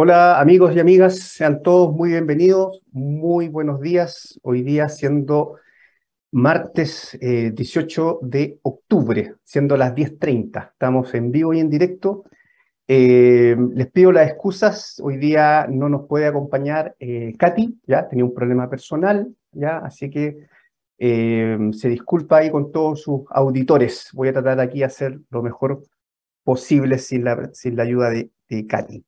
Hola 0.00 0.38
amigos 0.40 0.76
y 0.76 0.78
amigas, 0.78 1.18
sean 1.18 1.60
todos 1.60 1.92
muy 1.92 2.10
bienvenidos, 2.10 2.82
muy 2.92 3.48
buenos 3.48 3.80
días. 3.80 4.38
Hoy 4.44 4.62
día 4.62 4.88
siendo 4.88 5.56
martes 6.30 7.18
18 7.20 8.20
eh, 8.22 8.26
de 8.28 8.58
octubre, 8.62 9.34
siendo 9.42 9.76
las 9.76 9.96
10.30. 9.96 10.70
Estamos 10.70 11.12
en 11.14 11.32
vivo 11.32 11.52
y 11.52 11.58
en 11.58 11.68
directo. 11.68 12.22
Eh, 12.86 13.56
les 13.74 13.90
pido 13.90 14.12
las 14.12 14.28
excusas, 14.28 15.00
hoy 15.02 15.16
día 15.16 15.66
no 15.68 15.88
nos 15.88 16.06
puede 16.06 16.26
acompañar 16.26 16.94
eh, 17.00 17.34
Katy, 17.36 17.80
ya 17.84 18.08
tenía 18.08 18.24
un 18.24 18.34
problema 18.34 18.70
personal, 18.70 19.34
ya, 19.50 19.78
así 19.78 20.10
que 20.10 20.46
se 20.96 21.88
disculpa 21.88 22.36
ahí 22.36 22.52
con 22.52 22.70
todos 22.70 23.02
sus 23.02 23.22
auditores. 23.30 24.10
Voy 24.12 24.28
a 24.28 24.32
tratar 24.32 24.60
aquí 24.60 24.78
de 24.78 24.84
hacer 24.84 25.18
lo 25.30 25.42
mejor 25.42 25.82
posible 26.44 26.98
sin 26.98 27.24
la, 27.24 27.50
sin 27.52 27.74
la 27.74 27.82
ayuda 27.82 28.10
de, 28.10 28.30
de 28.48 28.64
Katy. 28.64 29.07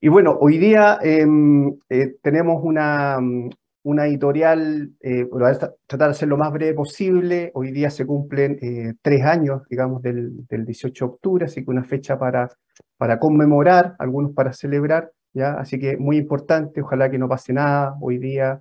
Y 0.00 0.08
bueno, 0.08 0.36
hoy 0.40 0.58
día 0.58 0.98
em, 1.02 1.78
eh, 1.88 2.16
tenemos 2.22 2.60
una, 2.62 3.18
mm, 3.20 3.50
una 3.84 4.06
editorial, 4.06 4.92
eh, 5.00 5.26
a 5.32 5.70
tratar 5.86 6.08
de 6.08 6.14
ser 6.14 6.28
lo 6.28 6.36
más 6.36 6.52
breve 6.52 6.74
posible. 6.74 7.50
Hoy 7.54 7.72
día 7.72 7.88
se 7.90 8.04
cumplen 8.04 8.58
eh, 8.60 8.94
tres 9.00 9.24
años, 9.24 9.62
digamos, 9.70 10.02
del, 10.02 10.46
del, 10.48 10.66
18 10.66 11.04
de 11.06 11.12
octubre, 11.12 11.44
así 11.46 11.64
que 11.64 11.70
una 11.70 11.84
fecha 11.84 12.18
para, 12.18 12.50
para 12.98 13.18
conmemorar, 13.18 13.96
algunos 13.98 14.32
para 14.32 14.52
celebrar, 14.52 15.12
¿ya? 15.32 15.54
Así 15.54 15.78
que 15.78 15.96
muy 15.96 16.18
importante, 16.18 16.82
ojalá 16.82 17.10
que 17.10 17.18
no 17.18 17.28
pase 17.28 17.52
nada. 17.52 17.96
Hoy 18.00 18.18
día 18.18 18.60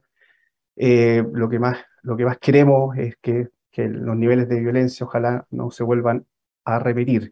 lo, 0.77 1.49
que 1.49 1.59
más, 1.59 1.79
lo 2.03 2.15
que 2.17 2.25
más 2.25 2.37
queremos 2.39 2.97
es 2.97 3.15
que, 3.21 3.49
que 3.71 3.87
los 3.87 4.15
niveles 4.15 4.49
de 4.49 4.59
violencia 4.59 5.05
ojalá 5.05 5.45
no 5.51 5.71
se 5.71 5.83
vuelvan 5.83 6.25
a 6.65 6.79
repetir. 6.79 7.31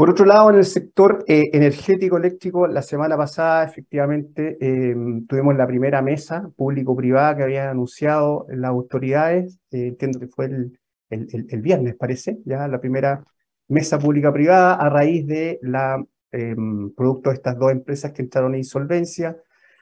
Por 0.00 0.08
otro 0.08 0.24
lado, 0.24 0.48
en 0.48 0.56
el 0.56 0.64
sector 0.64 1.26
eh, 1.28 1.50
energético 1.52 2.16
eléctrico, 2.16 2.66
la 2.66 2.80
semana 2.80 3.18
pasada 3.18 3.64
efectivamente 3.64 4.56
em, 4.58 5.26
tuvimos 5.26 5.54
la 5.54 5.66
primera 5.66 6.00
mesa 6.00 6.50
público-privada 6.56 7.36
que 7.36 7.42
habían 7.42 7.68
anunciado 7.68 8.46
las 8.48 8.70
autoridades, 8.70 9.58
eh, 9.70 9.88
entiendo 9.88 10.18
que 10.18 10.28
fue 10.28 10.46
el, 10.46 10.78
el, 11.10 11.60
viernes, 11.60 11.96
parece, 11.96 12.38
ya 12.46 12.66
la 12.66 12.80
primera 12.80 13.22
mesa 13.68 13.98
pública-privada 13.98 14.76
a 14.76 14.88
raíz 14.88 15.26
de 15.26 15.58
la 15.60 16.02
em, 16.32 16.94
producto 16.94 17.28
de 17.28 17.36
estas 17.36 17.58
dos 17.58 17.70
empresas 17.70 18.12
que 18.12 18.22
entraron 18.22 18.54
en 18.54 18.60
insolvencia. 18.60 19.36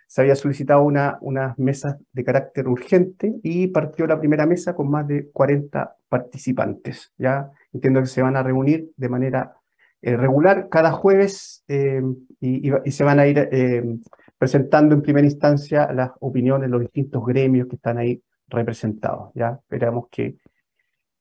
Se 0.08 0.20
había 0.20 0.34
solicitado 0.34 0.82
una, 0.82 1.18
unas 1.20 1.56
mesas 1.60 1.96
de 2.12 2.24
carácter 2.24 2.66
urgente 2.66 3.36
y 3.44 3.68
partió 3.68 4.04
la 4.08 4.18
primera 4.18 4.46
mesa 4.46 4.74
con 4.74 4.90
más 4.90 5.06
de 5.06 5.30
40 5.30 5.96
participantes. 6.08 7.12
Ya 7.18 7.52
entiendo 7.72 8.00
que 8.00 8.06
se 8.06 8.20
van 8.20 8.34
a 8.34 8.42
reunir 8.42 8.90
de 8.96 9.08
manera 9.08 9.57
eh, 10.00 10.16
regular 10.16 10.68
cada 10.68 10.92
jueves 10.92 11.64
eh, 11.66 12.00
y, 12.40 12.70
se 12.92 13.02
van 13.02 13.18
a 13.18 13.26
ir 13.26 13.48
eh, 13.50 13.82
presentando 14.38 14.94
en 14.94 15.02
primera 15.02 15.26
instancia 15.26 15.92
las 15.92 16.12
opiniones 16.20 16.70
los 16.70 16.82
distintos 16.82 17.26
gremios 17.26 17.66
que 17.66 17.76
están 17.76 17.98
ahí 17.98 18.22
representados. 18.46 19.32
¿ya? 19.34 19.58
Esperamos 19.60 20.06
que, 20.08 20.36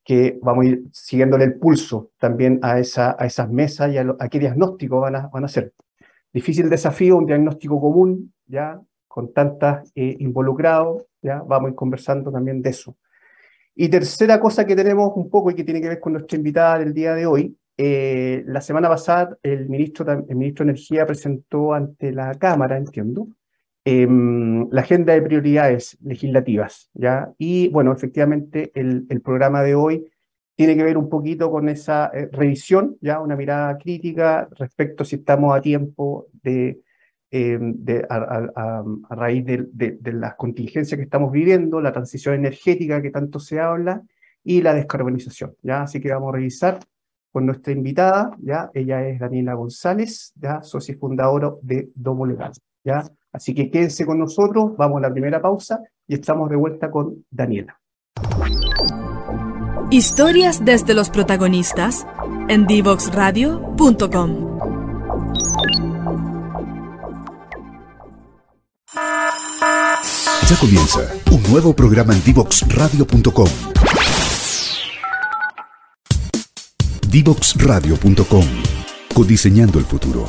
que 0.03 0.37
vamos 0.43 0.65
a 0.65 0.67
ir 0.67 0.83
siguiéndole 0.91 1.45
el 1.45 1.55
pulso 1.55 2.11
también 2.19 2.59
a, 2.61 2.77
esa, 2.77 3.15
a 3.17 3.25
esas 3.25 3.49
mesas 3.49 3.91
y 3.91 3.97
a, 3.97 4.15
qué 4.29 4.37
diagnóstico 4.37 4.99
van 4.99 5.15
a, 5.15 5.27
van 5.27 5.43
a 5.43 5.47
hacer. 5.47 5.73
Difícil 6.31 6.69
desafío, 6.69 7.17
un 7.17 7.25
diagnóstico 7.25 7.81
común, 7.81 8.31
¿ya? 8.45 8.79
con 9.07 9.33
tantas 9.33 9.91
involucrados, 9.95 11.01
¿ya? 11.23 11.41
vamos 11.41 11.69
a 11.69 11.71
ir 11.71 11.75
conversando 11.75 12.31
también 12.31 12.61
de 12.61 12.69
eso. 12.69 12.95
Y 13.73 13.89
tercera 13.89 14.39
cosa 14.39 14.65
que 14.65 14.75
tenemos 14.75 15.13
un 15.15 15.31
poco 15.31 15.49
y 15.49 15.55
que 15.55 15.63
tiene 15.63 15.81
que 15.81 15.89
ver 15.89 15.99
con 15.99 16.13
nuestra 16.13 16.37
invitada 16.37 16.77
del 16.77 16.93
día 16.93 17.15
de 17.15 17.25
hoy, 17.25 17.57
eh, 17.77 18.43
la 18.47 18.61
semana 18.61 18.89
pasada 18.89 19.37
el 19.43 19.69
ministro, 19.69 20.11
el 20.11 20.35
ministro 20.35 20.65
de 20.65 20.71
Energía 20.71 21.05
presentó 21.05 21.73
ante 21.73 22.11
la 22.11 22.33
Cámara, 22.35 22.75
entiendo, 22.75 23.27
em, 23.85 24.67
la 24.71 24.81
agenda 24.81 25.13
de 25.13 25.21
prioridades 25.21 25.97
legislativas, 26.01 26.89
¿ya? 26.93 27.31
Y 27.37 27.69
bueno, 27.69 27.93
efectivamente 27.93 28.71
el, 28.73 29.05
el 29.09 29.21
programa 29.21 29.61
de 29.61 29.75
hoy 29.75 30.11
tiene 30.55 30.75
que 30.75 30.83
ver 30.83 30.97
un 30.97 31.07
poquito 31.07 31.51
con 31.51 31.69
esa 31.69 32.07
eh, 32.13 32.29
revisión, 32.31 32.97
ya 32.99 33.21
una 33.21 33.35
mirada 33.35 33.77
crítica 33.77 34.49
respecto 34.57 35.05
si 35.05 35.17
estamos 35.17 35.55
a 35.55 35.61
tiempo 35.61 36.27
de, 36.43 36.81
em, 37.29 37.75
de 37.77 38.05
a, 38.09 38.83
a, 39.09 39.15
raíz 39.15 39.45
de, 39.45 39.67
de, 39.71 39.97
de, 40.01 40.13
las 40.13 40.35
contingencias 40.35 40.97
que 40.97 41.03
estamos 41.03 41.31
viviendo, 41.31 41.79
la 41.79 41.91
transición 41.91 42.33
energética 42.35 43.01
que 43.03 43.11
tanto 43.11 43.39
se 43.39 43.59
habla 43.59 44.01
y 44.43 44.61
la 44.61 44.73
descarbonización, 44.73 45.55
ya. 45.61 45.83
Así 45.83 45.99
que 46.01 46.11
vamos 46.11 46.33
a 46.33 46.37
revisar 46.37 46.79
con 47.31 47.45
nuestra 47.45 47.73
invitada, 47.73 48.35
¿ya? 48.41 48.69
Ella 48.73 49.07
es 49.07 49.19
Daniela 49.19 49.53
González, 49.53 50.33
¿ya? 50.35 50.61
Socia 50.63 50.95
fundadora 50.99 51.51
de 51.61 51.89
Domo 51.95 52.25
Legal, 52.25 52.51
¿ya? 52.83 53.03
Así 53.31 53.53
que 53.53 53.69
quédense 53.69 54.05
con 54.05 54.19
nosotros, 54.19 54.75
vamos 54.77 54.97
a 54.97 55.07
la 55.07 55.13
primera 55.13 55.41
pausa 55.41 55.81
y 56.07 56.15
estamos 56.15 56.49
de 56.49 56.55
vuelta 56.55 56.89
con 56.89 57.25
Daniela. 57.29 57.79
Historias 59.89 60.65
desde 60.65 60.93
los 60.93 61.09
protagonistas 61.09 62.05
en 62.49 62.67
divoxradio.com. 62.67 64.57
Ya 70.49 70.55
comienza 70.59 71.01
un 71.31 71.43
nuevo 71.51 71.73
programa 71.73 72.13
en 72.13 72.23
divoxradio.com 72.23 73.76
Divoxradio.com. 77.09 78.43
Codiseñando 79.15 79.79
el 79.79 79.85
futuro. 79.85 80.25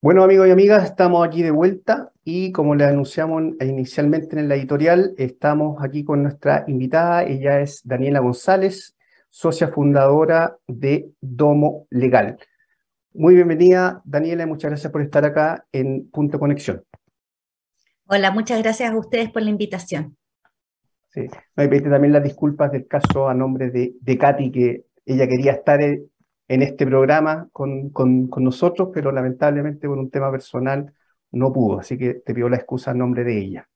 Bueno, 0.00 0.24
amigos 0.24 0.48
y 0.48 0.50
amigas, 0.50 0.84
estamos 0.84 1.26
aquí 1.26 1.42
de 1.42 1.50
vuelta 1.50 2.10
y 2.24 2.52
como 2.52 2.74
les 2.74 2.88
anunciamos 2.88 3.42
inicialmente 3.60 4.40
en 4.40 4.48
la 4.48 4.54
editorial, 4.54 5.12
estamos 5.18 5.76
aquí 5.84 6.04
con 6.04 6.22
nuestra 6.22 6.64
invitada. 6.68 7.24
Ella 7.24 7.60
es 7.60 7.82
Daniela 7.84 8.20
González, 8.20 8.96
socia 9.28 9.68
fundadora 9.68 10.56
de 10.66 11.10
Domo 11.20 11.86
Legal. 11.90 12.38
Muy 13.12 13.34
bienvenida, 13.34 14.00
Daniela, 14.06 14.44
y 14.44 14.46
muchas 14.46 14.70
gracias 14.70 14.90
por 14.90 15.02
estar 15.02 15.26
acá 15.26 15.66
en 15.70 16.08
Punto 16.08 16.38
Conexión. 16.38 16.82
Hola, 18.10 18.30
muchas 18.30 18.62
gracias 18.62 18.90
a 18.90 18.96
ustedes 18.96 19.30
por 19.30 19.42
la 19.42 19.50
invitación. 19.50 20.16
Sí, 21.10 21.26
me 21.56 21.68
pediste 21.68 21.90
también 21.90 22.14
las 22.14 22.22
disculpas 22.22 22.72
del 22.72 22.86
caso 22.86 23.28
a 23.28 23.34
nombre 23.34 23.68
de, 23.68 23.96
de 24.00 24.16
Katy, 24.16 24.50
que 24.50 24.86
ella 25.04 25.28
quería 25.28 25.52
estar 25.52 25.82
en, 25.82 26.08
este 26.48 26.86
programa 26.86 27.50
con, 27.52 27.90
con, 27.90 28.30
nosotros, 28.38 28.88
pero 28.94 29.12
lamentablemente 29.12 29.86
por 29.86 29.98
un 29.98 30.10
tema 30.10 30.30
personal 30.30 30.90
no 31.32 31.52
pudo, 31.52 31.80
así 31.80 31.98
que 31.98 32.14
te 32.14 32.32
pido 32.32 32.48
la 32.48 32.56
excusa 32.56 32.92
a 32.92 32.94
nombre 32.94 33.24
de 33.24 33.38
ella. 33.38 33.68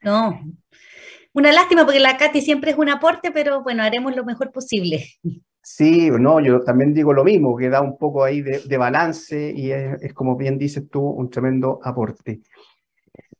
No, 0.00 0.40
una 1.34 1.52
lástima 1.52 1.84
porque 1.84 2.00
la 2.00 2.16
Katy 2.16 2.40
siempre 2.40 2.70
es 2.70 2.78
un 2.78 2.88
aporte, 2.88 3.30
pero 3.32 3.62
bueno, 3.62 3.82
haremos 3.82 4.14
lo 4.16 4.24
mejor 4.24 4.52
posible. 4.52 5.04
Sí, 5.62 6.10
no, 6.10 6.40
yo 6.40 6.60
también 6.60 6.94
digo 6.94 7.12
lo 7.12 7.24
mismo, 7.24 7.56
que 7.56 7.68
da 7.68 7.80
un 7.80 7.98
poco 7.98 8.22
ahí 8.22 8.42
de, 8.42 8.76
balance 8.76 9.52
y 9.56 9.72
es, 9.72 10.12
como 10.12 10.36
bien 10.36 10.58
dices 10.58 10.88
tú, 10.90 11.00
un 11.00 11.30
tremendo 11.30 11.80
aporte. 11.82 12.40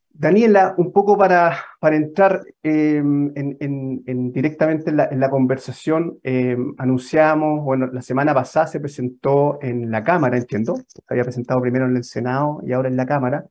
Daniela, 0.09 0.73
un 0.77 0.91
poco 0.91 1.17
para, 1.17 1.57
para 1.79 1.95
entrar 1.95 2.41
em, 2.63 3.31
en, 3.35 4.31
directamente 4.31 4.89
en 4.89 5.19
la, 5.19 5.29
conversación, 5.29 6.17
em, 6.23 6.73
anunciamos, 6.77 7.63
bueno, 7.63 7.87
la 7.87 8.01
semana 8.01 8.33
pasada 8.33 8.67
se 8.67 8.79
presentó 8.79 9.59
en 9.61 9.91
la 9.91 10.03
Cámara, 10.03 10.37
entiendo, 10.37 10.75
se 10.87 11.01
había 11.07 11.23
presentado 11.23 11.61
primero 11.61 11.85
en 11.85 11.95
el 11.95 12.03
Senado 12.03 12.61
y 12.65 12.73
ahora 12.73 12.89
en 12.89 12.97
la 12.97 13.05
Cámara, 13.05 13.45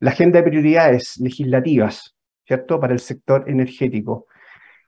la 0.00 0.10
agenda 0.10 0.38
de 0.38 0.48
prioridades 0.48 1.18
legislativas, 1.18 2.11
¿cierto?, 2.46 2.80
para 2.80 2.92
el 2.92 3.00
sector 3.00 3.44
energético. 3.48 4.26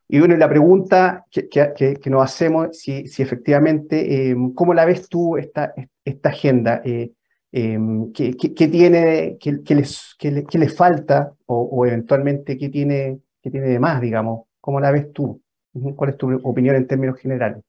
Y 0.08 0.18
bueno, 0.18 0.36
la 0.36 0.48
pregunta 0.48 1.24
que, 1.30 1.48
que, 1.48 2.10
nos 2.10 2.22
hacemos, 2.22 2.78
si, 2.78 3.06
si 3.06 3.22
efectivamente, 3.22 4.30
em, 4.30 4.52
¿cómo 4.52 4.74
la 4.74 4.84
ves 4.84 5.08
tú 5.08 5.36
esta, 5.36 5.72
esta 6.04 6.28
agenda? 6.28 6.82
Eh, 6.84 7.12
Em, 7.56 8.12
¿qué, 8.12 8.32
tiene, 8.34 9.38
qué, 9.38 9.74
les, 9.76 10.16
les, 10.20 10.76
falta 10.76 11.32
o, 11.46 11.86
eventualmente 11.86 12.58
qué 12.58 12.68
tiene, 12.68 13.20
qué 13.40 13.48
tiene 13.48 13.68
de 13.68 13.78
más, 13.78 14.00
digamos? 14.00 14.48
¿Cómo 14.60 14.80
la 14.80 14.90
ves 14.90 15.12
tú? 15.12 15.40
¿Cuál 15.94 16.10
es 16.10 16.16
tu 16.16 16.34
opinión 16.42 16.74
en 16.74 16.88
términos 16.88 17.16
generales? 17.16 17.62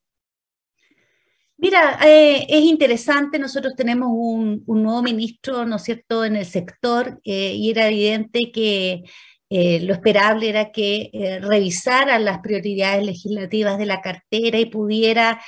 Mira, 1.57 1.99
eh, 2.03 2.47
es 2.49 2.63
interesante, 2.63 3.37
nosotros 3.37 3.75
tenemos 3.75 4.09
un, 4.11 4.63
nuevo 4.65 5.03
ministro, 5.03 5.67
¿no 5.67 5.75
es 5.75 5.83
cierto?, 5.83 6.25
en 6.25 6.37
el 6.37 6.45
sector 6.45 7.19
eh, 7.23 7.53
y 7.53 7.69
era 7.69 7.87
evidente 7.87 8.51
que 8.51 9.03
eh, 9.49 9.79
lo 9.81 9.93
esperable 9.93 10.49
era 10.49 10.71
que 10.71 11.11
revisara 11.41 12.19
las 12.19 12.39
prioridades 12.39 13.05
legislativas 13.05 13.77
de 13.77 13.85
la 13.85 14.01
cartera 14.01 14.59
y 14.59 14.65
pudiera 14.65 15.41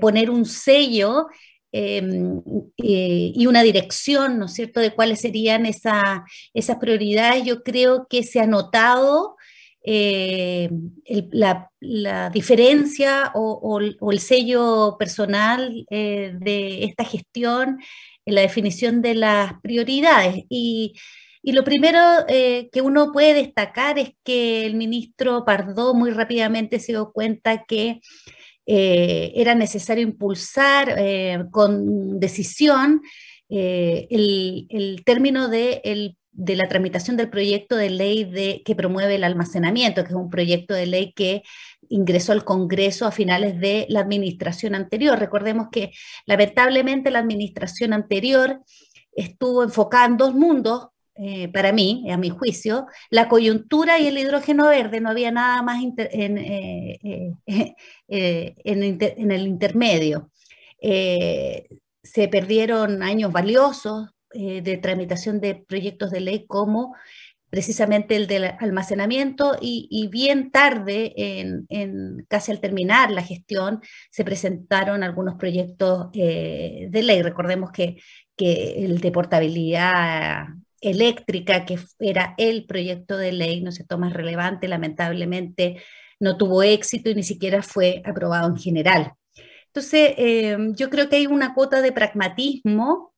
poner 0.00 0.30
un 0.30 0.44
sello 0.44 1.26
Em, 1.72 2.42
eh, 2.78 3.32
y 3.34 3.46
una 3.46 3.62
dirección, 3.62 4.38
¿no 4.38 4.46
es 4.46 4.54
cierto?, 4.54 4.80
de 4.80 4.92
cuáles 4.92 5.20
serían 5.20 5.66
esa, 5.66 6.24
esas 6.52 6.78
prioridades. 6.78 7.44
Yo 7.44 7.62
creo 7.62 8.06
que 8.08 8.22
se 8.24 8.40
ha 8.40 8.46
notado 8.46 9.36
la, 11.32 12.30
diferencia 12.32 13.32
o, 13.34 13.80
el 13.80 14.20
sello 14.20 14.96
personal 14.98 15.86
de 15.88 16.84
esta 16.84 17.04
gestión 17.04 17.78
en 18.26 18.34
la 18.34 18.42
definición 18.42 19.00
de 19.00 19.14
las 19.14 19.54
prioridades. 19.62 20.44
Y, 20.48 20.94
lo 21.42 21.64
primero 21.64 22.00
que 22.28 22.82
uno 22.82 23.12
puede 23.12 23.34
destacar 23.34 23.98
es 23.98 24.12
que 24.24 24.66
el 24.66 24.74
ministro 24.74 25.44
Pardo 25.44 25.94
muy 25.94 26.10
rápidamente 26.10 26.78
se 26.78 26.92
dio 26.92 27.12
cuenta 27.12 27.64
que 27.64 28.00
eh, 28.72 29.32
era 29.34 29.56
necesario 29.56 30.04
impulsar 30.04 30.94
eh, 30.96 31.44
con 31.50 32.20
decisión 32.20 33.02
eh, 33.48 34.06
el, 34.10 35.02
término 35.04 35.48
de, 35.48 36.14
la 36.32 36.68
tramitación 36.68 37.16
del 37.16 37.30
proyecto 37.30 37.74
de 37.74 37.90
ley 37.90 38.22
de, 38.22 38.62
que 38.64 38.76
promueve 38.76 39.16
el 39.16 39.24
almacenamiento, 39.24 40.04
que 40.04 40.10
es 40.10 40.14
un 40.14 40.30
proyecto 40.30 40.72
de 40.72 40.86
ley 40.86 41.12
que 41.14 41.42
ingresó 41.88 42.30
al 42.30 42.44
Congreso 42.44 43.06
a 43.06 43.10
finales 43.10 43.58
de 43.58 43.86
la 43.88 43.98
administración 43.98 44.76
anterior. 44.76 45.18
Recordemos 45.18 45.66
que 45.72 45.90
lamentablemente 46.26 47.10
la 47.10 47.18
administración 47.18 47.92
anterior 47.92 48.62
estuvo 49.10 49.64
enfocada 49.64 50.06
en 50.06 50.16
dos 50.16 50.34
mundos, 50.34 50.90
eh, 51.22 51.48
para 51.52 51.70
mí, 51.72 52.06
a 52.10 52.16
mi 52.16 52.30
juicio, 52.30 52.86
la 53.10 53.28
coyuntura 53.28 53.98
y 53.98 54.06
el 54.06 54.16
hidrógeno 54.16 54.68
verde, 54.68 55.02
no 55.02 55.10
había 55.10 55.30
nada 55.30 55.60
más 55.60 55.82
en, 55.82 56.38
eh, 56.38 56.98
eh, 57.04 57.34
en, 58.64 59.30
el 59.30 59.46
intermedio. 59.46 60.30
se 60.80 62.28
perdieron 62.28 63.02
años 63.02 63.32
valiosos 63.32 64.08
de 64.32 64.78
tramitación 64.78 65.40
de 65.40 65.56
proyectos 65.56 66.10
de 66.10 66.20
ley 66.20 66.46
como 66.46 66.94
precisamente 67.50 68.16
el 68.16 68.26
del 68.26 68.44
almacenamiento 68.58 69.58
y, 69.60 70.08
bien 70.10 70.50
tarde, 70.50 71.12
en, 71.16 72.24
casi 72.28 72.52
al 72.52 72.60
terminar 72.60 73.10
la 73.10 73.22
gestión, 73.22 73.80
se 74.10 74.24
presentaron 74.24 75.02
algunos 75.02 75.34
proyectos 75.34 76.10
de 76.12 77.02
ley. 77.04 77.22
Recordemos 77.22 77.72
que, 77.72 77.96
que 78.36 78.84
el 78.84 79.00
de 79.00 79.12
portabilidad 79.12 80.46
eléctrica, 80.80 81.64
que 81.64 81.78
era 81.98 82.34
el 82.38 82.66
proyecto 82.66 83.16
de 83.16 83.32
ley, 83.32 83.60
no 83.62 83.72
sé, 83.72 83.84
más 83.98 84.12
relevante, 84.12 84.68
lamentablemente 84.68 85.82
no 86.18 86.36
tuvo 86.36 86.62
éxito 86.62 87.10
y 87.10 87.14
ni 87.14 87.22
siquiera 87.22 87.62
fue 87.62 88.02
aprobado 88.04 88.48
en 88.48 88.56
general. 88.56 89.12
Entonces, 89.66 90.14
eh, 90.16 90.56
yo 90.74 90.90
creo 90.90 91.08
que 91.08 91.16
hay 91.16 91.26
una 91.26 91.54
cuota 91.54 91.80
de 91.80 91.92
pragmatismo 91.92 93.09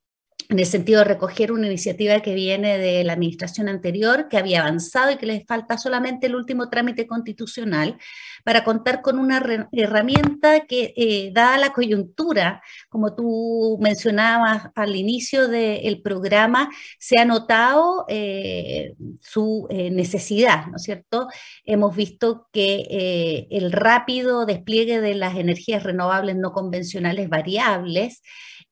en 0.53 0.59
el 0.59 0.67
sentido 0.67 0.99
de 0.99 1.07
recoger 1.07 1.51
una 1.51 1.67
iniciativa 1.67 2.21
que 2.21 2.35
viene 2.35 2.77
de 2.77 3.05
la 3.05 3.15
administración 3.15 3.71
anterior, 3.71 4.29
que 4.29 4.37
había 4.37 4.61
avanzado 4.61 5.11
y 5.11 5.17
que 5.17 5.25
les 5.25 5.47
falta 5.47 5.79
solamente 5.79 6.27
el 6.27 6.37
último 6.37 6.69
trámite 6.69 7.07
constitucional, 7.07 7.97
para 8.45 8.63
contar 8.63 9.01
con 9.01 9.19
una 9.19 9.43
herramienta 9.73 10.61
que, 10.67 10.93
eh, 10.97 11.33
la 11.35 11.73
coyuntura, 11.73 12.63
como 12.91 13.15
tú 13.15 13.79
mencionabas 13.81 14.69
al 14.75 14.95
inicio 14.95 15.49
del 15.49 16.03
programa, 16.03 16.69
se 16.99 17.19
ha 17.19 17.25
notado 17.25 18.05
eh, 18.09 18.95
su 19.21 19.67
eh, 19.71 19.91
necesidad, 19.91 20.67
¿no 20.67 20.77
es 20.77 20.83
cierto? 20.83 21.29
Hemos 21.65 21.97
visto 21.97 22.49
que 22.53 23.47
el 23.51 23.73
rápido 23.73 24.45
despliegue 24.45 25.01
de 25.01 25.15
las 25.15 25.37
energías 25.37 25.83
renovables 25.83 26.37
no 26.37 26.53
convencionales 26.53 27.31
variables, 27.31 28.23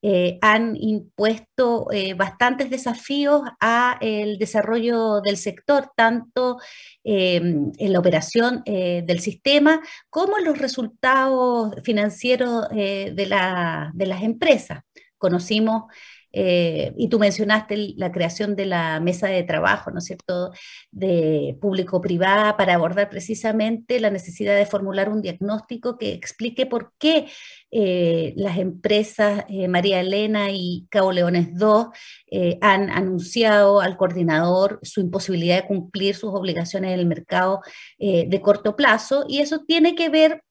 eh, 0.02 0.38
han 0.40 0.76
impuesto 0.76 1.88
eh, 1.92 2.14
bastantes 2.14 2.70
desafíos 2.70 3.42
a 3.60 3.98
el 4.00 4.38
desarrollo 4.38 5.20
del 5.20 5.36
sector, 5.36 5.90
tanto 5.94 6.58
em, 7.04 7.70
en 7.78 7.92
la 7.92 7.98
operación 7.98 8.62
eh, 8.64 9.02
del 9.06 9.20
sistema 9.20 9.82
como 10.08 10.38
en 10.38 10.44
los 10.44 10.58
resultados 10.58 11.74
financieros 11.84 12.68
de, 12.70 13.26
la, 13.28 13.90
de 13.94 14.06
las 14.06 14.22
empresas. 14.22 14.80
Conocimos 15.18 15.84
y 16.32 17.08
tú 17.08 17.18
mencionaste 17.18 17.94
la 17.96 18.12
creación 18.12 18.54
de 18.54 18.64
la 18.64 19.00
mesa 19.00 19.26
de 19.26 19.42
trabajo, 19.42 19.90
¿no 19.90 19.98
es 19.98 20.04
cierto?, 20.04 20.52
de 20.92 21.58
público-privada 21.60 22.56
para 22.56 22.74
abordar 22.74 23.10
precisamente 23.10 23.98
la 23.98 24.10
necesidad 24.10 24.56
de 24.56 24.64
formular 24.64 25.08
un 25.08 25.22
diagnóstico 25.22 25.98
que 25.98 26.12
explique 26.12 26.66
por 26.66 26.92
qué 26.98 27.26
eh, 27.70 28.32
las 28.36 28.58
empresas 28.58 29.44
eh, 29.48 29.68
María 29.68 30.00
Elena 30.00 30.50
y 30.50 30.86
Cabo 30.90 31.12
Leones 31.12 31.48
II 31.58 32.56
han 32.60 32.90
anunciado 32.90 33.80
al 33.80 33.96
coordinador 33.96 34.78
su 34.82 35.00
imposibilidad 35.00 35.62
de 35.62 35.68
cumplir 35.68 36.14
sus 36.14 36.30
obligaciones 36.32 36.92
en 36.92 37.00
el 37.00 37.06
mercado 37.06 37.60
de 37.98 38.40
corto 38.40 38.76
plazo 38.76 39.24
y 39.28 39.40
eso 39.40 39.64
tiene 39.66 39.96
que 39.96 40.08
ver 40.10 40.44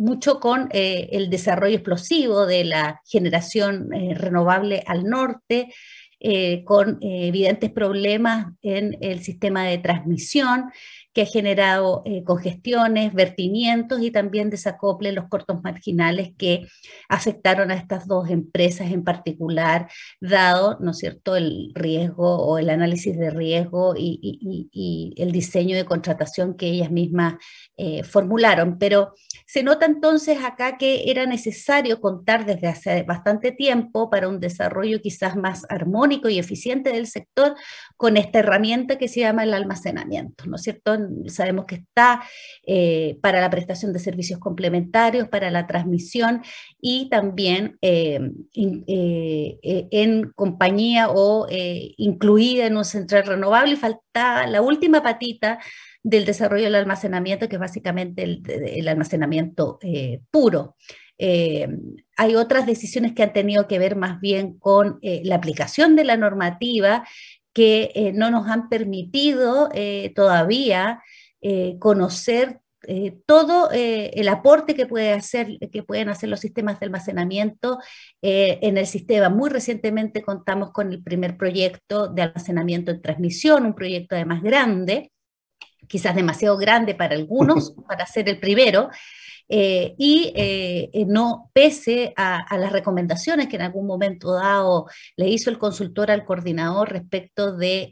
mucho 0.00 0.40
con 0.40 0.68
eh, 0.72 1.10
el 1.12 1.28
desarrollo 1.28 1.76
explosivo 1.76 2.46
de 2.46 2.64
la 2.64 3.02
generación 3.06 3.92
eh, 3.92 4.14
renovable 4.14 4.82
al 4.86 5.04
norte, 5.04 5.68
eh, 6.18 6.64
con 6.64 6.98
evidentes 7.00 7.70
problemas 7.70 8.46
en 8.62 8.96
el 9.00 9.22
sistema 9.22 9.64
de 9.64 9.78
transmisión 9.78 10.70
que 11.12 11.22
ha 11.22 11.26
generado 11.26 12.02
eh, 12.04 12.22
congestiones, 12.24 13.12
vertimientos 13.14 14.00
y 14.00 14.10
también 14.10 14.50
desacople 14.50 15.12
los 15.12 15.28
cortos 15.28 15.60
marginales 15.62 16.32
que 16.38 16.66
afectaron 17.08 17.70
a 17.70 17.74
estas 17.74 18.06
dos 18.06 18.30
empresas 18.30 18.92
en 18.92 19.02
particular, 19.02 19.88
dado, 20.20 20.78
¿no 20.80 20.92
es 20.92 20.98
cierto?, 20.98 21.36
el 21.36 21.72
riesgo 21.74 22.36
o 22.36 22.58
el 22.58 22.70
análisis 22.70 23.18
de 23.18 23.30
riesgo 23.30 23.94
y, 23.96 25.16
el 25.16 25.32
diseño 25.32 25.76
de 25.76 25.84
contratación 25.84 26.56
que 26.56 26.66
ellas 26.66 26.90
mismas 26.90 27.34
eh, 27.76 28.02
formularon. 28.04 28.78
Pero 28.78 29.14
se 29.46 29.62
nota 29.62 29.86
entonces 29.86 30.38
acá 30.44 30.78
que 30.78 31.10
era 31.10 31.26
necesario 31.26 32.00
contar 32.00 32.46
desde 32.46 32.68
hace 32.68 33.02
bastante 33.02 33.52
tiempo 33.52 34.10
para 34.10 34.28
un 34.28 34.40
desarrollo 34.40 35.00
quizás 35.00 35.36
más 35.36 35.64
armónico 35.68 36.28
y 36.28 36.38
eficiente 36.38 36.90
del 36.90 37.06
sector 37.06 37.54
con 37.96 38.16
esta 38.16 38.38
herramienta 38.40 38.96
que 38.96 39.08
se 39.08 39.20
llama 39.20 39.44
el 39.44 39.54
almacenamiento, 39.54 40.46
¿no 40.46 40.56
es 40.56 40.62
cierto? 40.62 40.99
Sabemos 41.26 41.66
que 41.66 41.76
está 41.76 42.22
eh, 42.66 43.18
para 43.22 43.40
la 43.40 43.50
prestación 43.50 43.92
de 43.92 43.98
servicios 43.98 44.38
complementarios, 44.38 45.28
para 45.28 45.50
la 45.50 45.66
transmisión 45.66 46.42
y 46.80 47.08
también 47.08 47.78
eh, 47.82 48.20
eh, 48.54 49.88
en 49.90 50.30
compañía 50.32 51.08
o 51.10 51.46
incluida 51.96 52.66
en 52.66 52.76
un 52.76 52.84
central 52.84 53.26
renovable. 53.26 53.74
Y 53.74 53.76
falta 53.76 54.46
la 54.46 54.62
última 54.62 55.02
patita 55.02 55.58
del 56.02 56.24
desarrollo 56.24 56.64
del 56.64 56.76
almacenamiento, 56.76 57.48
que 57.48 57.56
es 57.56 57.60
básicamente 57.60 58.22
el, 58.22 58.88
almacenamiento 58.88 59.78
puro. 60.30 60.76
hay 61.18 62.34
otras 62.36 62.66
decisiones 62.66 63.12
que 63.12 63.22
han 63.22 63.32
tenido 63.32 63.68
que 63.68 63.78
ver 63.78 63.96
más 63.96 64.20
bien 64.20 64.58
con 64.58 64.98
la 65.02 65.36
aplicación 65.36 65.96
de 65.96 66.04
la 66.04 66.16
normativa 66.16 67.04
que 67.52 67.92
eh, 67.94 68.12
no 68.12 68.30
nos 68.30 68.48
han 68.48 68.68
permitido 68.68 69.70
eh, 69.74 70.12
todavía 70.14 71.02
eh, 71.40 71.76
conocer 71.78 72.60
todo 73.26 73.68
el 73.70 74.26
aporte 74.28 74.74
que, 74.74 74.86
puede 74.86 75.12
hacer, 75.12 75.58
que 75.70 75.82
pueden 75.82 76.08
hacer 76.08 76.30
los 76.30 76.40
sistemas 76.40 76.80
de 76.80 76.86
almacenamiento 76.86 77.78
en 78.22 78.78
el 78.78 78.86
sistema. 78.86 79.28
Muy 79.28 79.50
recientemente 79.50 80.22
contamos 80.22 80.72
con 80.72 80.90
el 80.90 81.02
primer 81.02 81.36
proyecto 81.36 82.08
de 82.08 82.22
almacenamiento 82.22 82.90
en 82.90 83.02
transmisión, 83.02 83.66
un 83.66 83.74
proyecto 83.74 84.16
además 84.16 84.42
grande, 84.42 85.12
quizás 85.88 86.16
demasiado 86.16 86.56
grande 86.56 86.94
para 86.94 87.14
algunos, 87.14 87.74
para 87.86 88.06
ser 88.06 88.30
el 88.30 88.40
primero, 88.40 88.88
eh, 89.52 89.96
y 89.98 90.32
eh, 90.36 90.90
eh, 90.92 91.04
no 91.06 91.50
pese 91.52 92.12
a, 92.16 92.56
las 92.56 92.70
recomendaciones 92.70 93.48
que 93.48 93.56
en 93.56 93.62
algún 93.62 93.84
momento 93.84 94.32
dado 94.34 94.86
le 95.16 95.28
hizo 95.28 95.50
el 95.50 95.58
consultor 95.58 96.12
al 96.12 96.24
coordinador 96.24 96.92
respecto 96.92 97.56
de 97.56 97.90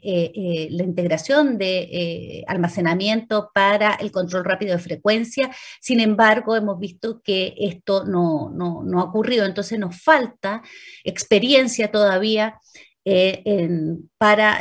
la 0.71 0.83
integración 0.83 1.57
de 1.57 2.45
almacenamiento 2.47 3.51
para 3.53 3.95
el 3.95 4.11
control 4.11 4.45
rápido 4.45 4.77
de 4.77 4.81
frecuencia. 4.81 5.51
Sin 5.81 5.99
embargo, 5.99 6.55
hemos 6.55 6.79
visto 6.79 7.21
que 7.21 7.53
esto 7.57 8.05
no, 8.05 8.49
no, 8.51 8.81
no 8.83 9.01
ha 9.01 9.03
ocurrido, 9.05 9.45
entonces 9.45 9.77
nos 9.77 10.01
falta 10.01 10.61
experiencia 11.03 11.91
todavía 11.91 12.57
para 14.17 14.59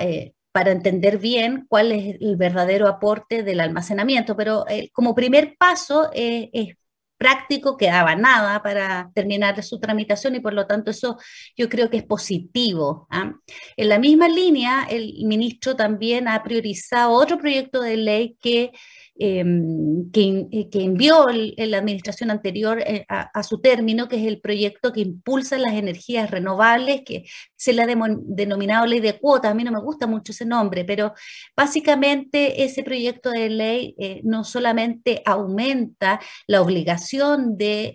para 0.50 0.72
entender 0.72 1.18
bien 1.18 1.66
cuál 1.68 1.92
es 1.92 2.16
el 2.20 2.36
verdadero 2.36 2.88
aporte 2.88 3.44
del 3.44 3.60
almacenamiento. 3.60 4.34
Pero 4.36 4.64
como 4.92 5.14
primer 5.14 5.56
paso 5.56 6.10
es 6.12 6.74
práctico, 7.18 7.76
quedaba 7.76 8.14
nada 8.14 8.62
para 8.62 9.10
terminar 9.14 9.62
su 9.62 9.80
tramitación 9.80 10.36
y 10.36 10.40
por 10.40 10.54
lo 10.54 10.66
tanto 10.66 10.90
eso 10.90 11.18
yo 11.56 11.68
creo 11.68 11.90
que 11.90 11.98
es 11.98 12.04
positivo. 12.04 13.06
¿ah? 13.10 13.34
En 13.76 13.88
la 13.88 13.98
misma 13.98 14.28
línea, 14.28 14.86
el 14.88 15.26
ministro 15.26 15.76
también 15.76 16.28
ha 16.28 16.42
priorizado 16.42 17.10
otro 17.10 17.38
proyecto 17.38 17.82
de 17.82 17.96
ley 17.96 18.36
que 18.40 18.70
em, 19.18 20.10
que, 20.10 20.68
que, 20.70 20.82
envió 20.82 21.26
la 21.56 21.78
administración 21.78 22.30
anterior 22.30 22.82
a, 23.08 23.42
su 23.42 23.60
término, 23.60 24.08
que 24.08 24.16
es 24.16 24.26
el 24.26 24.40
proyecto 24.40 24.92
que 24.92 25.00
impulsa 25.00 25.58
las 25.58 25.74
energías 25.74 26.30
renovables, 26.30 27.02
que 27.04 27.24
se 27.56 27.72
le 27.72 27.82
ha 27.82 27.86
denominado 27.86 28.86
ley 28.86 29.00
de 29.00 29.18
cuotas. 29.18 29.50
A 29.50 29.54
mí 29.54 29.64
no 29.64 29.72
me 29.72 29.80
gusta 29.80 30.06
mucho 30.06 30.32
ese 30.32 30.44
nombre, 30.44 30.84
pero 30.84 31.14
básicamente 31.56 32.64
ese 32.64 32.82
proyecto 32.82 33.30
de 33.30 33.50
ley 33.50 33.96
no 34.22 34.44
solamente 34.44 35.22
aumenta 35.24 36.20
la 36.46 36.62
obligación 36.62 37.56
de 37.56 37.94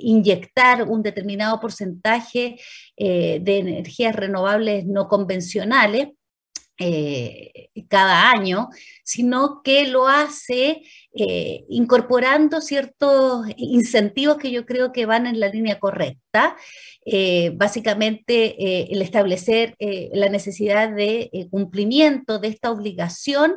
inyectar 0.00 0.82
un 0.82 1.02
determinado 1.02 1.60
porcentaje 1.60 2.56
de 2.96 3.58
energías 3.58 4.14
renovables 4.14 4.86
no 4.86 5.08
convencionales, 5.08 6.08
eh, 6.78 7.70
cada 7.88 8.30
año, 8.30 8.68
sino 9.02 9.62
que 9.62 9.86
lo 9.86 10.08
hace 10.08 10.82
eh, 11.18 11.64
incorporando 11.70 12.60
ciertos 12.60 13.46
incentivos 13.56 14.36
que 14.36 14.50
yo 14.50 14.66
creo 14.66 14.92
que 14.92 15.06
van 15.06 15.26
en 15.26 15.40
la 15.40 15.48
línea 15.48 15.78
correcta. 15.78 16.56
Eh, 17.06 17.52
básicamente, 17.54 18.92
el 18.92 19.00
establecer 19.00 19.76
la 20.12 20.28
necesidad 20.28 20.90
de 20.90 21.48
cumplimiento 21.50 22.38
de 22.38 22.48
esta 22.48 22.70
obligación 22.70 23.54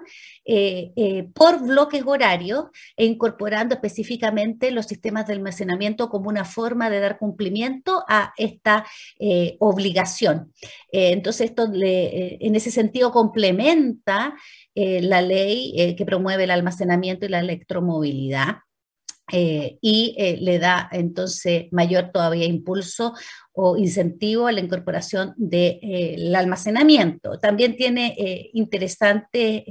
por 1.34 1.62
bloques 1.62 2.04
horarios 2.06 2.66
e 2.96 3.06
incorporando 3.06 3.76
específicamente 3.76 4.72
los 4.72 4.86
sistemas 4.86 5.26
de 5.26 5.34
almacenamiento 5.34 6.10
como 6.10 6.30
una 6.30 6.46
forma 6.46 6.90
de 6.90 7.00
dar 7.00 7.18
cumplimiento 7.18 8.04
a 8.08 8.34
esta 8.38 8.86
obligación. 9.60 10.54
entonces, 10.92 11.50
esto 11.50 11.68
en 11.74 12.56
ese 12.56 12.72
sentido 12.72 13.12
complementa 13.12 14.36
eh, 14.82 15.02
la 15.02 15.22
ley 15.22 15.74
eh, 15.76 15.94
que 15.94 16.06
promueve 16.06 16.46
el 16.46 16.52
almacenamiento 16.52 17.26
y 17.26 17.30
la 17.30 17.40
electromovilidad. 17.40 18.60
Eh, 19.30 19.78
y 19.82 20.16
le 20.40 20.58
da 20.58 20.88
entonces 20.92 21.66
mayor 21.72 22.12
todavía 22.14 22.46
impulso 22.46 23.14
o 23.54 23.78
incentivo 23.78 24.48
a 24.48 24.52
la 24.52 24.62
incorporación 24.62 25.34
del 25.38 26.34
almacenamiento. 26.36 27.40
También 27.40 27.76
tiene 27.76 28.16
interesantes 28.54 29.64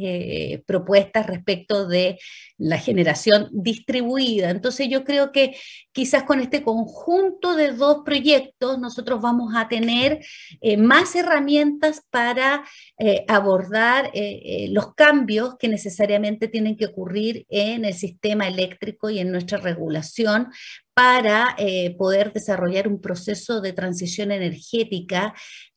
propuestas 0.66 1.26
respecto 1.26 1.87
de 1.87 2.18
la 2.58 2.78
generación 2.78 3.49
distribuida. 3.52 4.50
Entonces 4.50 4.88
yo 4.88 5.04
creo 5.04 5.30
que 5.32 5.56
quizás 5.92 6.25
con 6.25 6.40
este 6.40 6.62
conjunto 6.62 7.54
de 7.54 7.73
dos 7.73 7.99
proyectos 8.04 8.78
nosotros 8.78 9.20
vamos 9.20 9.54
a 9.56 9.68
tener 9.68 10.25
eh, 10.61 10.76
más 10.76 11.14
herramientas 11.14 12.02
para 12.11 12.64
eh, 12.99 13.25
abordar 13.28 14.11
eh, 14.12 14.68
los 14.70 14.94
cambios 14.94 15.56
que 15.58 15.68
necesariamente 15.68 16.49
tienen 16.49 16.76
que 16.76 16.87
ocurrir 16.87 17.47
en 17.49 17.85
el 17.85 17.94
sistema 17.94 18.49
eléctrico 18.49 19.08
y 19.08 19.20
en 19.20 19.30
nuestra 19.30 19.58
regulación 19.58 20.49
para 20.98 21.56
poder 21.96 22.32
desarrollar 22.32 22.88
un 22.88 23.00
proceso 23.00 23.60
de 23.60 23.72
transición 23.72 24.32
energética 24.32 25.32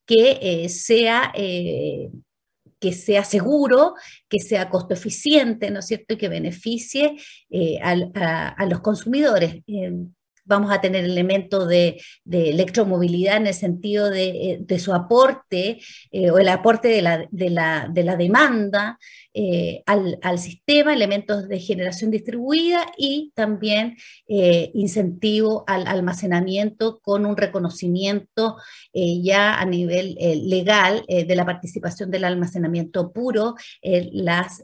que 0.05 0.67
sea 0.67 1.31
que 2.81 2.93
sea 2.93 3.23
seguro, 3.23 3.93
que 4.27 4.39
sea 4.39 4.69
costo 4.69 4.95
eficiente, 4.95 5.69
¿no 5.69 5.79
es 5.79 5.85
cierto? 5.85 6.15
Y 6.15 6.17
que 6.17 6.27
beneficie 6.27 7.15
eh, 7.51 7.77
a, 7.79 8.65
los 8.65 8.81
consumidores. 8.81 9.61
Eh, 9.67 9.93
vamos 10.45 10.71
a 10.71 10.81
tener 10.81 11.05
elementos 11.05 11.67
de, 11.67 12.01
electromovilidad 12.31 13.37
en 13.37 13.47
el 13.47 13.53
sentido 13.53 14.09
de, 14.09 14.63
eh, 14.67 14.79
su 14.79 14.93
aporte 14.93 15.79
o 16.31 16.39
el 16.39 16.47
aporte 16.49 16.87
de 16.87 17.01
la, 17.49 17.87
demanda 18.17 18.97
al, 19.85 20.39
sistema, 20.39 20.93
elementos 20.93 21.47
de 21.47 21.59
generación 21.59 22.11
distribuida 22.11 22.85
y 22.97 23.31
también 23.35 23.97
incentivo 24.27 25.63
al 25.67 25.87
almacenamiento 25.87 26.99
con 26.99 27.25
un 27.25 27.37
reconocimiento 27.37 28.57
ya 28.93 29.59
a 29.59 29.65
nivel 29.65 30.15
legal 30.49 31.03
de 31.07 31.35
la 31.35 31.45
participación 31.45 32.09
del 32.09 32.23
almacenamiento 32.23 33.11
puro 33.11 33.55
en 33.81 34.09
las 34.25 34.63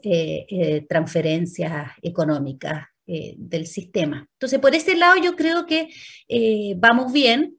transferencias 0.88 1.92
económicas 2.02 2.87
eh, 3.10 3.36
del 3.38 3.66
sistema. 3.66 4.28
Entonces, 4.34 4.58
por 4.58 4.74
ese 4.74 4.94
lado 4.94 5.16
yo 5.16 5.34
creo 5.34 5.64
que 5.64 5.88
eh, 6.28 6.74
vamos 6.76 7.10
bien. 7.10 7.54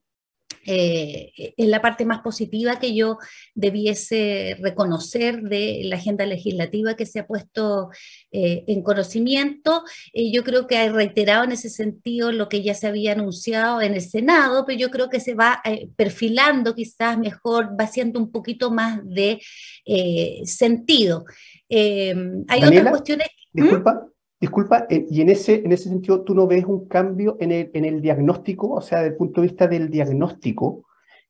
Eh, 0.64 1.32
es 1.58 1.68
la 1.68 1.82
parte 1.82 2.06
más 2.06 2.20
positiva 2.20 2.78
que 2.80 2.94
yo 2.94 3.18
debiese 3.56 4.58
reconocer 4.62 5.42
de 5.42 5.82
la 5.86 5.96
agenda 5.96 6.28
legislativa 6.28 6.96
que 6.96 7.08
se 7.08 7.18
ha 7.18 7.26
puesto 7.26 7.90
en 8.32 8.84
conocimiento. 8.84 9.84
yo 10.14 10.44
creo 10.44 10.68
que 10.68 10.78
ha 10.78 10.92
reiterado 10.92 11.46
en 11.46 11.54
ese 11.54 11.70
sentido 11.70 12.32
lo 12.32 12.48
que 12.48 12.62
ya 12.62 12.76
se 12.76 12.86
había 12.86 13.14
anunciado 13.14 13.82
en 13.82 13.96
el 13.96 14.02
Senado, 14.02 14.66
pero 14.68 14.78
yo 14.78 14.92
creo 14.92 15.10
que 15.10 15.20
se 15.20 15.34
va 15.34 15.64
perfilando 15.96 16.76
quizás 16.76 17.18
mejor, 17.18 17.70
va 17.80 17.86
haciendo 17.86 18.20
un 18.20 18.32
poquito 18.32 18.70
más 18.70 19.00
de 19.04 19.40
sentido. 20.44 21.26
hay 21.70 22.64
otras 22.64 22.90
cuestiones. 22.92 23.30
¿Mm? 23.54 23.84
Disculpa, 24.40 24.86
eh, 24.90 25.06
y 25.10 25.22
en 25.22 25.30
ese, 25.30 25.56
en 25.56 25.72
ese 25.72 25.90
sentido, 25.90 26.22
¿tú 26.22 26.34
no 26.34 26.48
ves 26.48 26.64
un 26.66 26.88
cambio 26.88 27.36
en 27.40 27.52
el, 27.52 27.72
en 27.74 27.86
el 27.86 28.02
diagnóstico? 28.02 28.72
O 28.72 28.82
sea, 28.82 29.00
desde 29.00 29.12
el 29.12 29.18
punto 29.18 29.42
de 29.42 29.48
vista 29.48 29.68
del 29.68 29.90
diagnóstico, 29.90 30.86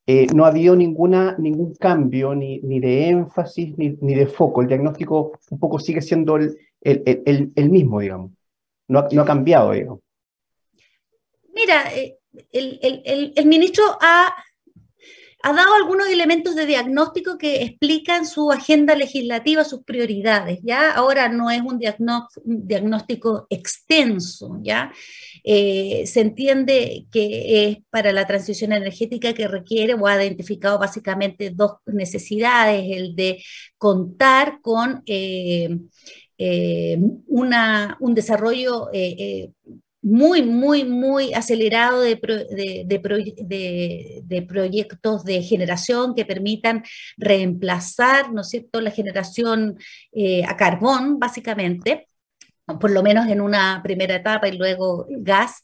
eh, 0.06 0.28
no 0.34 0.46
ha 0.46 0.50
habido 0.50 0.75
ninguna, 0.75 1.36
ningún 1.38 1.74
cambio, 1.75 2.36
ni, 2.36 2.60
ni 2.62 2.80
de 2.80 3.10
énfasis, 3.10 3.78
ni, 3.78 3.98
ni, 4.01 4.16
de 4.16 4.28
foco. 4.28 4.62
El 4.62 4.68
diagnóstico 4.68 5.34
un 5.50 5.60
poco 5.60 5.80
sigue 5.80 6.01
siendo 6.01 6.36
el, 6.38 6.58
el, 6.82 7.51
el, 7.56 7.70
mismo, 7.70 8.00
digamos. 8.00 8.32
No 8.88 9.00
ha, 9.00 9.08
no 9.12 9.22
ha, 9.22 9.25
cambiado, 9.25 9.72
digamos. 9.72 10.00
Mira, 11.54 11.94
eh, 11.94 12.18
el, 12.51 13.46
ministro 13.46 13.84
ha 14.01 14.34
ha 15.41 15.53
dado 15.53 15.74
algunos 15.74 16.08
elementos 16.08 16.55
de 16.55 16.65
diagnóstico 16.65 17.38
que 17.38 17.63
explican 17.63 18.25
su 18.25 18.51
agenda 18.51 18.93
legislativa, 18.96 19.63
sus 19.63 19.84
prioridades, 19.84 20.60
¿ya? 20.63 20.91
Ahora 20.91 21.29
no 21.29 21.50
es 21.50 21.62
un 21.62 21.79
diagnóstico 22.43 23.48
extenso, 23.50 24.60
¿ya? 24.62 24.91
Eh, 25.43 26.03
se 26.08 26.22
entiende 26.22 27.05
que 27.12 27.69
es 27.69 27.77
para 27.89 28.12
la 28.12 28.27
transición 28.27 28.74
energética 28.74 29.34
que 29.34 29.48
requiere 29.48 29.93
o 29.93 30.08
ha 30.08 30.22
identificado 30.24 30.77
básicamente 30.77 31.51
dos 31.51 31.77
necesidades, 31.86 32.86
el 32.89 33.15
de 33.15 33.41
contar 33.77 34.60
con 34.62 35.03
eh, 35.05 35.69
eh, 36.38 36.98
una, 37.27 37.98
un 38.01 38.13
desarrollo 38.13 38.89
muy, 40.10 40.42
muy, 40.42 40.86
muy 40.86 41.34
acelerado 41.34 42.01
de, 42.01 42.16
de, 44.25 44.42
proyectos 44.42 45.24
de 45.24 45.44
generación 45.44 46.16
que 46.16 46.25
permitan 46.25 46.84
reemplazar, 47.18 48.34
¿no 48.34 48.42
es 48.42 48.50
cierto?, 48.50 48.82
la 48.82 48.92
generación 48.92 49.78
eh, 50.12 50.44
a 50.46 50.58
carbón, 50.58 51.20
básicamente, 51.20 52.08
por 52.80 52.92
lo 52.92 53.04
menos 53.04 53.28
en 53.28 53.42
una 53.42 53.82
primera 53.84 54.16
etapa 54.16 54.48
y 54.48 54.58
luego 54.58 55.06
gas. 55.10 55.63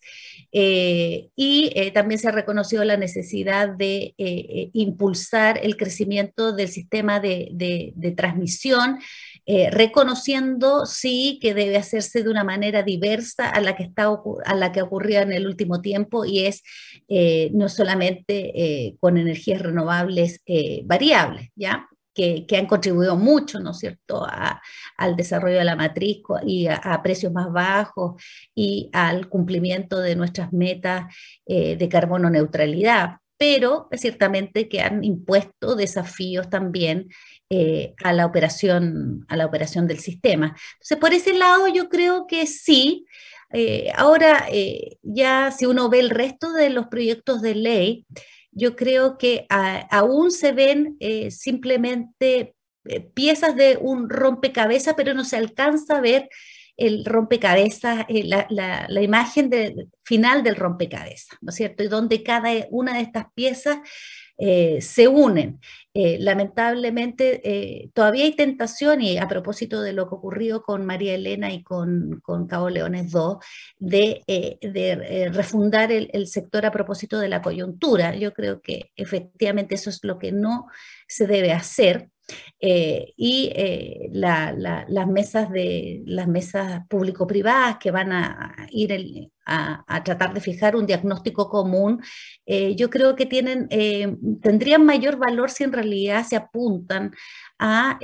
Eh, 0.51 1.29
y 1.35 1.71
eh, 1.75 1.91
también 1.91 2.19
se 2.19 2.27
ha 2.27 2.31
reconocido 2.31 2.83
la 2.83 2.97
necesidad 2.97 3.69
de 3.69 4.13
impulsar 4.73 5.59
el 5.61 5.75
crecimiento 5.75 6.53
del 6.53 6.69
sistema 6.69 7.19
de, 7.19 8.13
transmisión 8.15 8.99
eh, 9.47 9.69
reconociendo 9.69 10.87
sí 10.87 11.37
que 11.39 11.53
debe 11.53 11.77
hacerse 11.77 12.23
de 12.23 12.29
una 12.29 12.43
manera 12.43 12.81
diversa 12.81 13.47
a 13.47 13.61
la 13.61 13.75
que, 13.75 13.83
está, 13.83 14.09
a 14.43 14.55
la 14.55 14.71
que 14.71 14.81
ocurría 14.81 15.21
en 15.21 15.33
el 15.33 15.45
último 15.45 15.81
tiempo 15.81 16.25
y 16.25 16.47
es 16.47 16.63
eh, 17.07 17.51
no 17.53 17.69
solamente 17.69 18.51
eh, 18.55 18.95
con 18.99 19.17
energías 19.17 19.61
renovables 19.61 20.41
variables, 20.85 21.49
¿ya? 21.55 21.87
Que, 22.13 22.45
han 22.57 22.65
contribuido 22.65 23.17
mucho, 23.17 23.59
¿no 23.59 23.73
cierto?, 23.73 24.25
al 24.97 25.15
desarrollo 25.15 25.57
de 25.57 25.65
la 25.65 25.75
matriz 25.75 26.19
y 26.45 26.67
a, 26.67 27.01
precios 27.03 27.31
más 27.33 27.51
bajos 27.51 28.23
y 28.55 28.89
al 28.93 29.27
cumplimiento 29.27 29.99
de 29.99 30.15
nuestras 30.15 30.53
metas 30.53 31.13
de 31.45 31.89
carbono 31.89 32.29
neutralidad. 32.29 33.17
Pero 33.37 33.89
ciertamente 33.91 34.69
que 34.69 34.79
han 34.79 35.03
impuesto 35.03 35.75
desafíos 35.75 36.49
también 36.49 37.09
eh, 37.51 37.93
a, 38.03 38.11
la 38.11 38.25
operación, 38.25 39.23
a 39.29 39.37
la 39.37 39.45
operación 39.45 39.85
del 39.85 39.99
sistema. 39.99 40.55
Entonces, 40.73 40.97
por 40.97 41.13
ese 41.13 41.33
lado 41.35 41.67
yo 41.67 41.89
creo 41.89 42.25
que 42.25 42.47
sí. 42.47 43.05
Eh, 43.53 43.91
ahora, 43.95 44.47
eh, 44.51 44.97
ya 45.03 45.51
si 45.51 45.67
uno 45.67 45.87
ve 45.87 45.99
el 45.99 46.09
resto 46.09 46.51
de 46.53 46.71
los 46.71 46.87
proyectos 46.87 47.43
de 47.43 47.53
ley, 47.53 48.07
yo 48.51 48.75
creo 48.75 49.19
que 49.19 49.45
aún 49.49 50.31
se 50.31 50.53
ven 50.53 50.97
simplemente 51.29 52.55
piezas 53.13 53.55
de 53.55 53.77
un 53.79 54.09
rompecabezas, 54.09 54.95
pero 54.95 55.13
no 55.13 55.25
se 55.25 55.35
alcanza 55.35 55.97
a 55.97 56.01
ver 56.01 56.29
el 56.77 57.03
rompecabezas, 57.05 58.05
la, 58.07 58.47
la, 58.89 59.01
imagen 59.01 59.51
final 60.03 60.41
del 60.41 60.55
rompecabezas, 60.55 61.37
¿no 61.41 61.49
es 61.49 61.55
cierto? 61.55 61.83
Y 61.83 61.89
donde 61.89 62.23
cada 62.23 62.49
una 62.71 62.95
de 62.95 63.01
estas 63.01 63.25
piezas 63.33 63.79
se 64.37 65.07
unen. 65.07 65.59
lamentablemente, 65.93 67.89
todavía 67.93 68.25
hay 68.25 68.35
tentación, 68.35 69.01
y 69.01 69.17
a 69.17 69.27
propósito 69.27 69.81
de 69.81 69.93
lo 69.93 70.09
que 70.09 70.15
ocurrió 70.15 70.61
con 70.61 70.85
María 70.85 71.15
Elena 71.15 71.53
y 71.53 71.63
con, 71.63 72.19
con 72.21 72.47
Cabo 72.47 72.69
Leones 72.69 73.13
II, 73.13 73.37
de, 73.79 75.31
refundar 75.33 75.91
el, 75.91 76.09
el 76.13 76.27
sector 76.27 76.65
a 76.65 76.71
propósito 76.71 77.19
de 77.19 77.29
la 77.29 77.41
coyuntura. 77.41 78.15
Yo 78.15 78.33
creo 78.33 78.61
que 78.61 78.91
efectivamente 78.95 79.75
eso 79.75 79.89
es 79.89 79.99
lo 80.03 80.19
que 80.19 80.31
no 80.31 80.67
se 81.07 81.27
debe 81.27 81.53
hacer. 81.53 82.09
Eh, 82.59 83.13
y 83.17 83.51
eh, 83.55 84.09
las 84.11 85.07
mesas 85.07 85.51
de 85.51 86.01
las 86.05 86.27
mesas 86.27 86.81
público-privadas 86.87 87.77
que 87.79 87.91
van 87.91 88.11
a 88.11 88.55
ir 88.71 88.91
a, 89.45 90.03
tratar 90.03 90.33
de 90.33 90.41
fijar 90.41 90.75
un 90.75 90.85
diagnóstico 90.85 91.49
común, 91.49 92.01
eh, 92.45 92.75
yo 92.75 92.89
creo 92.89 93.15
que 93.15 93.25
tienen, 93.25 93.67
tendrían 94.41 94.85
mayor 94.85 95.17
valor 95.17 95.51
si 95.51 95.63
en 95.63 95.73
realidad 95.73 96.25
se 96.25 96.35
apuntan 96.35 97.11
a, 97.59 97.99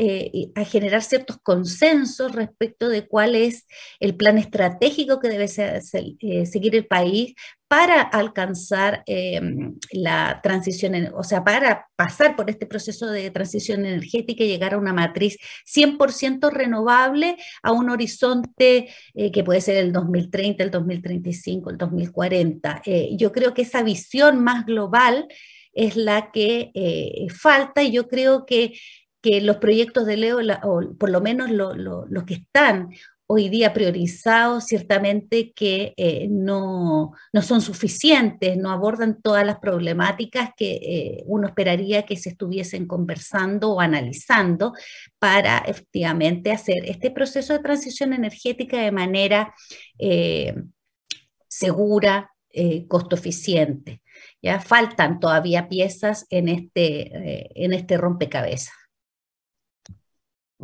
generar 0.65 1.03
ciertos 1.03 1.38
consensos 1.43 2.34
respecto 2.34 2.89
de 2.89 3.08
cuál 3.08 3.36
es 3.36 3.67
el 4.00 4.15
plan 4.15 4.38
estratégico 4.38 5.20
que 5.20 5.29
debe 5.29 5.48
seguir 5.48 6.75
el 6.75 6.88
país 6.88 7.36
para 7.72 8.01
alcanzar 8.01 9.01
em, 9.05 9.75
la 9.93 10.41
transición, 10.43 11.10
o 11.15 11.24
sea, 11.24 11.41
para 11.41 11.88
pasar 11.96 12.36
por 12.36 12.50
este 12.50 12.65
proceso 12.65 13.08
de 13.08 13.31
transición 13.31 13.86
energética 13.86 14.43
y 14.43 14.50
llegar 14.50 14.74
a 14.74 14.77
una 14.77 14.91
matriz 14.91 15.38
100% 15.65 16.51
renovable 16.51 17.38
a 17.63 17.72
un 17.72 17.89
horizonte 17.89 18.89
eh, 19.13 19.31
que 19.31 19.43
puede 19.46 19.62
ser 19.62 19.77
el 19.77 19.93
2030, 19.93 20.65
el 20.65 20.70
2035, 20.70 21.70
el 21.70 21.77
2040. 21.77 22.81
Eh, 22.86 23.12
yo 23.15 23.31
creo 23.31 23.53
que 23.53 23.62
esa 23.62 23.84
visión 23.84 24.43
más 24.43 24.65
global 24.65 25.29
es 25.74 25.96
la 25.96 26.31
que 26.31 26.72
eh, 26.74 27.27
falta 27.29 27.84
y 27.84 27.91
yo 27.91 28.10
creo 28.10 28.46
que 28.46 28.74
que 29.22 29.42
los 29.42 29.58
proyectos 29.58 30.06
de 30.06 30.18
Leo, 30.18 30.40
o 30.63 30.94
por 30.98 31.10
lo 31.10 31.22
menos 31.22 31.50
los 31.51 32.24
que 32.25 32.36
están 32.36 32.90
hoy 33.34 33.48
día 33.48 33.74
priorizados, 33.74 34.66
ciertamente 34.66 35.54
que 35.54 35.94
eh, 35.96 36.28
no, 36.30 37.13
no, 37.32 37.42
son 37.42 37.62
suficientes, 37.62 38.58
no 38.58 38.72
abordan 38.72 39.22
todas 39.22 39.46
las 39.46 39.58
problemáticas 39.60 40.50
que 40.58 40.74
eh, 40.74 41.24
uno 41.28 41.48
esperaría 41.48 42.04
que 42.04 42.18
se 42.18 42.30
estuviesen 42.30 42.88
conversando 42.88 43.72
o 43.72 43.80
analizando 43.80 44.74
para 45.18 45.60
efectivamente 45.60 46.51
hacer 46.51 46.84
este 46.86 47.10
proceso 47.10 47.54
de 47.54 47.60
transición 47.60 48.12
energética 48.12 48.82
de 48.82 48.92
manera 48.92 49.54
eh, 49.98 50.54
segura, 51.48 52.32
costo 52.90 53.16
eficiente. 53.16 54.01
Ya 54.42 54.60
faltan 54.60 55.22
todavía 55.22 55.70
piezas 55.70 56.25
en 56.30 56.50
este, 56.50 57.63
en 57.63 57.72
este 57.72 57.96
rompecabezas. 57.96 58.81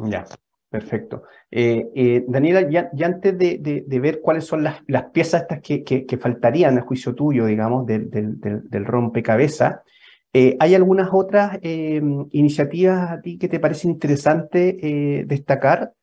Ya, 0.06 0.26
Perfecto. 0.70 1.24
Eh, 1.50 1.88
eh, 1.96 2.26
Daniela, 2.28 2.70
ya, 2.70 2.92
antes 3.06 3.38
de, 3.38 4.00
ver 4.02 4.20
cuáles 4.22 4.46
son 4.46 4.64
las, 4.64 4.82
piezas 5.14 5.44
estas 5.44 5.62
que, 5.62 6.20
faltarían 6.20 6.78
a 6.78 6.82
juicio 6.82 7.16
tuyo, 7.16 7.46
digamos, 7.46 7.86
del, 7.86 8.86
rompecabezas, 8.86 9.80
eh, 10.34 10.58
¿hay 10.60 10.76
algunas 10.76 11.10
otras 11.14 11.58
iniciativas 11.64 13.12
a 13.12 13.22
ti 13.22 13.38
que 13.38 13.48
te 13.48 13.62
parecen 13.62 13.92
interesante 13.92 15.24
destacar 15.26 15.94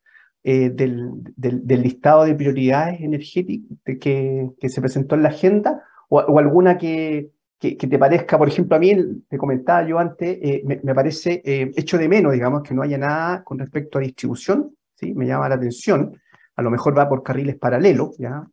del, 0.42 1.12
listado 1.36 2.24
de 2.24 2.34
prioridades 2.34 3.02
energéticas 3.02 3.78
que, 4.00 4.68
se 4.68 4.80
presentó 4.80 5.14
en 5.14 5.22
la 5.22 5.28
agenda? 5.28 5.84
o 6.08 6.38
alguna 6.38 6.78
que, 6.78 7.30
que, 7.58 7.76
te 7.76 7.98
parezca, 7.98 8.36
por 8.36 8.48
ejemplo, 8.48 8.76
a 8.76 8.78
mí, 8.78 8.94
te 9.28 9.38
comentaba 9.38 9.86
yo 9.86 9.98
antes, 9.98 10.38
eh, 10.42 10.62
me, 10.64 10.94
parece 10.94 11.40
eh, 11.44 11.70
hecho 11.76 11.96
de 11.96 12.08
menos, 12.08 12.32
digamos, 12.32 12.62
que 12.62 12.74
no 12.74 12.82
haya 12.82 12.98
nada 12.98 13.42
con 13.42 13.58
respecto 13.58 13.98
a 13.98 14.02
distribución, 14.02 14.76
¿sí? 14.94 15.14
Me 15.14 15.26
llama 15.26 15.48
la 15.48 15.54
atención, 15.54 16.20
a 16.56 16.62
lo 16.62 16.70
mejor 16.70 16.96
va 16.96 17.08
por 17.08 17.22
carriles 17.22 17.56
paralelos, 17.56 18.16
¿ya? 18.18 18.46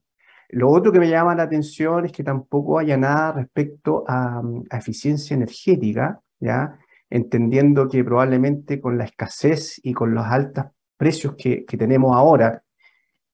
Lo 0.50 0.70
otro 0.70 0.92
que 0.92 1.00
me 1.00 1.10
llama 1.10 1.36
la 1.36 1.44
atención 1.44 2.06
es 2.06 2.12
que 2.12 2.24
tampoco 2.24 2.80
haya 2.80 2.98
nada 2.98 3.34
respecto 3.34 4.04
a, 4.08 4.42
eficiencia 4.72 5.36
energética, 5.36 6.22
¿ya? 6.40 6.78
Entendiendo 7.10 7.90
que 7.90 8.04
probablemente 8.04 8.80
con 8.80 8.98
la 8.98 9.06
escasez 9.06 9.80
y 9.84 9.94
con 9.94 10.14
los 10.14 10.26
altos 10.26 10.66
precios 10.96 11.36
que, 11.36 11.66
que 11.66 11.78
tenemos 11.78 12.16
ahora, 12.16 12.64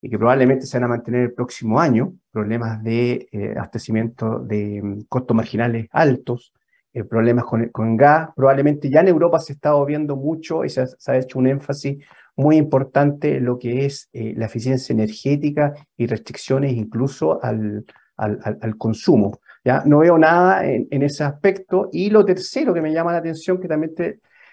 y 0.02 0.10
que 0.10 0.18
probablemente 0.18 0.66
se 0.66 0.78
van 0.78 0.86
a 0.86 0.88
mantener 0.90 1.22
el 1.22 1.34
próximo 1.34 1.80
año, 1.80 2.14
problemas 2.38 2.84
de 2.84 3.28
eh, 3.32 3.54
abastecimiento 3.56 4.38
de 4.38 4.80
mm, 4.84 5.02
costos 5.10 5.36
marginales 5.36 5.88
altos, 5.92 6.54
eh, 6.94 7.04
problemas 7.04 7.46
con, 7.46 7.70
con, 7.70 7.98
gas, 7.98 8.30
probablemente 8.36 8.92
ya 8.92 9.00
en 9.00 9.08
Europa 9.08 9.40
se 9.40 9.54
está 9.54 9.74
viendo 9.86 10.16
mucho 10.16 10.64
y 10.64 10.70
se, 10.70 10.86
ha 11.08 11.18
hecho 11.18 11.40
un 11.40 11.48
énfasis 11.48 11.98
muy 12.36 12.58
importante 12.58 13.38
en 13.38 13.46
lo 13.46 13.58
que 13.58 13.86
es 13.86 14.08
eh, 14.14 14.36
la 14.38 14.46
eficiencia 14.46 14.94
energética 14.94 15.74
y 15.98 16.06
restricciones 16.06 16.74
incluso 16.74 17.44
al, 17.44 17.84
al, 18.18 18.78
consumo. 18.78 19.40
¿ya? 19.66 19.82
No 19.84 20.00
veo 20.00 20.20
nada 20.20 20.64
en, 20.64 21.02
ese 21.02 21.24
aspecto. 21.24 21.90
Y 21.92 22.12
lo 22.12 22.24
tercero 22.24 22.72
que 22.72 22.82
me 22.82 22.94
llama 22.94 23.14
la 23.14 23.18
atención, 23.18 23.60
que 23.60 23.68
también 23.68 23.94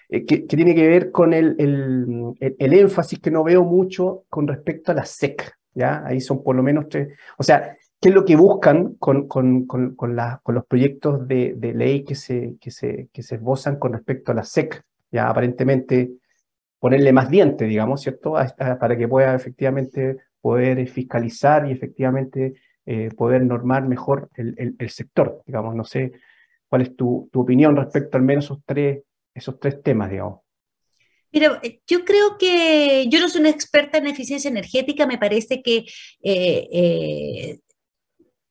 eh, 0.09 0.25
que, 0.25 0.39
tiene 0.39 0.73
que 0.73 0.87
ver 0.87 1.11
con 1.11 1.33
el, 1.33 1.55
el, 2.39 2.73
énfasis 2.73 3.19
que 3.19 3.29
no 3.29 3.43
veo 3.43 3.63
mucho 3.63 4.23
con 4.27 4.47
respecto 4.47 4.91
a 4.91 4.95
la 4.95 5.05
SEC, 5.05 5.53
Ahí 5.83 6.21
son 6.21 6.43
por 6.43 6.55
lo 6.55 6.63
menos 6.63 6.87
tres, 6.89 7.09
o 7.37 7.43
sea, 7.43 7.77
¿qué 7.99 8.09
es 8.09 8.15
lo 8.15 8.25
que 8.25 8.35
buscan 8.35 8.95
con, 8.95 9.27
con, 9.27 9.65
con, 9.65 9.95
los 10.15 10.65
proyectos 10.67 11.27
de, 11.27 11.53
de, 11.57 11.73
ley 11.73 12.03
que 12.03 12.15
se, 12.15 12.55
que, 12.59 12.71
se, 12.71 13.09
que 13.11 13.23
se 13.23 13.35
esbozan 13.35 13.77
con 13.77 13.93
respecto 13.93 14.31
a 14.31 14.35
la 14.35 14.43
SEC? 14.43 14.83
Ya 15.11 15.29
aparentemente 15.29 16.11
ponerle 16.79 17.13
más 17.13 17.29
diente, 17.29 17.65
digamos, 17.65 18.01
¿cierto? 18.01 18.33
para 18.57 18.97
que 18.97 19.07
pueda 19.07 19.35
efectivamente 19.35 20.17
poder 20.41 20.87
fiscalizar 20.87 21.67
y 21.67 21.71
efectivamente 21.71 22.53
eh, 22.85 23.09
poder 23.15 23.43
normar 23.43 23.87
mejor 23.87 24.29
el, 24.35 24.75
el, 24.77 24.89
sector, 24.89 25.41
digamos, 25.45 25.75
no 25.75 25.83
sé 25.83 26.11
cuál 26.69 26.83
es 26.83 26.95
tu, 26.95 27.29
tu 27.31 27.41
opinión 27.41 27.75
respecto 27.75 28.17
al 28.17 28.23
menos 28.23 28.45
esos 28.45 28.59
tres 28.65 29.01
esos 29.35 29.59
tres 29.59 29.83
temas, 29.83 30.09
digamos? 30.09 30.39
Mira, 31.35 31.59
eh, 31.63 31.81
yo 31.85 32.05
creo 32.05 32.37
que 32.37 33.07
yo 33.09 33.19
no 33.19 33.27
soy 33.27 33.41
una 33.41 33.49
experta 33.49 33.97
en 33.97 34.07
eficiencia 34.07 34.49
energética, 34.49 35.05
me 35.05 35.17
parece 35.17 35.61
que 35.61 35.79
eh, 36.23 36.67
eh, 36.71 37.59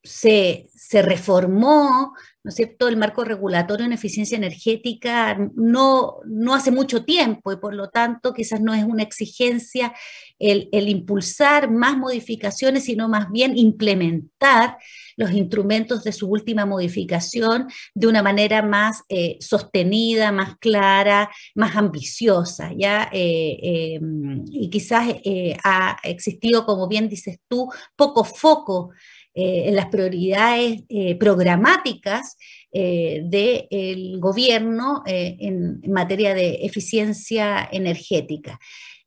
se, 0.05 0.67
se, 0.73 1.01
reformó 1.01 2.13
¿no 2.45 2.87
el 2.87 2.97
marco 2.97 3.23
regulatorio 3.23 3.87
en 3.87 3.93
eficiencia 3.93 4.37
energética 4.37 5.35
no, 5.55 6.17
no 6.25 6.53
hace 6.53 6.69
mucho 6.69 7.03
tiempo 7.03 7.51
y 7.51 7.57
por 7.57 7.73
lo 7.73 7.89
tanto 7.89 8.33
quizás 8.33 8.61
no 8.61 8.73
es 8.73 8.83
una 8.83 9.01
exigencia 9.01 9.93
el, 10.37 10.69
impulsar 10.89 11.71
más 11.71 11.97
modificaciones, 11.97 12.85
sino 12.85 13.07
más 13.07 13.31
bien 13.31 13.57
implementar 13.57 14.77
los 15.17 15.31
instrumentos 15.31 16.03
de 16.03 16.11
su 16.11 16.27
última 16.27 16.65
modificación 16.65 17.67
de 17.93 18.07
una 18.07 18.21
manera 18.21 18.61
más 18.61 19.03
eh, 19.09 19.37
sostenida, 19.39 20.31
más 20.31 20.57
clara, 20.57 21.31
más 21.55 21.75
ambiciosa, 21.75 22.71
¿ya? 22.77 23.09
Eh, 23.11 23.95
em, 23.95 24.43
y 24.51 24.69
quizás 24.69 25.15
eh, 25.23 25.57
ha 25.63 25.97
existido, 26.03 26.65
como 26.65 26.87
bien 26.87 27.07
dices 27.09 27.39
tú, 27.47 27.69
poco 27.95 28.23
foco 28.23 28.91
eh, 29.37 29.67
en 29.67 29.75
las 29.75 29.87
prioridades 29.87 30.83
eh, 30.87 31.15
programáticas 31.15 32.37
eh, 32.71 33.21
del 33.25 34.17
gobierno 34.17 35.03
en, 35.05 35.81
materia 35.91 36.33
de 36.33 36.59
eficiencia 36.61 37.67
energética. 37.69 38.57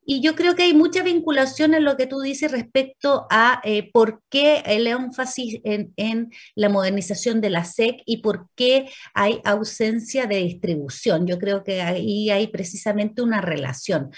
Y 0.04 0.20
yo 0.20 0.34
creo 0.34 0.54
que 0.54 0.64
hay 0.64 0.74
mucha 0.74 1.02
vinculación 1.02 1.72
en 1.72 1.84
lo 1.84 1.96
que 1.96 2.06
tú 2.06 2.20
dices 2.20 2.52
respecto 2.52 3.26
a 3.30 3.62
por 3.92 4.22
qué 4.28 4.62
el 4.66 4.86
énfasis 4.86 5.60
en, 5.64 5.94
en, 5.96 6.30
la 6.54 6.68
modernización 6.68 7.40
de 7.40 7.50
la 7.50 7.64
SEC 7.64 8.02
y 8.04 8.18
por 8.18 8.48
qué 8.54 8.86
hay 9.14 9.40
ausencia 9.44 10.26
de 10.26 10.36
distribución. 10.36 11.26
Yo 11.26 11.38
creo 11.38 11.64
que 11.64 11.80
ahí 11.80 12.28
hay 12.28 12.48
precisamente 12.48 13.22
una 13.22 13.40
relación 13.40 14.10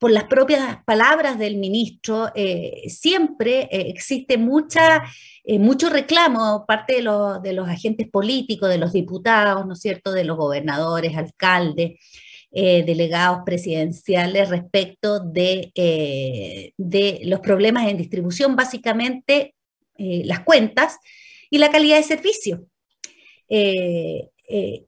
por 0.00 0.10
las 0.10 0.24
propias 0.24 0.82
palabras 0.84 1.38
del 1.38 1.56
ministro, 1.56 2.32
eh, 2.34 2.84
siempre 2.88 3.68
eh, 3.70 3.90
existe 3.90 4.38
mucha, 4.38 5.04
eh, 5.44 5.58
mucho 5.58 5.90
reclamo 5.90 6.64
parte 6.66 6.94
de, 6.94 7.02
de, 7.42 7.52
los 7.52 7.68
agentes 7.68 8.08
políticos, 8.08 8.70
de 8.70 8.78
los 8.78 8.94
diputados, 8.94 9.66
¿no 9.66 9.74
es 9.74 9.80
cierto?, 9.80 10.10
de 10.12 10.24
los 10.24 10.38
gobernadores, 10.38 11.16
alcaldes, 11.16 12.00
delegados 12.52 13.42
presidenciales 13.46 14.48
respecto 14.48 15.20
de, 15.20 15.70
de, 16.76 17.20
los 17.22 17.38
problemas 17.38 17.86
en 17.86 17.96
distribución, 17.96 18.56
básicamente 18.56 19.54
las 19.96 20.40
cuentas 20.40 20.98
y 21.48 21.58
la 21.58 21.70
calidad 21.70 21.98
de 21.98 22.02
servicio. 22.02 22.66
Eh, 23.52 24.30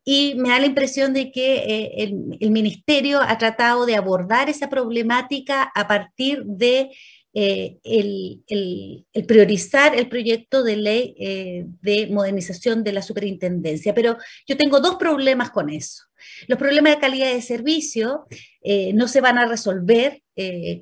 y 0.05 0.35
me 0.37 0.49
da 0.49 0.59
la 0.59 0.67
impresión 0.67 1.13
de 1.13 1.31
que 1.31 1.57
eh, 1.57 1.93
el, 2.41 2.51
ministerio 2.51 3.21
ha 3.21 3.39
tratado 3.39 3.87
de 3.87 3.95
abordar 3.95 4.49
esa 4.49 4.69
problemática 4.69 5.71
a 5.75 5.87
partir 5.87 6.45
de 6.45 6.91
el, 7.35 8.45
priorizar 9.27 9.97
el 9.97 10.09
proyecto 10.09 10.63
de 10.63 10.77
ley 10.77 11.15
de 11.81 12.09
modernización 12.09 12.85
de 12.85 12.93
la 12.93 13.01
superintendencia. 13.01 13.95
Pero 13.95 14.19
yo 14.47 14.57
tengo 14.59 14.81
dos 14.81 14.97
problemas 14.97 15.51
con 15.51 15.71
eso. 15.71 16.03
Los 16.47 16.59
problemas 16.59 16.95
de 16.95 17.01
calidad 17.01 17.33
de 17.33 17.41
servicio 17.41 18.27
no 18.93 19.09
se 19.09 19.23
van 19.23 19.39
a 19.39 19.47
resolver 19.47 20.23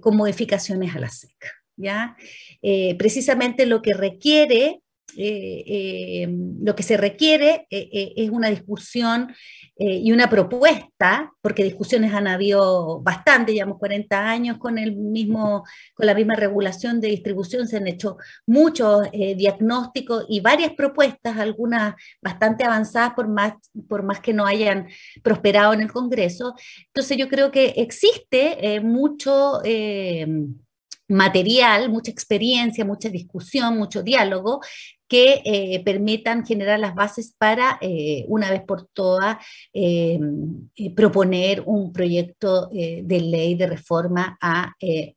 con 0.01 0.17
modificaciones 0.17 0.97
a 0.97 0.99
la 0.99 1.09
SEC. 1.09 1.37
¿ya? 1.77 2.17
precisamente 2.99 3.65
lo 3.65 3.81
que 3.81 3.95
requiere 3.95 4.81
eh, 5.17 5.65
eh, 5.67 6.29
lo 6.63 6.75
que 6.75 6.83
se 6.83 6.97
requiere 6.97 7.67
eh, 7.71 8.13
es 8.17 8.31
una 8.31 8.49
discusión 8.49 9.35
y 9.83 10.13
una 10.13 10.29
propuesta, 10.29 11.33
porque 11.41 11.65
discusiones 11.65 12.13
han 12.13 12.27
habido 12.27 13.01
bastante, 13.01 13.55
llevamos 13.55 13.79
40 13.79 14.29
años 14.29 14.59
con, 14.59 14.77
el 14.77 14.95
mismo, 14.95 15.65
con 15.95 16.05
la 16.05 16.15
misma 16.15 16.37
regulación 16.37 17.01
de 17.01 17.09
distribución, 17.09 17.67
se 17.67 17.79
han 17.79 17.87
hecho 17.87 18.19
muchos 18.47 19.11
diagnósticos 19.11 20.27
y 20.29 20.41
varias 20.41 20.75
propuestas, 20.75 21.39
algunas 21.39 21.95
bastante 22.21 22.65
avanzadas 22.65 23.15
por 23.15 23.27
más, 23.29 23.55
por 23.89 24.03
más 24.03 24.21
que 24.21 24.35
no 24.35 24.45
hayan 24.45 24.87
prosperado 25.23 25.73
en 25.73 25.81
el 25.81 25.91
Congreso. 25.91 26.55
Entonces 26.89 27.17
yo 27.17 27.31
creo 27.31 27.51
que 27.51 27.69
existe 27.79 28.83
mucho 28.83 29.63
material, 31.11 31.91
mucha 31.91 32.11
experiencia, 32.11 32.85
mucha 32.85 33.09
discusión, 33.09 33.77
mucho 33.77 34.03
diálogo, 34.03 34.61
que 35.11 35.43
eh, 35.45 35.83
permitan 35.85 36.47
generar 36.47 36.79
las 36.79 36.95
bases 36.95 37.35
para, 37.37 37.79
eh, 37.81 38.25
una 38.29 38.49
vez 38.49 38.63
por 38.63 38.87
todas, 38.87 39.39
eh, 39.75 40.21
proponer 40.95 41.65
un 41.67 41.93
proyecto 41.93 42.69
de 42.71 43.21
ley 43.21 43.57
de 43.57 43.67
reforma 43.67 44.39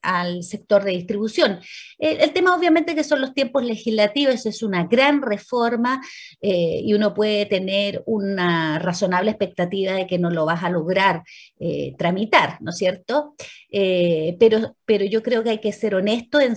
al 0.02 0.44
sector 0.44 0.84
de 0.84 0.92
distribución. 0.92 1.60
el 2.00 2.34
tema 2.34 2.56
obviamente 2.56 2.96
que 2.96 3.04
son 3.04 3.22
los 3.22 3.34
tiempos 3.36 3.64
legislativos, 3.64 4.46
es 4.48 4.64
una 4.64 4.86
gran 4.86 5.22
reforma 5.22 6.02
y 6.42 6.92
uno 6.94 7.14
puede 7.14 7.46
tener 7.46 8.02
una 8.06 8.80
razonable 8.80 9.32
expectativa 9.32 9.94
de 9.94 10.08
que 10.08 10.18
no 10.18 10.32
lo 10.32 10.46
vas 10.46 10.64
a 10.64 10.70
lograr 10.70 11.24
tramitar, 11.98 12.58
¿no 12.62 12.72
es 12.72 12.78
cierto? 12.78 13.36
pero, 13.70 14.76
pero 14.86 15.06
yo 15.06 15.22
creo 15.22 15.44
que 15.44 15.52
hay 15.52 15.60
que 15.60 15.72
ser 15.72 15.96
honesto 15.96 16.40
en 16.40 16.56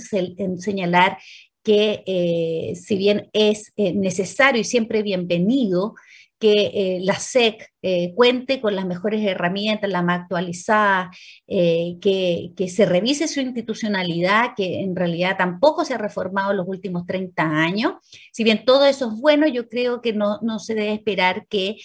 señalar 0.59 1.19
que 1.67 2.05
eh, 2.07 2.77
si 2.77 2.97
bien 2.97 3.29
es 3.33 3.73
eh, 3.77 3.93
necesario 3.93 4.61
y 4.61 4.65
siempre 4.65 5.03
bienvenido 5.03 5.97
que 6.39 6.53
eh, 6.53 6.99
la 7.03 7.19
SEC 7.19 7.73
cuente 8.15 8.61
con 8.61 8.75
las 8.75 8.85
mejores 8.85 9.25
herramientas, 9.25 9.89
la 9.89 10.03
más 10.03 10.23
actualizada, 10.23 11.11
que, 11.47 12.51
que, 12.57 12.69
se 12.69 12.85
revise 12.85 13.29
su 13.29 13.41
institucionalidad, 13.41 14.55
que 14.57 14.81
en 14.81 14.97
realidad 14.97 15.37
tampoco 15.39 15.85
se 15.85 15.95
ha 15.95 15.99
reformado 15.99 16.51
en 16.51 16.57
los 16.57 16.67
últimos 16.67 17.07
30 17.07 17.43
años. 17.43 17.93
Si 18.33 18.43
bien 18.43 18.65
todo 18.65 18.87
eso 18.87 19.09
es 19.09 19.21
bueno, 19.21 19.47
yo 19.47 19.69
creo 19.69 20.03
que 20.03 20.13
no, 20.13 20.41
no 20.43 20.59
se 20.59 20.75
debe 20.75 20.95
esperar 20.95 21.47
que, 21.47 21.77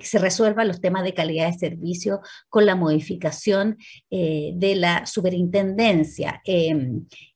se 0.00 0.18
resuelvan 0.18 0.66
los 0.66 0.80
temas 0.80 1.04
de 1.04 1.12
calidad 1.12 1.52
de 1.52 1.58
servicio 1.58 2.20
con 2.48 2.64
la 2.64 2.74
modificación 2.74 3.76
de 4.10 4.74
la 4.76 5.04
superintendencia. 5.04 6.40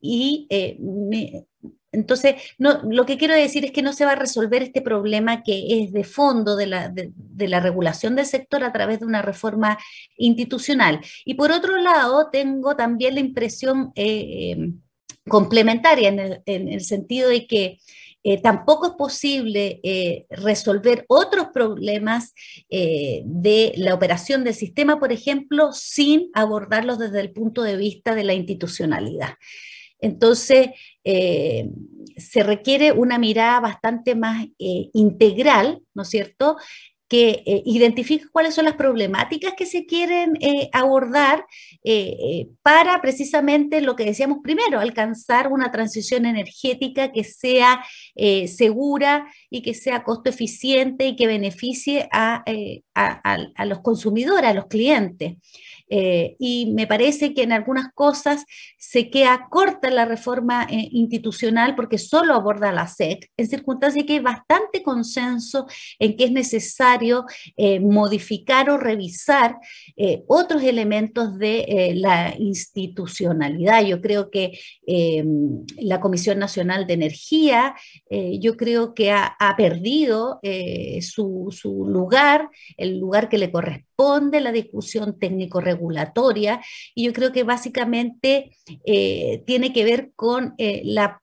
y 0.00 0.48
me, 0.80 1.44
entonces, 1.92 2.36
lo 2.58 3.04
que 3.04 3.18
quiero 3.18 3.34
decir 3.34 3.66
es 3.66 3.70
que 3.70 3.82
no 3.82 3.92
se 3.92 4.06
va 4.06 4.12
a 4.12 4.16
resolver 4.16 4.62
este 4.62 4.80
problema 4.80 5.42
que 5.42 5.82
es 5.82 5.92
de 5.92 6.04
fondo 6.04 6.56
de 6.56 6.66
la, 6.66 7.60
regulación 7.60 8.16
del 8.16 8.24
sector 8.24 8.64
a 8.64 8.72
través 8.72 9.00
de 9.00 9.06
una 9.06 9.20
reforma 9.20 9.78
institucional. 10.16 11.00
Y 11.26 11.34
por 11.34 11.52
otro 11.52 11.76
lado, 11.76 12.30
tengo 12.32 12.76
también 12.76 13.14
la 13.14 13.20
impresión 13.20 13.92
eh, 13.94 14.54
eh, 14.56 14.72
complementaria 15.28 16.08
en 16.46 16.68
el, 16.68 16.80
sentido 16.80 17.28
de 17.28 17.46
que 17.46 17.78
eh, 18.24 18.40
tampoco 18.40 18.86
es 18.86 18.92
posible 18.92 19.82
resolver 20.30 21.04
otros 21.08 21.48
problemas 21.52 22.32
de 22.70 23.74
la 23.76 23.92
operación 23.92 24.44
del 24.44 24.54
sistema, 24.54 24.98
por 24.98 25.12
ejemplo, 25.12 25.72
sin 25.74 26.30
abordarlos 26.32 26.98
desde 26.98 27.20
el 27.20 27.32
punto 27.32 27.62
de 27.62 27.76
vista 27.76 28.14
de 28.14 28.24
la 28.24 28.32
institucionalidad. 28.32 29.34
Entonces, 30.02 30.70
eh, 31.04 31.70
se 32.16 32.42
requiere 32.42 32.92
una 32.92 33.18
mirada 33.18 33.60
bastante 33.60 34.14
más 34.14 34.44
eh, 34.58 34.90
integral, 34.92 35.80
¿no 35.94 36.02
es 36.02 36.10
cierto?, 36.10 36.56
que 37.08 37.42
eh, 37.44 37.62
identifique 37.66 38.24
cuáles 38.32 38.54
son 38.54 38.64
las 38.64 38.74
problemáticas 38.74 39.52
que 39.54 39.66
se 39.66 39.84
quieren 39.84 40.32
abordar 40.72 41.44
para 42.62 43.02
precisamente 43.02 43.82
lo 43.82 43.96
que 43.96 44.06
decíamos 44.06 44.38
primero, 44.42 44.80
alcanzar 44.80 45.48
una 45.52 45.70
transición 45.70 46.24
energética 46.24 47.12
que 47.12 47.22
sea 47.22 47.84
segura 48.46 49.26
y 49.50 49.60
que 49.60 49.74
sea 49.74 50.04
costo 50.04 50.30
eficiente 50.30 51.06
y 51.06 51.14
que 51.14 51.26
beneficie 51.26 52.08
a, 52.12 52.44
a 52.94 53.64
los 53.66 53.80
consumidores, 53.80 54.50
a 54.50 54.54
los 54.54 54.66
clientes. 54.66 55.36
Eh, 55.94 56.36
y 56.38 56.72
me 56.72 56.86
parece 56.86 57.34
que 57.34 57.42
en 57.42 57.52
algunas 57.52 57.92
cosas 57.92 58.46
se 58.78 59.10
queda 59.10 59.48
corta 59.50 59.90
la 59.90 60.06
reforma 60.06 60.66
eh, 60.70 60.88
institucional 60.90 61.74
porque 61.74 61.98
solo 61.98 62.32
aborda 62.32 62.72
la 62.72 62.86
SEC, 62.86 63.30
en 63.36 63.46
circunstancias 63.46 64.06
que 64.06 64.14
hay 64.14 64.20
bastante 64.20 64.82
consenso 64.82 65.66
en 65.98 66.16
que 66.16 66.24
es 66.24 66.32
necesario 66.32 67.26
eh, 67.58 67.78
modificar 67.78 68.70
o 68.70 68.78
revisar 68.78 69.58
otros 70.26 70.62
elementos 70.62 71.38
de 71.38 71.92
la 71.96 72.34
institucionalidad. 72.38 73.84
Yo 73.84 74.00
creo 74.00 74.30
que 74.30 74.58
la 75.78 76.00
Comisión 76.00 76.38
Nacional 76.38 76.86
de 76.86 76.94
Energía, 76.94 77.74
yo 78.40 78.56
creo 78.56 78.94
que 78.94 79.10
ha, 79.12 79.36
perdido 79.56 80.40
su, 81.00 81.48
su 81.50 81.86
lugar, 81.86 82.48
el 82.82 82.98
lugar 82.98 83.28
que 83.28 83.38
le 83.38 83.50
corresponde 83.50 83.92
de 84.30 84.40
la 84.40 84.52
discusión 84.52 85.18
técnico-regulatoria 85.18 86.60
y 86.94 87.04
yo 87.04 87.12
creo 87.12 87.32
que 87.32 87.44
básicamente 87.44 88.56
eh, 88.84 89.42
tiene 89.46 89.72
que 89.72 89.84
ver 89.84 90.12
con 90.16 90.54
eh, 90.58 90.82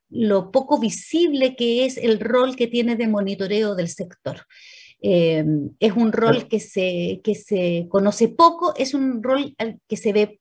lo 0.10 0.52
poco 0.52 0.80
visible 0.80 1.56
que 1.56 1.86
es 1.86 1.98
el 1.98 2.20
rol 2.20 2.56
que 2.56 2.68
tiene 2.68 2.96
de 2.96 3.08
monitoreo 3.08 3.76
del 3.76 3.90
sector. 3.90 4.46
Eh, 5.02 5.46
es 5.80 5.94
un 5.94 6.12
rol 6.12 6.48
que 6.48 6.60
se, 6.60 7.22
que 7.24 7.36
se 7.36 7.88
conoce 7.90 8.28
poco, 8.30 8.74
es 8.76 8.94
un 8.94 9.24
rol 9.24 9.56
que 9.88 9.98
se 9.98 10.14
ve 10.14 10.40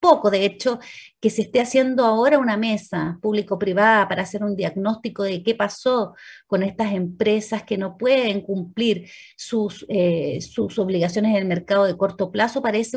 poco, 0.00 0.30
de 0.30 0.44
hecho, 0.44 0.80
que 1.20 1.30
se 1.30 1.42
esté 1.42 1.60
haciendo 1.60 2.04
ahora 2.04 2.38
una 2.38 2.56
mesa 2.56 3.18
público-privada 3.20 4.08
para 4.08 4.22
hacer 4.22 4.42
un 4.42 4.56
diagnóstico 4.56 5.22
de 5.22 5.42
qué 5.42 5.54
pasó 5.54 6.14
con 6.46 6.62
estas 6.62 6.92
empresas 6.92 7.62
que 7.62 7.78
no 7.78 7.96
pueden 7.98 8.40
cumplir 8.40 9.08
sus, 9.36 9.84
eh, 9.88 10.40
sus 10.40 10.78
obligaciones 10.78 11.32
en 11.32 11.36
el 11.36 11.44
mercado 11.44 11.84
de 11.84 11.96
corto 11.96 12.32
plazo, 12.32 12.62
parece 12.62 12.96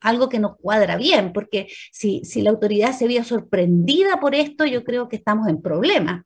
algo 0.00 0.28
que 0.28 0.38
no 0.38 0.56
cuadra 0.56 0.96
bien, 0.96 1.32
porque 1.32 1.68
si, 1.90 2.22
si 2.24 2.42
la 2.42 2.50
autoridad 2.50 2.92
se 2.92 3.06
veía 3.06 3.24
sorprendida 3.24 4.20
por 4.20 4.34
esto, 4.34 4.66
yo 4.66 4.84
creo 4.84 5.08
que 5.08 5.16
estamos 5.16 5.48
en 5.48 5.62
problemas. 5.62 6.24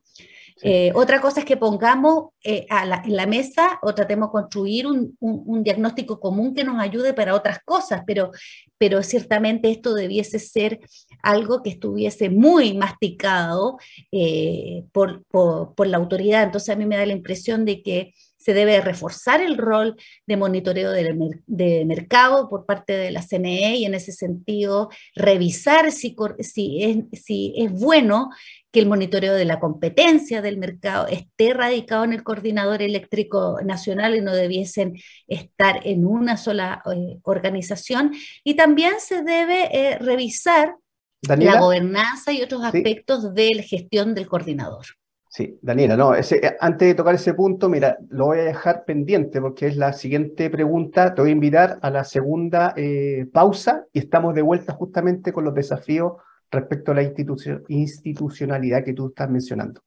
Eh, 0.61 0.91
otra 0.95 1.19
cosa 1.19 1.39
es 1.39 1.45
que 1.45 1.57
pongamos 1.57 2.29
eh, 2.43 2.67
en 2.69 3.15
la 3.15 3.25
mesa 3.25 3.79
o 3.81 3.93
tratemos 3.93 4.29
de 4.29 4.31
construir 4.31 4.87
un, 4.87 5.63
diagnóstico 5.63 6.19
común 6.19 6.53
que 6.53 6.63
nos 6.63 6.79
ayude 6.79 7.13
para 7.13 7.35
otras 7.35 7.59
cosas, 7.63 8.03
pero, 8.05 8.31
pero 8.77 9.01
ciertamente 9.03 9.71
esto 9.71 9.93
debiese 9.93 10.39
ser 10.39 10.79
algo 11.21 11.63
que 11.63 11.71
estuviese 11.71 12.29
muy 12.29 12.73
masticado 12.75 13.77
eh, 14.11 14.85
por, 14.91 15.23
por, 15.25 15.87
la 15.87 15.97
autoridad. 15.97 16.43
Entonces 16.43 16.69
a 16.69 16.77
mí 16.77 16.85
me 16.85 16.97
da 16.97 17.05
la 17.05 17.13
impresión 17.13 17.65
de 17.65 17.81
que 17.81 18.13
se 18.43 18.53
debe 18.53 18.81
reforzar 18.81 19.41
el 19.41 19.57
rol 19.57 19.95
de 20.27 20.37
monitoreo 20.37 20.91
de, 20.91 21.85
mercado 21.85 22.49
por 22.49 22.65
parte 22.65 22.93
de 22.93 23.11
la 23.11 23.21
CNE 23.21 23.77
y 23.77 23.85
en 23.85 23.93
ese 23.95 24.11
sentido 24.11 24.89
revisar 25.15 25.91
si, 25.91 26.15
si, 26.39 26.83
es, 26.83 27.21
si 27.21 27.53
es 27.55 27.71
bueno 27.71 28.29
que 28.71 28.79
el 28.79 28.87
monitoreo 28.87 29.35
de 29.35 29.45
la 29.45 29.59
competencia 29.59 30.41
del 30.41 30.57
mercado 30.57 31.07
esté 31.07 31.53
radicado 31.53 32.03
en 32.03 32.11
el 32.11 32.23
coordinador 32.23 32.81
eléctrico 32.81 33.59
nacional 33.63 34.15
y 34.15 34.21
no 34.21 34.33
debiesen 34.33 34.95
estar 35.27 35.79
en 35.85 36.05
una 36.05 36.35
sola 36.35 36.81
eh, 36.93 37.19
organización. 37.21 38.13
Y 38.43 38.55
también 38.55 38.95
se 38.99 39.21
debe 39.21 39.69
eh, 39.71 39.99
revisar 39.99 40.75
la 41.21 41.59
gobernanza 41.59 42.33
y 42.33 42.41
otros 42.41 42.63
aspectos 42.63 43.33
de 43.33 43.51
la 43.55 43.63
gestión 43.63 44.13
del 44.13 44.27
coordinador. 44.27 44.85
Sí, 45.35 45.57
Daniela, 45.63 45.97
no, 45.97 46.13
ese, 46.13 46.35
eh, 46.45 46.55
antes 46.59 46.89
de 46.89 46.93
tocar 46.93 47.15
ese 47.15 47.33
punto, 47.33 47.67
mira, 47.67 47.97
lo 48.09 48.27
voy 48.27 48.37
a 48.37 48.43
dejar 48.43 48.85
pendiente 48.85 49.41
porque 49.41 49.65
es 49.65 49.77
la 49.77 49.91
siguiente 49.91 50.47
pregunta. 50.51 51.15
Te 51.15 51.21
voy 51.21 51.31
a 51.31 51.33
invitar 51.33 51.79
a 51.81 51.89
la 51.89 52.03
segunda 52.03 52.75
eh, 52.77 53.25
pausa 53.33 53.83
y 53.91 53.97
estamos 53.97 54.35
de 54.35 54.43
vuelta 54.43 54.73
justamente 54.73 55.33
con 55.33 55.43
los 55.43 55.55
desafíos 55.55 56.13
respecto 56.51 56.91
a 56.91 56.95
la 56.95 57.01
institucionalidad 57.01 58.83
que 58.83 58.93
tú 58.93 59.07
estás 59.07 59.27
mencionando. 59.27 59.81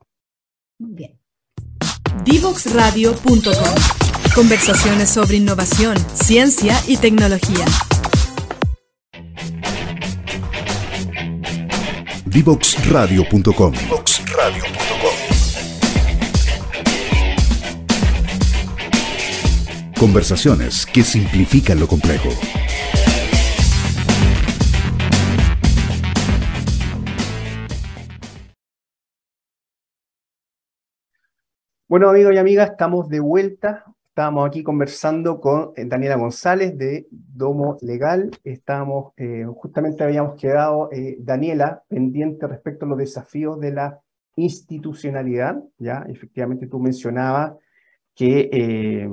Muy 0.80 0.94
bien. 0.94 1.16
Divoxradio.com 2.24 4.34
Conversaciones 4.34 5.10
sobre 5.10 5.36
innovación, 5.36 5.96
ciencia 6.12 6.74
y 6.88 6.96
tecnología. 6.96 7.66
Divoxradio.com. 12.24 13.74
Conversaciones 19.98 20.84
que 20.84 21.00
simplifican 21.00 21.80
lo 21.80 21.86
complejo. 21.86 22.28
Bueno, 31.88 32.10
amigos 32.10 32.34
y 32.34 32.36
amigas, 32.36 32.72
estamos 32.72 33.08
de 33.08 33.20
vuelta. 33.20 33.86
Estábamos 34.08 34.46
aquí 34.46 34.62
conversando 34.62 35.40
con 35.40 35.72
eh, 35.76 35.86
Daniela 35.86 36.16
González 36.16 36.76
de 36.76 37.06
Domo 37.10 37.78
Legal. 37.80 38.30
Estábamos, 38.44 39.14
eh, 39.16 39.46
justamente 39.56 40.04
habíamos 40.04 40.38
quedado, 40.38 40.90
eh, 40.92 41.16
Daniela, 41.20 41.84
pendiente 41.88 42.46
respecto 42.46 42.84
a 42.84 42.88
los 42.90 42.98
desafíos 42.98 43.58
de 43.60 43.72
la 43.72 43.98
institucionalidad. 44.36 45.56
Ya, 45.78 46.04
efectivamente, 46.06 46.66
tú 46.66 46.80
mencionabas 46.80 47.54
que, 48.16 49.06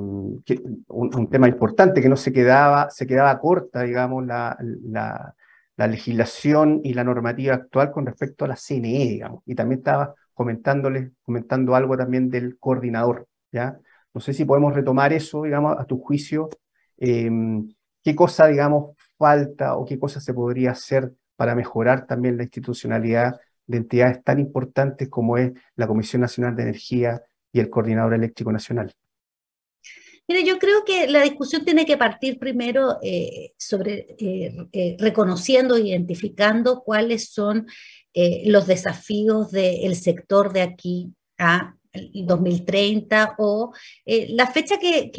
un, 0.87 1.29
tema 1.29 1.49
importante 1.49 2.01
que 2.01 2.09
no 2.09 2.15
se 2.15 2.31
quedaba, 2.31 2.89
se 2.89 3.05
quedaba 3.05 3.37
corta, 3.39 3.83
digamos, 3.83 4.25
la, 4.25 4.57
la, 4.61 5.35
la 5.75 5.87
legislación 5.87 6.79
y 6.83 6.93
la 6.93 7.03
normativa 7.03 7.53
actual 7.53 7.91
con 7.91 8.05
respecto 8.05 8.45
a 8.45 8.47
la 8.47 8.55
CNE, 8.55 9.09
digamos. 9.09 9.43
Y 9.45 9.55
también 9.55 9.79
estaba 9.79 10.15
comentándoles, 10.33 11.11
comentando 11.23 11.75
algo 11.75 11.97
también 11.97 12.29
del 12.29 12.57
coordinador, 12.57 13.27
¿ya? 13.51 13.77
No 14.13 14.21
sé 14.21 14.33
si 14.33 14.45
podemos 14.45 14.73
retomar 14.73 15.11
eso, 15.11 15.43
digamos, 15.43 15.77
a 15.77 15.85
tu 15.85 15.99
juicio, 15.99 16.49
em, 16.97 17.67
qué 18.03 18.15
cosa, 18.15 18.47
digamos, 18.47 18.95
falta 19.17 19.75
o 19.75 19.85
qué 19.85 19.99
cosa 19.99 20.21
se 20.21 20.33
podría 20.33 20.71
hacer 20.71 21.11
para 21.35 21.55
mejorar 21.55 22.05
también 22.05 22.37
la 22.37 22.43
institucionalidad 22.43 23.39
de 23.67 23.77
entidades 23.77 24.23
tan 24.23 24.39
importantes 24.39 25.09
como 25.09 25.37
es 25.37 25.51
la 25.75 25.87
Comisión 25.87 26.21
Nacional 26.21 26.55
de 26.55 26.63
Energía 26.63 27.21
y 27.53 27.59
el 27.59 27.69
Coordinador 27.69 28.15
Eléctrico 28.15 28.51
Nacional. 28.51 28.93
Mire, 30.27 30.45
yo 30.45 30.57
creo 30.57 30.83
que 30.85 31.07
la 31.07 31.21
discusión 31.21 31.65
tiene 31.65 31.85
que 31.85 31.97
partir 31.97 32.39
primero 32.39 32.97
eh, 33.01 33.53
sobre 33.57 34.15
eh, 34.17 34.55
eh, 34.71 34.95
reconociendo, 34.97 35.77
identificando 35.77 36.81
cuáles 36.81 37.29
son 37.29 37.67
eh, 38.13 38.43
los 38.45 38.65
desafíos 38.65 39.51
del 39.51 39.95
sector 39.95 40.53
de 40.53 40.61
aquí 40.61 41.13
a 41.37 41.75
2030 41.93 43.35
o 43.37 43.71
eh, 44.05 44.27
la 44.29 44.47
fecha 44.47 44.77
que, 44.77 45.11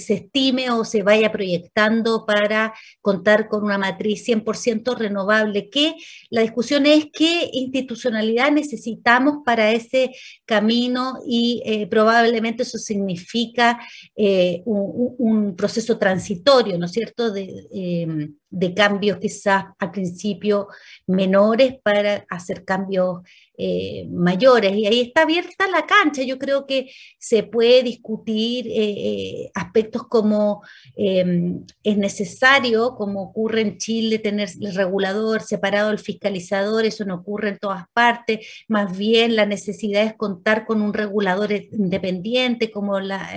se 0.00 0.14
estime 0.14 0.70
o 0.70 0.84
se 0.84 1.02
vaya 1.02 1.30
proyectando 1.30 2.26
para 2.26 2.74
contar 3.00 3.48
con 3.48 3.64
una 3.64 3.78
matriz 3.78 4.26
100% 4.26 4.96
renovable, 4.96 5.70
que 5.70 5.94
la 6.30 6.42
discusión 6.42 6.86
es 6.86 7.06
qué 7.12 7.48
institucionalidad 7.52 8.50
necesitamos 8.50 9.38
para 9.44 9.72
ese 9.72 10.12
camino 10.44 11.18
y 11.26 11.62
eh, 11.64 11.86
probablemente 11.86 12.64
eso 12.64 12.78
significa 12.78 13.78
un, 14.16 15.14
un, 15.18 15.56
proceso 15.56 15.98
transitorio, 15.98 16.78
¿no 16.78 16.86
es 16.86 16.92
cierto?, 16.92 17.32
em, 17.36 18.34
de 18.56 18.72
cambios 18.72 19.18
quizás 19.18 19.66
al 19.78 19.90
principio 19.90 20.68
menores 21.06 21.74
para 21.82 22.24
hacer 22.30 22.64
cambios 22.64 23.20
eh, 23.58 24.06
mayores. 24.10 24.74
Y 24.76 24.86
ahí 24.86 25.00
está 25.00 25.22
abierta 25.22 25.66
la 25.68 25.86
cancha. 25.86 26.22
Yo 26.22 26.38
creo 26.38 26.66
que 26.66 26.90
se 27.18 27.42
puede 27.42 27.82
discutir 27.82 28.66
eh, 28.66 28.72
eh, 28.74 29.50
aspectos 29.54 30.06
como 30.08 30.62
em, 30.94 31.64
es 31.82 31.96
necesario, 31.98 32.94
como 32.96 33.22
ocurre 33.22 33.60
en 33.62 33.78
Chile, 33.78 34.18
tener 34.18 34.50
el 34.60 34.74
regulador 34.74 35.42
separado 35.42 35.88
del 35.88 35.98
fiscalizador, 35.98 36.84
eso 36.84 37.04
no 37.04 37.16
ocurre 37.16 37.50
en 37.50 37.58
todas 37.58 37.84
partes. 37.92 38.46
Más 38.68 38.96
bien 38.96 39.36
la 39.36 39.46
necesidad 39.46 40.02
es 40.04 40.14
contar 40.14 40.66
con 40.66 40.80
un 40.80 40.94
regulador 40.94 41.52
independiente 41.52 42.70
como 42.70 43.00
la, 43.00 43.30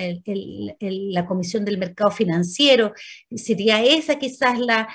la 0.80 1.26
Comisión 1.26 1.66
del 1.66 1.78
Mercado 1.78 2.12
Financiero. 2.12 2.94
Sería 3.36 3.84
esa 3.84 4.20
quizás 4.20 4.60
la, 4.60 4.88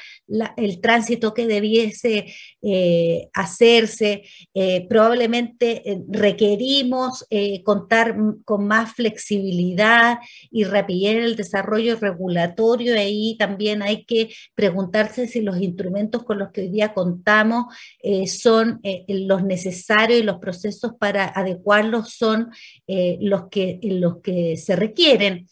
el 0.56 0.80
tránsito 0.80 1.34
que 1.34 1.46
debiese 1.46 2.26
eh, 2.62 3.28
hacerse. 3.34 4.22
Eh, 4.54 4.86
probablemente 4.88 5.90
eh, 5.90 6.00
requerimos 6.08 7.26
contar 7.64 8.16
con 8.44 8.66
más 8.66 8.94
flexibilidad 8.94 10.18
y 10.50 10.64
rapidez 10.64 11.16
en 11.16 11.22
el 11.24 11.36
desarrollo 11.36 11.96
regulatorio. 11.96 12.94
Ahí 12.94 13.36
también 13.38 13.82
hay 13.82 14.04
que 14.04 14.30
preguntarse 14.54 15.26
si 15.26 15.40
los 15.40 15.60
instrumentos 15.60 16.24
con 16.24 16.38
los 16.38 16.50
que 16.50 16.62
hoy 16.62 16.68
día 16.68 16.94
contamos 16.94 17.66
son 18.26 18.80
los 19.08 19.42
necesarios 19.44 20.20
y 20.20 20.22
los 20.22 20.38
procesos 20.38 20.92
para 20.98 21.26
adecuarlos 21.26 22.10
son 22.10 22.50
los, 22.86 23.48
que, 23.50 23.78
los 23.82 24.20
que 24.20 24.56
se 24.56 24.76
requieren. 24.76 25.46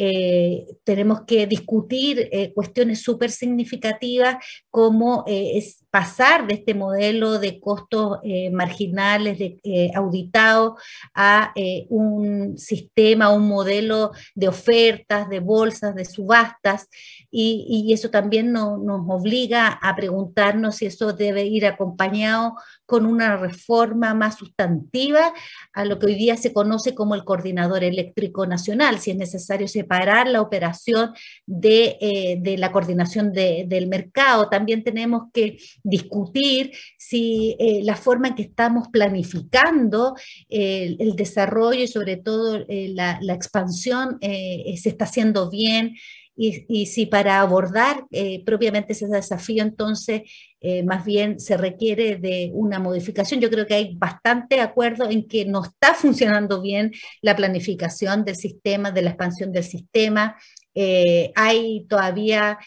Eh, 0.00 0.64
tenemos 0.84 1.22
que 1.22 1.44
discutir 1.48 2.28
eh, 2.30 2.52
cuestiones 2.54 3.02
súper 3.02 3.32
significativas 3.32 4.36
como 4.70 5.24
eh, 5.26 5.58
es 5.58 5.84
pasar 5.98 6.46
de 6.46 6.54
este 6.54 6.74
modelo 6.74 7.40
de 7.40 7.58
costos 7.58 8.20
marginales 8.52 9.36
de, 9.36 9.90
auditados 9.96 10.74
a 11.12 11.52
un 11.88 12.56
sistema, 12.56 13.30
un 13.30 13.48
modelo 13.48 14.12
de 14.36 14.46
ofertas, 14.46 15.28
de 15.28 15.40
bolsas, 15.40 15.96
de 15.96 16.04
subastas, 16.04 16.88
y, 17.32 17.92
eso 17.92 18.10
también 18.10 18.52
nos 18.52 18.78
obliga 19.08 19.68
a 19.82 19.96
preguntarnos 19.96 20.76
si 20.76 20.86
eso 20.86 21.12
debe 21.12 21.44
ir 21.44 21.66
acompañado 21.66 22.54
con 22.86 23.04
una 23.04 23.36
reforma 23.36 24.14
más 24.14 24.38
sustantiva 24.38 25.34
a 25.74 25.84
lo 25.84 25.98
que 25.98 26.06
hoy 26.06 26.14
día 26.14 26.38
se 26.38 26.54
conoce 26.54 26.94
como 26.94 27.14
el 27.14 27.22
coordinador 27.24 27.84
eléctrico 27.84 28.46
nacional, 28.46 28.98
si 28.98 29.10
es 29.10 29.16
necesario 29.18 29.68
separar 29.68 30.26
la 30.26 30.40
operación 30.40 31.12
de, 31.44 31.98
eh, 32.00 32.56
la 32.56 32.72
coordinación 32.72 33.32
del 33.32 33.88
mercado. 33.88 34.48
También 34.48 34.84
tenemos 34.84 35.24
que 35.34 35.58
discutir 35.88 36.72
si 36.96 37.56
eh, 37.58 37.80
la 37.82 37.96
forma 37.96 38.28
en 38.28 38.34
que 38.34 38.42
estamos 38.42 38.88
planificando 38.88 40.14
eh, 40.48 40.96
el 40.98 41.16
desarrollo 41.16 41.82
y 41.82 41.88
sobre 41.88 42.16
todo 42.16 42.64
la, 42.68 43.18
la, 43.20 43.34
expansión 43.34 44.18
se 44.20 44.88
está 44.88 45.04
haciendo 45.04 45.50
bien 45.50 45.94
y, 46.40 46.86
si 46.86 47.06
para 47.06 47.40
abordar 47.40 48.04
eh, 48.12 48.44
propiamente 48.44 48.92
ese 48.92 49.08
desafío, 49.08 49.64
entonces 49.64 50.22
eh, 50.60 50.84
más 50.84 51.04
bien 51.04 51.40
se 51.40 51.56
requiere 51.56 52.16
de 52.16 52.52
una 52.54 52.78
modificación. 52.78 53.40
Yo 53.40 53.50
creo 53.50 53.66
que 53.66 53.74
hay 53.74 53.96
bastante 53.96 54.60
acuerdo 54.60 55.10
en 55.10 55.26
que 55.26 55.44
no 55.46 55.64
está 55.64 55.94
funcionando 55.94 56.62
bien 56.62 56.92
la 57.22 57.34
planificación 57.34 58.24
del 58.24 58.36
sistema, 58.36 58.92
de 58.92 59.02
la 59.02 59.10
expansión 59.10 59.50
del 59.50 59.64
sistema. 59.64 60.36
Eh, 60.80 61.32
hay 61.34 61.86
todavía 61.88 62.58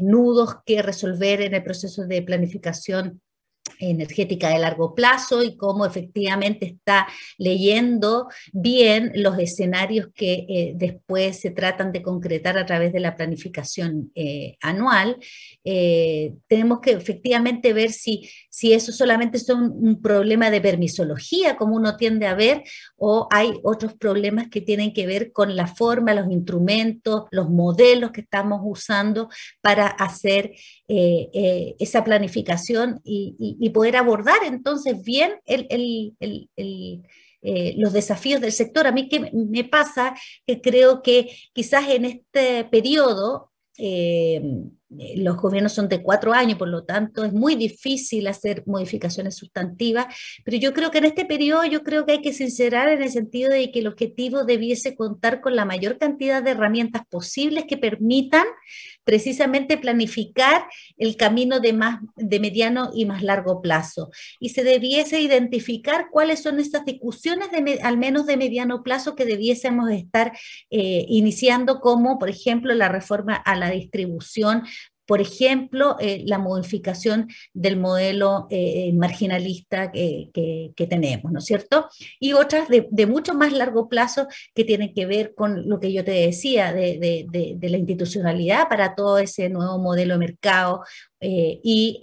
nudos 0.00 0.56
que 0.64 0.82
resolver 0.82 1.40
en 1.42 1.54
el 1.54 1.64
proceso 1.64 2.06
de 2.06 2.22
planificación 2.22 3.20
energética 3.78 4.48
de 4.48 4.58
largo 4.58 4.94
plazo 4.94 5.42
y 5.42 5.56
cómo 5.56 5.86
efectivamente 5.86 6.66
está 6.66 7.06
leyendo 7.38 8.28
bien 8.52 9.12
los 9.14 9.38
escenarios 9.38 10.08
que 10.14 10.46
eh, 10.48 10.72
después 10.76 11.38
se 11.40 11.50
tratan 11.50 11.92
de 11.92 12.02
concretar 12.02 12.58
a 12.58 12.66
través 12.66 12.92
de 12.92 13.00
la 13.00 13.16
planificación 13.16 14.10
eh, 14.14 14.56
anual. 14.60 15.16
Eh, 15.64 16.34
tenemos 16.46 16.80
que 16.80 16.92
efectivamente 16.92 17.72
ver 17.72 17.90
si, 17.90 18.28
si 18.56 18.72
eso 18.72 18.90
solamente 18.90 19.36
es 19.36 19.46
un, 19.50 20.00
problema 20.00 20.50
de 20.50 20.62
permisología, 20.62 21.58
como 21.58 21.76
uno 21.76 21.98
tiende 21.98 22.26
a 22.26 22.34
ver, 22.34 22.62
o 22.96 23.28
hay 23.30 23.52
otros 23.62 23.92
problemas 23.92 24.48
que 24.48 24.62
tienen 24.62 24.94
que 24.94 25.06
ver 25.06 25.30
con 25.30 25.56
la 25.56 25.66
forma, 25.66 26.14
los 26.14 26.30
instrumentos, 26.30 27.24
los 27.32 27.50
modelos 27.50 28.12
que 28.12 28.22
estamos 28.22 28.62
usando 28.64 29.28
para 29.60 29.88
hacer 29.88 30.52
esa 30.88 32.02
planificación 32.02 33.02
y 33.04 33.70
poder 33.74 33.96
abordar 33.96 34.38
entonces 34.44 35.02
bien 35.02 35.32
eh, 37.48 37.74
los 37.76 37.92
desafíos 37.92 38.40
del 38.40 38.52
sector. 38.52 38.86
A 38.86 38.92
mí 38.92 39.08
que 39.08 39.30
me 39.32 39.64
pasa 39.64 40.16
que 40.46 40.62
creo 40.62 41.02
que 41.02 41.28
quizás 41.52 41.88
en 41.90 42.06
este 42.06 42.64
periodo 42.64 43.52
eh, 43.78 44.42
los 44.88 45.36
gobiernos 45.36 45.72
son 45.72 45.88
de 45.88 46.02
cuatro 46.02 46.32
años, 46.32 46.58
por 46.58 46.68
lo 46.68 46.84
tanto 46.84 47.24
es 47.24 47.32
muy 47.32 47.56
difícil 47.56 48.26
hacer 48.28 48.62
modificaciones 48.66 49.36
sustantivas, 49.36 50.06
pero 50.44 50.56
yo 50.58 50.72
creo 50.72 50.90
que 50.90 50.98
en 50.98 51.06
este 51.06 51.24
periodo 51.24 51.64
yo 51.64 51.82
creo 51.82 52.06
que 52.06 52.12
hay 52.12 52.22
que 52.22 52.32
sincerar 52.32 52.88
en 52.88 53.02
el 53.02 53.10
sentido 53.10 53.50
de 53.50 53.72
que 53.72 53.80
el 53.80 53.88
objetivo 53.88 54.44
debiese 54.44 54.94
contar 54.94 55.40
con 55.40 55.56
la 55.56 55.64
mayor 55.64 55.98
cantidad 55.98 56.42
de 56.42 56.52
herramientas 56.52 57.02
posibles 57.08 57.64
que 57.68 57.76
permitan 57.76 58.44
precisamente 59.06 59.78
planificar 59.78 60.66
el 60.98 61.16
camino 61.16 61.60
de, 61.60 61.72
más, 61.72 62.00
de 62.16 62.40
mediano 62.40 62.90
y 62.92 63.06
más 63.06 63.22
largo 63.22 63.62
plazo. 63.62 64.10
Y 64.40 64.48
se 64.48 64.64
debiese 64.64 65.20
identificar 65.20 66.08
cuáles 66.10 66.42
son 66.42 66.58
estas 66.58 66.84
discusiones, 66.84 67.52
de, 67.52 67.78
al 67.82 67.98
menos 67.98 68.26
de 68.26 68.36
mediano 68.36 68.82
plazo, 68.82 69.14
que 69.14 69.24
debiésemos 69.24 69.90
estar 69.90 70.32
eh, 70.70 71.06
iniciando, 71.08 71.80
como 71.80 72.18
por 72.18 72.28
ejemplo 72.28 72.74
la 72.74 72.88
reforma 72.88 73.36
a 73.36 73.54
la 73.54 73.70
distribución 73.70 74.64
por 75.06 75.20
ejemplo, 75.20 75.96
eh, 76.00 76.22
la 76.26 76.38
modificación 76.38 77.28
del 77.54 77.76
modelo 77.76 78.46
eh, 78.50 78.92
marginalista 78.92 79.92
que, 79.92 80.72
tenemos, 80.88 81.32
¿no 81.32 81.38
es 81.38 81.44
cierto? 81.44 81.88
Y 82.20 82.32
otras 82.32 82.68
de, 82.68 83.06
mucho 83.06 83.34
más 83.34 83.52
largo 83.52 83.88
plazo 83.88 84.26
que 84.54 84.64
tienen 84.64 84.92
que 84.94 85.06
ver 85.06 85.34
con 85.34 85.68
lo 85.68 85.80
que 85.80 85.92
yo 85.92 86.04
te 86.04 86.12
decía 86.12 86.72
de, 86.72 87.26
de 87.28 87.68
la 87.68 87.76
institucionalidad 87.76 88.68
para 88.68 88.94
todo 88.94 89.18
ese 89.18 89.48
nuevo 89.48 89.78
modelo 89.78 90.14
de 90.14 90.18
mercado 90.18 90.82
y 91.20 91.98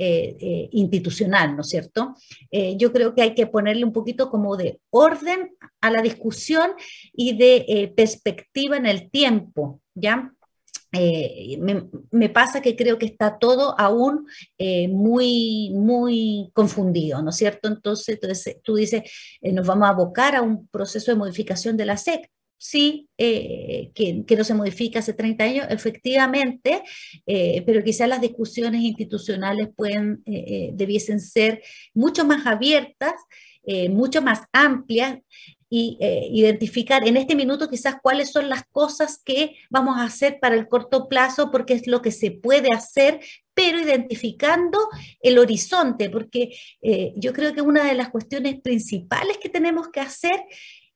institucional, 0.71 1.55
¿no 1.55 1.61
es 1.61 1.69
cierto? 1.69 2.15
yo 2.51 2.91
creo 2.91 3.13
que 3.13 3.21
hay 3.21 3.35
que 3.35 3.47
ponerle 3.47 3.85
un 3.85 3.93
poquito 3.93 4.29
como 4.29 4.57
de 4.57 4.79
orden 4.89 5.55
a 5.81 5.91
la 5.91 6.01
discusión 6.01 6.71
y 7.13 7.37
de 7.37 7.93
perspectiva 7.95 8.77
en 8.77 8.85
el 8.85 9.09
tiempo, 9.11 9.79
¿ya? 9.93 10.33
Eh, 10.95 11.57
me, 12.11 12.29
pasa 12.29 12.61
que 12.61 12.75
creo 12.75 12.99
que 12.99 13.07
está 13.07 13.39
todo 13.39 13.75
aún 13.79 14.27
eh, 14.59 14.87
muy, 14.87 15.71
muy 15.73 16.51
confundido, 16.53 17.21
¿no 17.23 17.31
es 17.31 17.35
cierto? 17.35 17.67
Entonces, 17.67 18.09
entonces 18.09 18.57
tú 18.63 18.75
dices, 18.75 19.01
eh, 19.41 19.51
nos 19.51 19.65
vamos 19.65 19.87
a 19.87 19.91
abocar 19.91 20.35
a 20.35 20.43
un 20.43 20.67
proceso 20.67 21.11
de 21.11 21.17
modificación 21.17 21.77
de 21.77 21.85
la 21.85 21.97
SEC. 21.97 22.29
Sí, 22.59 23.09
que, 23.17 23.91
que, 24.25 24.35
no 24.37 24.45
se 24.45 24.53
modifica 24.53 24.99
hace 24.99 25.11
30 25.11 25.43
años, 25.43 25.67
efectivamente, 25.69 26.81
pero 27.25 27.83
quizás 27.83 28.07
las 28.07 28.21
discusiones 28.21 28.79
institucionales 28.83 29.67
pueden, 29.75 30.23
debiesen 30.23 31.19
ser 31.19 31.61
mucho 31.93 32.23
más 32.23 32.47
abiertas, 32.47 33.15
mucho 33.89 34.21
más 34.21 34.43
amplias 34.53 35.19
y 35.75 35.97
eh, 35.99 36.27
identificar 36.29 37.03
en 37.07 37.17
este 37.17 37.35
minuto 37.35 37.67
quizás 37.67 37.95
cuáles 37.99 38.31
son 38.31 38.47
las 38.47 38.63
cosas 38.65 39.17
que 39.17 39.55
vamos 39.71 39.97
a 39.97 40.03
hacer 40.03 40.37
para 40.39 40.53
el 40.53 40.67
corto 40.67 41.09
plazo, 41.09 41.49
porque 41.49 41.73
es 41.73 41.87
lo 41.87 42.03
que 42.03 42.11
se 42.11 42.29
puede 42.29 42.67
hacer, 42.71 43.21
pero 43.55 43.79
identificando 43.79 44.77
el 45.19 45.39
horizonte, 45.39 46.11
porque 46.11 46.55
eh, 46.83 47.13
yo 47.15 47.33
creo 47.33 47.55
que 47.55 47.63
una 47.63 47.85
de 47.85 47.95
las 47.95 48.09
cuestiones 48.09 48.61
principales 48.61 49.39
que 49.39 49.49
tenemos 49.49 49.87
que 49.87 49.99
hacer 49.99 50.43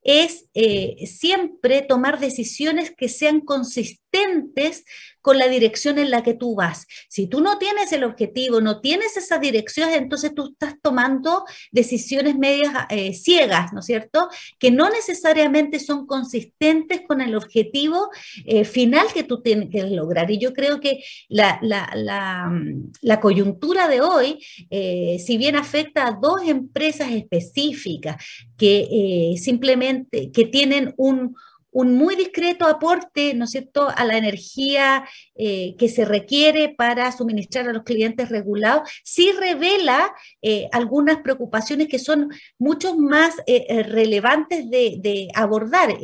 es 0.04 0.46
eh, 0.54 1.08
siempre 1.08 1.82
tomar 1.82 2.20
decisiones 2.20 2.94
que 2.96 3.10
sean 3.10 3.42
consistentes 3.42 4.86
con 5.28 5.40
la 5.40 5.50
dirección 5.50 6.00
en 6.00 6.10
la 6.10 6.24
que 6.24 6.36
tú 6.36 6.56
vas. 6.56 6.88
Si 7.10 7.28
tú 7.28 7.42
no 7.42 7.58
tienes 7.58 7.92
el 7.92 8.06
objetivo, 8.06 8.62
no 8.62 8.80
tienes 8.80 9.18
esa 9.18 9.40
dirección, 9.40 9.90
entonces 9.90 10.34
tú 10.34 10.52
estás 10.54 10.76
tomando 10.82 11.44
decisiones 11.74 12.38
medias 12.38 12.72
eh, 12.90 13.14
ciegas, 13.14 13.74
¿no 13.74 13.82
es 13.82 13.88
cierto? 13.88 14.30
Que 14.58 14.72
no 14.72 14.90
necesariamente 14.90 15.80
son 15.80 16.08
consistentes 16.08 17.02
con 17.06 17.20
el 17.20 17.36
objetivo 17.36 18.10
eh, 18.46 18.64
final 18.64 19.08
que 19.14 19.26
tú 19.26 19.42
tienes 19.42 19.68
que 19.70 19.84
lograr. 19.90 20.32
Y 20.32 20.40
yo 20.40 20.54
creo 20.54 20.80
que 20.80 21.04
la, 21.28 21.60
la, 21.62 23.20
coyuntura 23.20 23.90
de 23.90 24.00
hoy, 24.00 24.42
eh, 24.70 25.18
si 25.20 25.38
bien 25.38 25.58
afecta 25.58 26.08
a 26.08 26.12
dos 26.12 26.42
empresas 26.48 27.12
específicas 27.12 28.16
que 28.58 29.36
simplemente 29.38 30.32
que 30.32 30.46
tienen 30.46 30.94
un 30.96 31.36
un 31.78 31.96
muy 31.96 32.16
discreto 32.16 32.66
aporte, 32.66 33.36
¿no 33.36 33.44
es 33.46 33.52
cierto?, 33.52 33.88
a 33.96 34.04
la 34.04 34.18
energía 34.18 35.08
eh, 35.36 35.76
que 35.78 35.90
se 35.90 36.06
requiere 36.06 36.70
para 36.70 37.12
suministrar 37.12 37.70
a 37.70 37.72
los 37.72 37.84
clientes 37.84 38.30
regulados, 38.30 38.90
sí 39.04 39.32
revela 39.32 40.12
eh, 40.42 40.70
algunas 40.72 41.22
preocupaciones 41.22 41.88
que 41.88 42.00
son 42.00 42.32
mucho 42.58 42.98
más 42.98 43.36
eh, 43.46 43.84
relevantes 43.84 44.68
de, 44.72 44.98
de 45.00 45.28
abordar. 45.36 45.96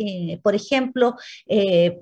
por 0.44 0.54
ejemplo, 0.54 1.16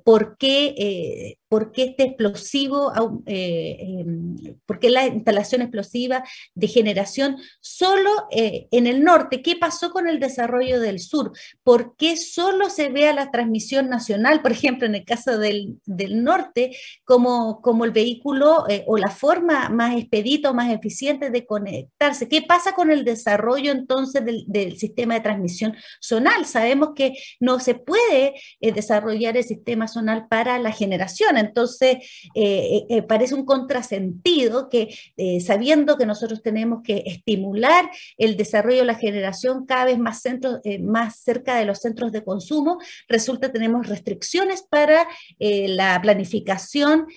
¿por 0.03 0.35
qué 0.37 1.37
por 1.51 1.73
qué 1.73 1.83
este 1.83 2.03
explosivo, 2.03 2.93
eh, 3.25 3.75
em, 3.81 4.37
por 4.65 4.79
qué 4.79 4.89
la 4.89 5.05
instalación 5.07 5.61
explosiva 5.61 6.23
de 6.55 6.67
generación 6.69 7.35
solo 7.59 8.09
eh, 8.31 8.69
en 8.71 8.87
el 8.87 9.03
norte, 9.03 9.41
qué 9.41 9.57
pasó 9.57 9.91
con 9.91 10.07
el 10.07 10.21
desarrollo 10.21 10.79
del 10.79 11.01
sur, 11.01 11.33
por 11.61 11.97
qué 11.97 12.15
solo 12.15 12.69
se 12.69 12.87
vea 12.87 13.11
la 13.11 13.31
transmisión 13.31 13.89
nacional, 13.89 14.41
por 14.41 14.53
ejemplo, 14.53 14.87
en 14.87 14.95
el 14.95 15.03
caso 15.03 15.37
del, 15.37 15.77
norte, 16.23 16.71
como, 17.03 17.61
como 17.61 17.83
el 17.83 17.91
vehículo 17.91 18.63
eh, 18.69 18.85
o 18.87 18.97
la 18.97 19.09
forma 19.09 19.67
más 19.67 19.97
expedita 19.97 20.51
o 20.51 20.53
más 20.53 20.71
eficiente 20.71 21.31
de 21.31 21.45
conectarse. 21.45 22.29
¿Qué 22.29 22.43
pasa 22.43 22.75
con 22.75 22.91
el 22.91 23.03
desarrollo 23.03 23.73
entonces 23.73 24.23
del, 24.23 24.45
del 24.47 24.77
sistema 24.77 25.15
de 25.15 25.19
transmisión 25.19 25.75
zonal? 26.01 26.45
Sabemos 26.45 26.91
que 26.95 27.17
no 27.41 27.59
se 27.59 27.75
puede 27.75 28.35
desarrollar 28.61 29.35
el 29.35 29.43
sistema 29.43 29.89
zonal 29.89 30.29
para 30.29 30.57
la 30.57 30.71
generación 30.71 31.40
entonces, 31.41 31.97
eh, 32.35 32.85
eh, 32.89 33.01
parece 33.01 33.35
un 33.35 33.45
contrasentido 33.45 34.69
que 34.69 34.95
eh, 35.17 35.39
sabiendo 35.41 35.97
que 35.97 36.05
nosotros 36.05 36.41
tenemos 36.41 36.81
que 36.83 37.03
estimular 37.05 37.89
el 38.17 38.37
desarrollo 38.37 38.79
de 38.79 38.85
la 38.85 38.95
generación 38.95 39.65
cada 39.65 39.85
vez 39.85 39.99
más, 39.99 40.21
centros, 40.21 40.59
más 40.79 41.19
cerca 41.19 41.55
de 41.55 41.65
los 41.65 41.79
centros 41.79 42.11
de 42.11 42.23
consumo, 42.23 42.79
resulta 43.07 43.47
que 43.47 43.53
tenemos 43.53 43.87
restricciones 43.87 44.63
para 44.63 45.07
la 45.39 45.99
planificación, 46.01 47.07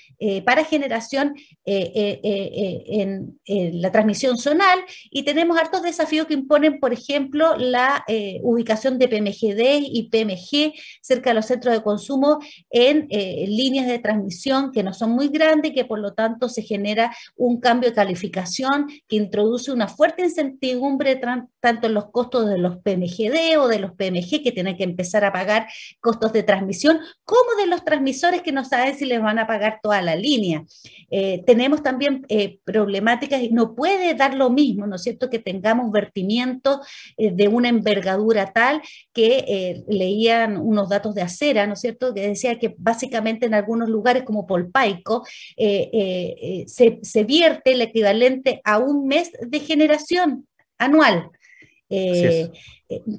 para 0.44 0.64
generación 0.64 1.34
en, 1.64 3.38
la 3.46 3.92
transmisión 3.92 4.38
zonal 4.38 4.80
y 5.10 5.22
tenemos 5.22 5.58
hartos 5.58 5.82
desafíos 5.82 6.26
que 6.26 6.34
imponen, 6.34 6.80
por 6.80 6.92
ejemplo, 6.92 7.56
la 7.56 8.04
ubicación 8.42 8.98
de 8.98 9.08
PMGD 9.08 9.86
y 9.92 10.08
PMG 10.10 10.74
cerca 11.00 11.30
de 11.30 11.34
los 11.34 11.46
centros 11.46 11.74
de 11.74 11.82
consumo 11.82 12.38
en 12.70 13.08
líneas 13.08 13.86
de 13.86 13.98
transmisión 14.14 14.72
que 14.72 14.82
no 14.82 14.92
son 14.92 15.10
muy 15.10 15.28
grandes 15.28 15.70
y 15.70 15.74
que 15.74 15.84
por 15.84 15.98
lo 15.98 16.14
tanto 16.14 16.48
se 16.48 16.62
genera 16.62 17.14
un 17.36 17.60
cambio 17.60 17.90
de 17.90 17.96
calificación 17.96 18.86
que 19.08 19.16
introduce 19.16 19.72
una 19.72 19.88
fuerte 19.88 20.22
incertidumbre 20.22 21.20
tanto 21.60 21.86
en 21.86 21.94
los 21.94 22.10
costos 22.10 22.48
de 22.48 22.58
los 22.58 22.76
PMGD 22.78 23.58
o 23.58 23.68
de 23.68 23.78
los 23.78 23.92
PMG 23.92 24.42
que 24.42 24.52
tienen 24.52 24.76
que 24.76 24.84
empezar 24.84 25.24
a 25.24 25.32
pagar 25.32 25.66
costos 26.00 26.32
de 26.32 26.42
transmisión, 26.42 26.98
como 27.24 27.56
de 27.58 27.66
los 27.66 27.84
transmisores 27.84 28.42
que 28.42 28.52
no 28.52 28.64
saben 28.64 28.94
si 28.96 29.04
les 29.04 29.20
van 29.20 29.38
a 29.38 29.46
pagar 29.46 29.80
toda 29.82 30.00
la 30.02 30.14
línea. 30.14 30.64
Eh, 31.10 31.42
tenemos 31.46 31.82
también 31.82 32.24
eh, 32.28 32.58
problemáticas 32.64 33.42
y 33.42 33.50
no 33.50 33.74
puede 33.74 34.14
dar 34.14 34.34
lo 34.34 34.50
mismo, 34.50 34.86
¿no 34.86 34.96
es 34.96 35.02
cierto?, 35.02 35.30
que 35.30 35.38
tengamos 35.38 35.90
vertimiento 35.90 36.80
eh, 37.16 37.30
de 37.32 37.48
una 37.48 37.68
envergadura 37.68 38.52
tal 38.52 38.82
que 39.12 39.84
leían 39.88 40.56
unos 40.56 40.88
datos 40.88 41.14
de 41.14 41.22
acera, 41.22 41.66
¿no 41.66 41.74
es 41.74 41.80
cierto?, 41.80 42.12
que 42.14 42.28
decía 42.28 42.58
que 42.58 42.74
básicamente 42.78 43.46
en 43.46 43.54
algunos 43.54 43.88
lugares 43.88 44.03
lugares 44.04 44.24
como 44.24 44.46
Polpaico, 44.46 45.26
eh, 45.56 45.88
eh, 45.90 46.36
eh, 46.42 46.64
se, 46.68 46.98
se, 47.02 47.24
vierte 47.24 47.72
el 47.72 47.80
equivalente 47.80 48.60
a 48.62 48.76
un 48.76 49.08
mes 49.08 49.32
de 49.40 49.60
generación 49.60 50.46
anual. 50.76 51.30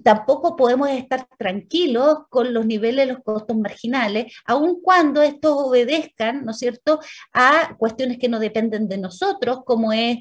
tampoco 0.04 0.56
podemos 0.56 0.90
estar 0.90 1.28
tranquilos 1.40 2.20
con 2.30 2.54
los 2.54 2.66
niveles 2.66 3.08
de 3.08 3.14
los 3.14 3.24
costos 3.24 3.58
marginales, 3.58 4.34
aun 4.46 4.80
cuando 4.82 5.22
estos 5.22 5.54
obedezcan, 5.56 6.46
¿no 6.46 6.52
es 6.52 6.60
cierto?, 6.60 7.00
a 7.34 7.76
cuestiones 7.80 8.18
que 8.20 8.30
no 8.30 8.40
dependen 8.40 8.88
de 8.88 8.98
nosotros, 8.98 9.60
como 9.66 9.92
es 9.92 10.18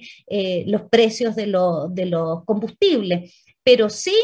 los 0.67 0.83
precios 0.83 1.37
de, 1.37 1.47
de 1.91 2.07
los 2.07 2.45
combustibles. 2.45 3.35
Pero 3.63 3.91
sí 3.91 4.17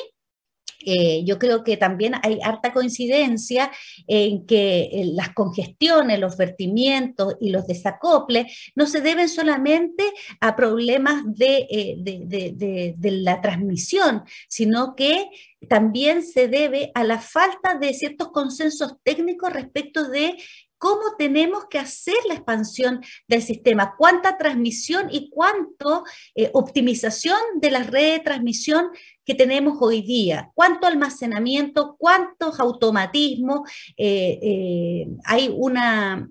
eh, 0.84 1.22
yo 1.24 1.38
creo 1.38 1.62
que 1.62 1.76
también 1.76 2.14
hay 2.22 2.38
harta 2.42 2.72
coincidencia 2.72 3.70
en 4.06 4.46
que 4.46 4.82
eh, 4.92 5.10
las 5.12 5.34
congestiones, 5.34 6.18
los 6.18 6.36
vertimientos 6.36 7.36
y 7.40 7.50
los 7.50 7.66
desacoples 7.66 8.72
no 8.74 8.86
se 8.86 9.00
deben 9.00 9.28
solamente 9.28 10.04
a 10.40 10.56
problemas 10.56 11.22
de, 11.26 11.66
eh, 11.70 12.94
de 12.96 13.10
la 13.10 13.40
transmisión, 13.40 14.22
sino 14.48 14.94
que 14.96 15.28
también 15.68 16.22
se 16.22 16.48
debe 16.48 16.90
a 16.94 17.04
la 17.04 17.20
falta 17.20 17.74
de 17.74 17.92
ciertos 17.92 18.28
consensos 18.28 18.94
técnicos 19.02 19.52
respecto 19.52 20.08
de 20.08 20.36
cómo 20.80 21.14
tenemos 21.18 21.66
que 21.66 21.78
hacer 21.78 22.16
la 22.26 22.34
expansión 22.34 23.02
del 23.28 23.42
sistema, 23.42 23.94
cuánta 23.98 24.38
transmisión 24.38 25.08
y 25.10 25.28
cuánto 25.28 26.04
eh, 26.34 26.50
optimización 26.54 27.36
de 27.56 27.70
la 27.70 27.82
red 27.82 28.14
de 28.14 28.20
transmisión 28.20 28.86
que 29.26 29.34
tenemos 29.34 29.76
hoy 29.82 30.00
día, 30.00 30.50
cuánto 30.54 30.86
almacenamiento, 30.86 31.96
cuántos 31.98 32.58
automatismos. 32.58 33.60
Eh, 33.98 34.38
eh, 34.42 35.06
hay 35.26 35.54
una, 35.54 36.26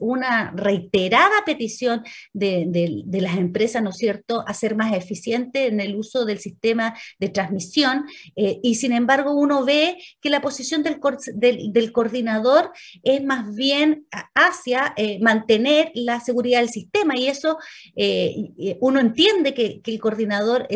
una 0.00 0.52
reiterada 0.56 1.44
petición 1.46 2.02
de, 2.32 3.04
las 3.20 3.36
empresas, 3.36 3.82
¿no 3.82 3.90
es 3.90 3.96
cierto?, 3.96 4.44
a 4.46 4.54
ser 4.54 4.74
más 4.74 4.92
eficiente 4.92 5.66
en 5.66 5.80
el 5.80 5.94
uso 5.94 6.24
del 6.24 6.38
sistema 6.38 6.94
de 7.18 7.28
transmisión 7.28 8.04
eh, 8.36 8.58
y 8.62 8.74
sin 8.74 8.92
embargo 8.92 9.32
uno 9.32 9.64
ve 9.64 9.98
que 10.20 10.30
la 10.30 10.40
posición 10.40 10.82
del, 10.82 11.92
coordinador 11.92 12.72
es 13.02 13.22
más 13.24 13.54
bien 13.54 14.06
hacia 14.34 14.92
eh, 14.96 15.20
mantener 15.20 15.92
la 15.94 16.20
seguridad 16.20 16.60
del 16.60 16.70
sistema 16.70 17.16
y 17.16 17.28
eso 17.28 17.58
eh, 17.94 18.76
uno 18.80 19.00
entiende 19.00 19.54
que, 19.54 19.80
el 19.84 20.00
coordinador 20.00 20.66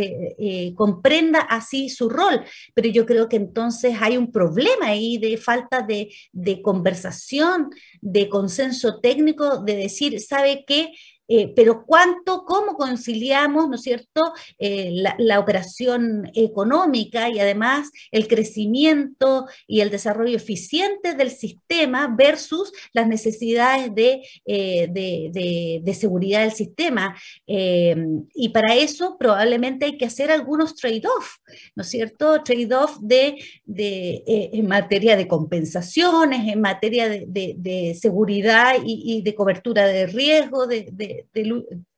comprenda 0.75 1.41
así 1.41 1.89
su 1.89 2.11
rol, 2.11 2.45
pero 2.75 2.89
yo 2.91 3.07
creo 3.07 3.29
que 3.29 3.37
entonces 3.37 3.97
hay 3.99 4.19
un 4.19 4.31
problema 4.31 4.89
ahí 4.89 5.17
de 5.17 5.39
falta 5.39 5.81
de, 5.81 6.13
de 6.33 6.61
conversación, 6.61 7.71
de 8.03 8.29
consenso 8.29 8.76
técnico 9.01 9.59
de 9.59 9.77
decir, 9.77 10.21
¿sabe 10.21 10.65
qué? 10.67 10.93
Eh, 11.29 11.53
pero 11.55 11.85
cuánto, 11.85 12.45
cómo 12.45 12.75
conciliamos, 12.75 13.69
¿no 13.69 13.77
es 13.77 13.83
cierto?, 13.83 14.33
eh, 14.59 14.91
la, 15.19 15.37
operación 15.37 16.31
económica 16.35 17.29
y 17.29 17.39
además 17.39 17.91
el 18.11 18.27
crecimiento 18.27 19.47
y 19.67 19.81
el 19.81 19.91
desarrollo 19.91 20.37
eficiente 20.37 21.15
del 21.15 21.31
sistema 21.31 22.15
versus 22.17 22.73
las 22.93 23.07
necesidades 23.07 23.95
de, 23.95 24.23
de, 24.47 25.95
seguridad 25.95 26.41
del 26.41 26.53
sistema. 26.53 27.15
y 27.47 28.49
para 28.49 28.75
eso 28.75 29.17
probablemente 29.19 29.85
hay 29.87 29.99
que 29.99 30.07
hacer 30.07 30.31
algunos 30.31 30.75
trade-off, 30.75 31.37
¿no 31.75 31.83
es 31.83 31.89
cierto?, 31.89 32.43
trade-off 32.43 32.99
de, 33.01 33.37
en 33.67 34.67
materia 34.67 35.17
de 35.17 35.29
compensaciones, 35.29 36.49
en 36.49 36.61
materia 36.61 37.09
de, 37.09 37.97
seguridad 38.01 38.77
y, 38.85 39.23
de 39.23 39.35
cobertura 39.35 39.87
de 39.87 40.07
riesgo, 40.07 40.67
de, 40.67 41.16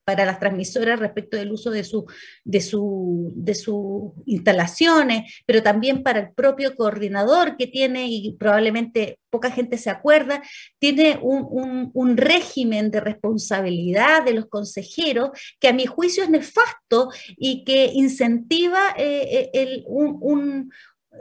para 0.09 0.25
las 0.25 0.39
transmisoras 0.39 0.99
respecto 0.99 1.37
del 1.37 1.53
uso 1.53 1.71
de, 1.71 1.85
su, 1.85 2.07
de, 2.43 2.62
su, 2.62 3.31
de 3.37 3.55
sus 3.55 4.12
instalaciones, 4.25 5.43
pero 5.45 5.62
también 5.62 6.03
para 6.03 6.21
el 6.21 6.33
propio 6.33 6.75
coordinador 6.75 7.59
que 7.59 7.66
tiene, 7.66 8.09
y 8.09 8.33
probablemente 8.39 9.19
poca 9.29 9.51
gente 9.51 9.77
se 9.77 9.91
acuerda, 9.91 10.43
tiene 10.79 11.19
un, 11.21 11.91
un, 11.93 12.16
régimen 12.16 12.91
de 12.91 13.01
responsabilidad 13.01 14.25
de 14.25 14.33
los 14.33 14.47
consejeros 14.47 15.29
que 15.61 15.69
a 15.69 15.75
mi 15.75 15.85
juicio 15.85 16.23
es 16.23 16.31
nefasto 16.31 17.11
y 17.37 17.64
que 17.64 17.91
incentiva 17.93 18.95
eh, 18.97 19.29
eh, 19.31 19.51
el, 19.53 19.85
un, 19.87 20.73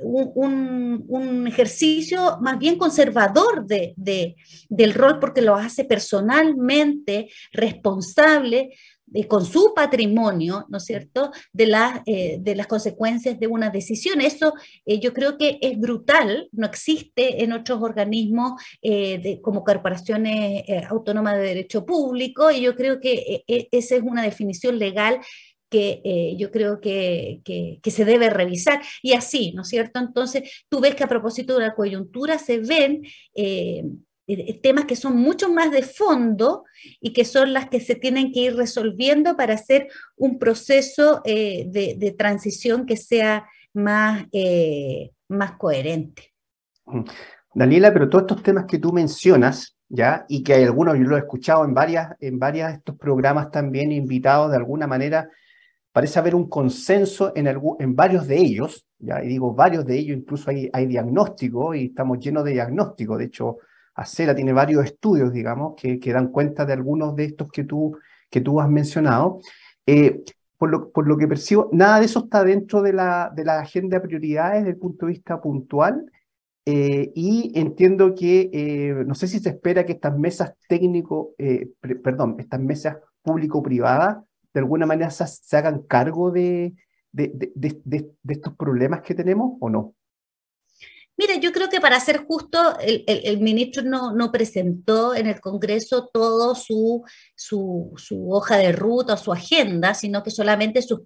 un, 0.04 1.48
ejercicio 1.48 2.38
más 2.42 2.58
bien 2.60 2.78
conservador 2.78 3.66
de, 3.66 4.36
del 4.70 4.94
rol 4.94 5.20
porque 5.20 5.42
lo 5.42 5.56
hace 5.56 5.86
personalmente 5.86 7.30
responsable 7.52 8.72
de, 9.08 9.28
con 9.28 9.46
su 9.46 9.74
patrimonio, 9.74 10.66
¿no 10.70 10.78
es 10.78 10.86
cierto?, 10.86 11.32
de, 11.54 11.74
eh, 12.06 12.38
de 12.42 12.56
las 12.56 12.68
consecuencias 12.68 13.40
de 13.40 13.48
una 13.48 13.70
decisión. 13.70 14.22
Eso 14.22 14.54
eh, 14.86 15.00
yo 15.00 15.14
creo 15.14 15.38
que 15.38 15.58
es 15.62 15.80
brutal, 15.80 16.50
no 16.52 16.68
existe 16.68 17.44
en 17.44 17.54
otros 17.54 17.82
organismos 17.82 18.62
eh, 18.82 19.40
como 19.42 19.64
corporaciones 19.64 20.64
autónomas 20.90 21.38
de 21.38 21.44
derecho 21.44 21.86
público 21.86 22.52
y 22.52 22.62
yo 22.62 22.76
creo 22.76 23.00
que 23.00 23.44
esa 23.48 23.96
es 23.96 24.02
una 24.04 24.24
definición 24.24 24.78
legal 24.78 25.20
que 25.70 26.02
eh, 26.04 26.36
yo 26.38 26.52
creo 26.52 26.80
que, 26.80 27.42
se 27.84 28.06
debe 28.06 28.30
revisar. 28.30 28.82
Y 29.02 29.14
así, 29.14 29.54
¿no 29.54 29.64
es 29.64 29.70
cierto? 29.70 30.00
Entonces, 30.00 30.66
tú 30.70 30.80
ves 30.80 30.96
que 30.96 31.04
a 31.04 31.08
propósito 31.08 31.58
de 31.58 31.68
la 31.68 31.76
coyuntura 31.76 32.38
se 32.38 32.60
ven 32.60 33.04
eh, 33.36 33.84
eh, 34.28 34.60
temas 34.62 34.86
que 34.86 34.96
son 34.96 35.18
mucho 35.18 35.52
más 35.52 35.72
de 35.72 35.84
fondo 35.84 36.66
y 37.00 37.14
que 37.14 37.26
son 37.26 37.54
las 37.54 37.70
que 37.70 37.80
se 37.80 37.96
tienen 37.96 38.32
que 38.32 38.42
ir 38.42 38.56
resolviendo 38.56 39.36
para 39.36 39.54
hacer 39.54 39.88
un 40.16 40.38
proceso 40.40 41.22
de, 41.26 42.16
transición 42.18 42.86
que 42.86 42.98
sea 42.98 43.46
más, 43.74 44.26
más 45.28 45.52
coherente. 45.54 46.34
Daniela, 47.54 47.94
pero 47.94 48.10
todos 48.10 48.24
estos 48.24 48.44
temas 48.44 48.66
que 48.66 48.80
tú 48.80 48.92
mencionas, 48.94 49.78
¿ya? 49.90 50.26
Y 50.30 50.44
que 50.44 50.54
hay 50.54 50.64
algunos, 50.64 50.98
yo 50.98 51.06
lo 51.06 51.16
he 51.16 51.20
escuchado 51.20 51.66
en 51.66 51.74
varias, 51.74 52.16
en 52.20 52.38
varias 52.38 52.70
de 52.70 52.78
estos 52.78 52.98
programas 52.98 53.50
también, 53.52 53.92
invitados 53.92 54.52
de 54.52 54.58
alguna 54.58 54.88
manera, 54.88 55.30
parece 55.98 56.20
haber 56.20 56.36
un 56.36 56.48
consenso 56.48 57.32
en, 57.36 57.48
en 57.48 57.96
varios 57.96 58.28
de 58.28 58.38
ellos, 58.38 58.86
ya 59.00 59.20
digo 59.20 59.56
varios 59.56 59.84
de 59.84 59.98
ellos, 59.98 60.20
incluso 60.20 60.52
hay, 60.52 60.70
hay 60.72 60.86
diagnóstico 60.86 61.74
y 61.74 61.86
estamos 61.86 62.20
llenos 62.20 62.44
de 62.44 62.52
diagnóstico. 62.52 63.18
De 63.18 63.26
hecho, 63.26 63.58
Acera 63.96 64.36
tiene 64.36 64.54
varios 64.54 64.86
estudios, 64.86 65.34
digamos, 65.34 65.74
que, 65.76 66.00
que, 66.00 66.14
dan 66.14 66.28
cuenta 66.28 66.68
de 66.68 66.74
algunos 66.74 67.16
de 67.16 67.26
estos 67.26 67.50
que 67.50 67.64
tú, 67.64 67.98
que 68.30 68.42
tú 68.42 68.62
has 68.62 68.70
mencionado. 68.70 69.40
Eh, 69.88 70.24
por, 70.56 70.70
lo, 70.70 70.92
por 70.92 71.08
lo 71.08 71.18
que 71.18 71.28
percibo, 71.28 71.68
nada 71.74 71.98
de 71.98 72.06
eso 72.06 72.26
está 72.26 72.44
dentro 72.44 72.84
de 72.84 72.94
la, 72.94 73.32
de 73.36 73.44
la 73.44 73.62
agenda 73.62 73.98
de 73.98 74.08
prioridades 74.08 74.60
desde 74.60 74.76
el 74.76 74.78
punto 74.78 75.08
de 75.08 75.14
vista 75.14 75.42
puntual. 75.42 76.12
Eh, 76.64 77.12
y 77.16 77.60
entiendo 77.60 78.14
que, 78.14 78.52
eh, 78.54 79.04
no 79.04 79.16
sé 79.16 79.28
si 79.28 79.40
se 79.40 79.50
espera 79.50 79.84
que 79.84 79.94
estas 79.94 80.16
mesas 80.16 80.54
técnico, 80.70 81.34
perdón, 82.04 82.36
estas 82.38 82.60
mesas 82.60 82.98
público-privadas 83.24 84.27
de 84.58 84.62
alguna 84.62 84.88
manera 84.88 85.12
se, 85.12 85.56
hagan 85.56 85.84
cargo 85.84 86.32
de, 86.32 86.74
de, 87.12 88.12
estos 88.28 88.56
problemas 88.56 89.04
que 89.04 89.14
tenemos 89.14 89.56
o 89.60 89.70
no? 89.70 89.94
Mira, 91.16 91.36
yo 91.36 91.52
creo 91.52 91.70
que 91.70 91.80
para 91.80 92.00
ser 92.00 92.26
justo, 92.26 92.76
el, 92.80 93.40
ministro 93.40 93.84
no, 93.84 94.14
no, 94.14 94.32
presentó 94.32 95.14
en 95.14 95.28
el 95.28 95.40
Congreso 95.40 96.10
todo 96.12 96.56
su, 96.56 97.04
su, 97.36 97.92
su, 97.98 98.32
hoja 98.32 98.58
de 98.58 98.72
ruta 98.72 99.14
o 99.14 99.18
su 99.18 99.32
agenda, 99.32 99.94
sino 99.94 100.24
que 100.24 100.32
solamente 100.32 100.82
sus 100.82 101.02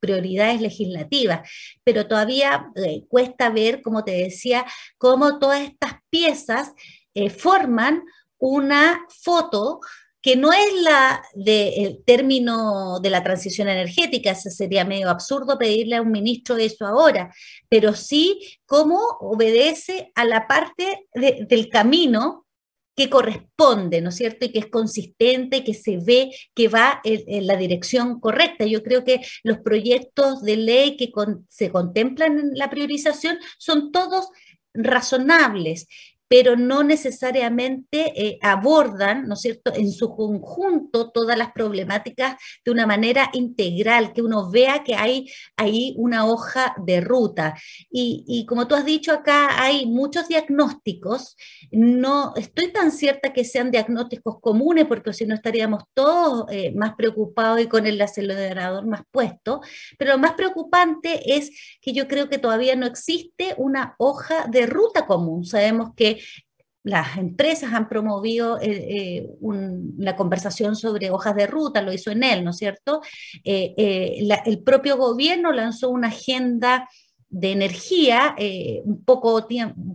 prioridades 0.00 0.60
legislativas. 0.60 1.48
Pero 1.84 2.08
todavía 2.08 2.72
eh, 2.74 3.04
cuesta 3.08 3.50
ver, 3.50 3.82
como 3.82 4.02
te 4.02 4.12
decía, 4.12 4.64
cómo 4.98 5.38
todas 5.38 5.60
estas 5.60 5.94
piezas 6.10 6.72
eh, 7.14 7.30
forman 7.30 8.02
una 8.38 9.04
foto 9.22 9.80
que 10.20 10.36
no 10.36 10.52
es 10.52 10.82
la 10.82 11.22
del 11.34 12.02
término 12.04 13.00
de 13.00 13.10
la 13.10 13.22
transición 13.22 13.68
energética, 13.68 14.32
ese 14.32 14.50
sería 14.50 14.84
medio 14.84 15.10
absurdo 15.10 15.58
pedirle 15.58 15.96
a 15.96 16.02
un 16.02 16.10
ministro 16.10 16.56
eso 16.56 16.86
ahora, 16.86 17.32
pero 17.68 17.94
sí 17.94 18.40
cómo 18.66 18.98
obedece 19.20 20.10
a 20.14 20.24
la 20.24 20.46
parte 20.46 21.06
del 21.14 21.68
camino 21.68 22.46
que 22.98 23.08
corresponde, 23.08 24.00
¿no 24.00 24.08
es 24.08 24.16
cierto? 24.16 24.44
Y 24.44 24.48
que 24.48 24.58
es 24.58 24.66
consistente, 24.66 25.62
que 25.62 25.72
se 25.72 25.98
ve 25.98 26.32
que 26.52 26.66
va 26.66 27.00
en, 27.04 27.46
la 27.46 27.56
dirección 27.56 28.18
correcta. 28.18 28.66
Yo 28.66 28.82
creo 28.82 29.04
que 29.04 29.20
los 29.44 29.58
proyectos 29.58 30.42
de 30.42 30.56
ley 30.56 30.96
que 30.96 31.12
se 31.48 31.70
contemplan 31.70 32.40
en 32.40 32.58
la 32.58 32.70
priorización 32.70 33.38
son 33.56 33.92
todos 33.92 34.26
razonables 34.74 35.86
pero 36.28 36.56
no 36.56 36.82
necesariamente 36.82 38.12
eh, 38.14 38.38
abordan, 38.42 39.26
¿no 39.26 39.34
es 39.34 39.40
cierto?, 39.40 39.72
en 39.74 39.90
su 39.90 40.14
conjunto 40.14 41.10
todas 41.10 41.36
las 41.36 41.52
problemáticas 41.52 42.36
de 42.64 42.70
una 42.70 42.86
manera 42.86 43.30
integral, 43.32 44.12
que 44.12 44.22
uno 44.22 44.50
vea 44.50 44.84
que 44.84 44.94
hay 44.94 45.30
ahí 45.56 45.94
una 45.96 46.26
hoja 46.26 46.74
de 46.84 47.00
ruta. 47.00 47.54
Y, 47.90 48.44
como 48.46 48.68
tú 48.68 48.74
has 48.74 48.84
dicho 48.84 49.12
acá, 49.12 49.62
hay 49.62 49.86
muchos 49.86 50.28
diagnósticos, 50.28 51.36
no 51.70 52.34
estoy 52.36 52.72
tan 52.72 52.92
cierta 52.92 53.32
que 53.32 53.44
sean 53.44 53.70
diagnósticos 53.70 54.40
comunes, 54.40 54.86
porque 54.86 55.12
si 55.12 55.26
no 55.26 55.34
estaríamos 55.34 55.84
todos 55.94 56.46
eh, 56.50 56.72
más 56.74 56.94
preocupados 56.94 57.60
y 57.60 57.66
con 57.66 57.86
el 57.86 58.00
acelerador 58.00 58.86
más 58.86 59.02
puesto, 59.10 59.60
pero 59.98 60.12
lo 60.12 60.18
más 60.18 60.32
preocupante 60.32 61.36
es 61.36 61.50
que 61.80 61.92
yo 61.92 62.08
creo 62.08 62.28
que 62.28 62.38
todavía 62.38 62.76
no 62.76 62.86
existe 62.86 63.54
una 63.56 63.94
hoja 63.98 64.46
de 64.48 64.66
ruta 64.66 65.06
común. 65.06 65.44
Sabemos 65.44 65.90
que 65.96 66.17
las 66.88 67.18
empresas 67.18 67.72
han 67.74 67.88
promovido 67.88 68.58
eh, 68.60 68.70
eh, 68.70 69.30
la 69.98 70.16
conversación 70.16 70.74
sobre 70.74 71.10
hojas 71.10 71.34
de 71.36 71.46
ruta, 71.46 71.82
lo 71.82 71.92
hizo 71.92 72.10
en 72.10 72.22
él, 72.22 72.44
¿no 72.44 72.50
es 72.50 72.56
cierto? 72.56 73.02
Eh, 73.44 73.74
el 74.46 74.62
propio 74.62 74.96
gobierno 74.96 75.52
lanzó 75.52 75.90
una 75.90 76.08
agenda 76.08 76.88
de 77.30 77.52
energía 77.52 78.34
un, 78.84 79.04
poco 79.04 79.46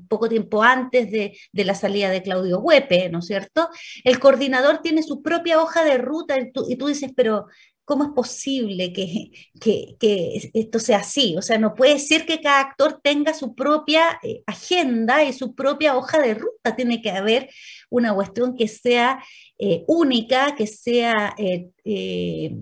poco 0.08 0.30
tiempo 0.30 0.62
antes 0.62 1.10
de, 1.10 1.36
la 1.52 1.74
salida 1.74 2.12
de 2.12 2.22
Claudio 2.22 2.60
Huepe, 2.60 3.10
¿no 3.10 3.20
es 3.20 3.26
cierto? 3.26 3.70
El 4.04 4.20
coordinador 4.20 4.82
tiene 4.84 5.02
su 5.02 5.24
propia 5.24 5.60
hoja 5.60 5.84
de 5.84 5.98
ruta 5.98 6.40
y 6.40 6.52
tú, 6.52 6.66
y 6.70 6.76
tú 6.76 6.86
dices, 6.88 7.12
pero 7.16 7.48
¿Cómo 7.86 8.06
es 8.06 8.10
posible 8.12 8.94
que, 8.94 9.32
que, 9.60 10.52
esto 10.54 10.80
sea 10.80 11.00
así? 11.00 11.36
O 11.38 11.42
sea, 11.42 11.58
no 11.58 11.76
puede 11.76 12.00
ser 12.00 12.26
que 12.26 12.40
cada 12.40 12.62
actor 12.62 13.02
tenga 13.04 13.34
su 13.34 13.56
propia 13.56 14.20
eh, 14.24 14.42
agenda 14.46 15.24
y 15.24 15.34
su 15.34 15.54
propia 15.54 15.98
hoja 15.98 16.20
de 16.20 16.36
ruta. 16.36 16.76
Tiene 16.76 17.02
que 17.02 17.12
haber 17.12 17.50
una 17.90 18.14
cuestión 18.14 18.56
que 18.56 18.68
sea 18.68 19.22
eh, 19.58 19.84
única, 19.88 20.56
que 20.56 20.68
sea 20.68 21.36
eh, 21.38 22.56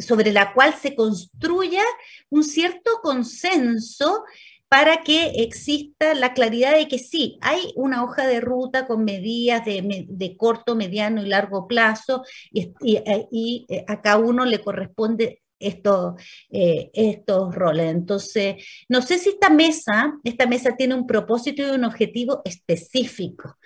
sobre 0.00 0.32
la 0.32 0.52
cual 0.52 0.74
se 0.74 0.94
construya 0.94 1.82
un 2.30 2.42
cierto 2.42 3.00
consenso 3.02 4.24
para 4.68 5.02
que 5.04 5.42
exista 5.42 6.14
la 6.14 6.34
claridad 6.34 6.74
de 6.74 6.88
que 6.88 6.98
sí, 6.98 7.38
hay 7.42 7.72
una 7.76 8.02
hoja 8.02 8.26
de 8.26 8.40
ruta 8.40 8.86
con 8.86 9.04
medidas 9.04 9.64
de, 9.64 10.36
corto, 10.36 10.74
mediano 10.74 11.22
y 11.22 11.26
largo 11.28 11.68
plazo 11.68 12.24
y, 12.50 12.72
y, 12.80 13.66
eh, 13.68 13.84
a 13.86 14.00
cada 14.02 14.18
uno 14.18 14.44
le 14.44 14.60
corresponde 14.60 15.43
estos, 15.66 16.14
eh, 16.50 16.90
estos 16.92 17.54
roles. 17.54 17.90
Entonces, 17.90 18.56
no 18.88 19.02
sé 19.02 19.18
si 19.18 19.30
esta 19.30 19.50
mesa, 19.50 20.14
esta 20.24 20.46
mesa 20.46 20.76
tiene 20.76 20.94
un 20.94 21.06
propósito 21.06 21.62
y 21.62 21.70
un 21.70 21.84
objetivo 21.84 22.42
específico. 22.44 23.56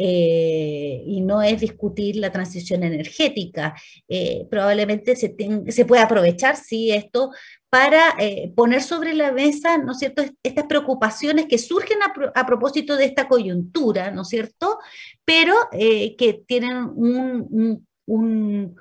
Eh, 0.00 1.02
y 1.06 1.20
no 1.22 1.42
es 1.42 1.60
discutir 1.60 2.16
la 2.16 2.30
transición 2.30 2.84
energética. 2.84 3.74
probablemente 4.48 5.16
se, 5.16 5.34
se 5.68 5.84
puede 5.84 6.02
aprovechar, 6.02 6.56
sí, 6.56 6.92
esto 6.92 7.30
para 7.70 8.14
eh, 8.18 8.52
poner 8.56 8.82
sobre 8.82 9.14
la 9.14 9.32
mesa, 9.32 9.78
¿no 9.78 9.92
es 9.92 9.98
cierto?, 9.98 10.22
estas 10.42 10.66
preocupaciones 10.66 11.46
que 11.46 11.58
surgen 11.58 11.98
a, 12.34 12.46
propósito 12.46 12.96
de 12.96 13.04
esta 13.04 13.28
coyuntura, 13.28 14.10
¿no 14.10 14.22
es 14.22 14.28
cierto?, 14.28 14.78
pero 15.24 15.54
eh, 15.72 16.16
que 16.16 16.32
tienen 16.46 16.76
un, 16.76 17.86
un, 18.06 18.76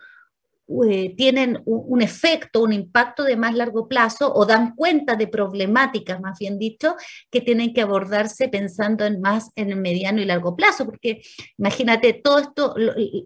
eh, 0.85 1.13
tienen 1.15 1.61
un, 1.65 2.01
efecto, 2.01 2.61
un 2.61 2.73
impacto 2.73 3.23
de 3.23 3.37
más 3.37 3.55
largo 3.55 3.87
plazo 3.87 4.33
o 4.33 4.45
dan 4.45 4.75
cuenta 4.75 5.15
de 5.15 5.27
problemáticas, 5.27 6.19
más 6.19 6.37
bien 6.39 6.59
dicho, 6.59 6.95
que 7.31 7.41
tienen 7.41 7.73
que 7.73 7.81
abordarse 7.81 8.49
pensando 8.49 9.05
en 9.05 9.21
más 9.21 9.51
en 9.55 9.71
el 9.71 9.77
mediano 9.77 10.21
y 10.21 10.25
largo 10.25 10.55
plazo, 10.55 10.85
porque 10.85 11.21
imagínate 11.57 12.13
todo 12.13 12.39
esto, 12.39 12.75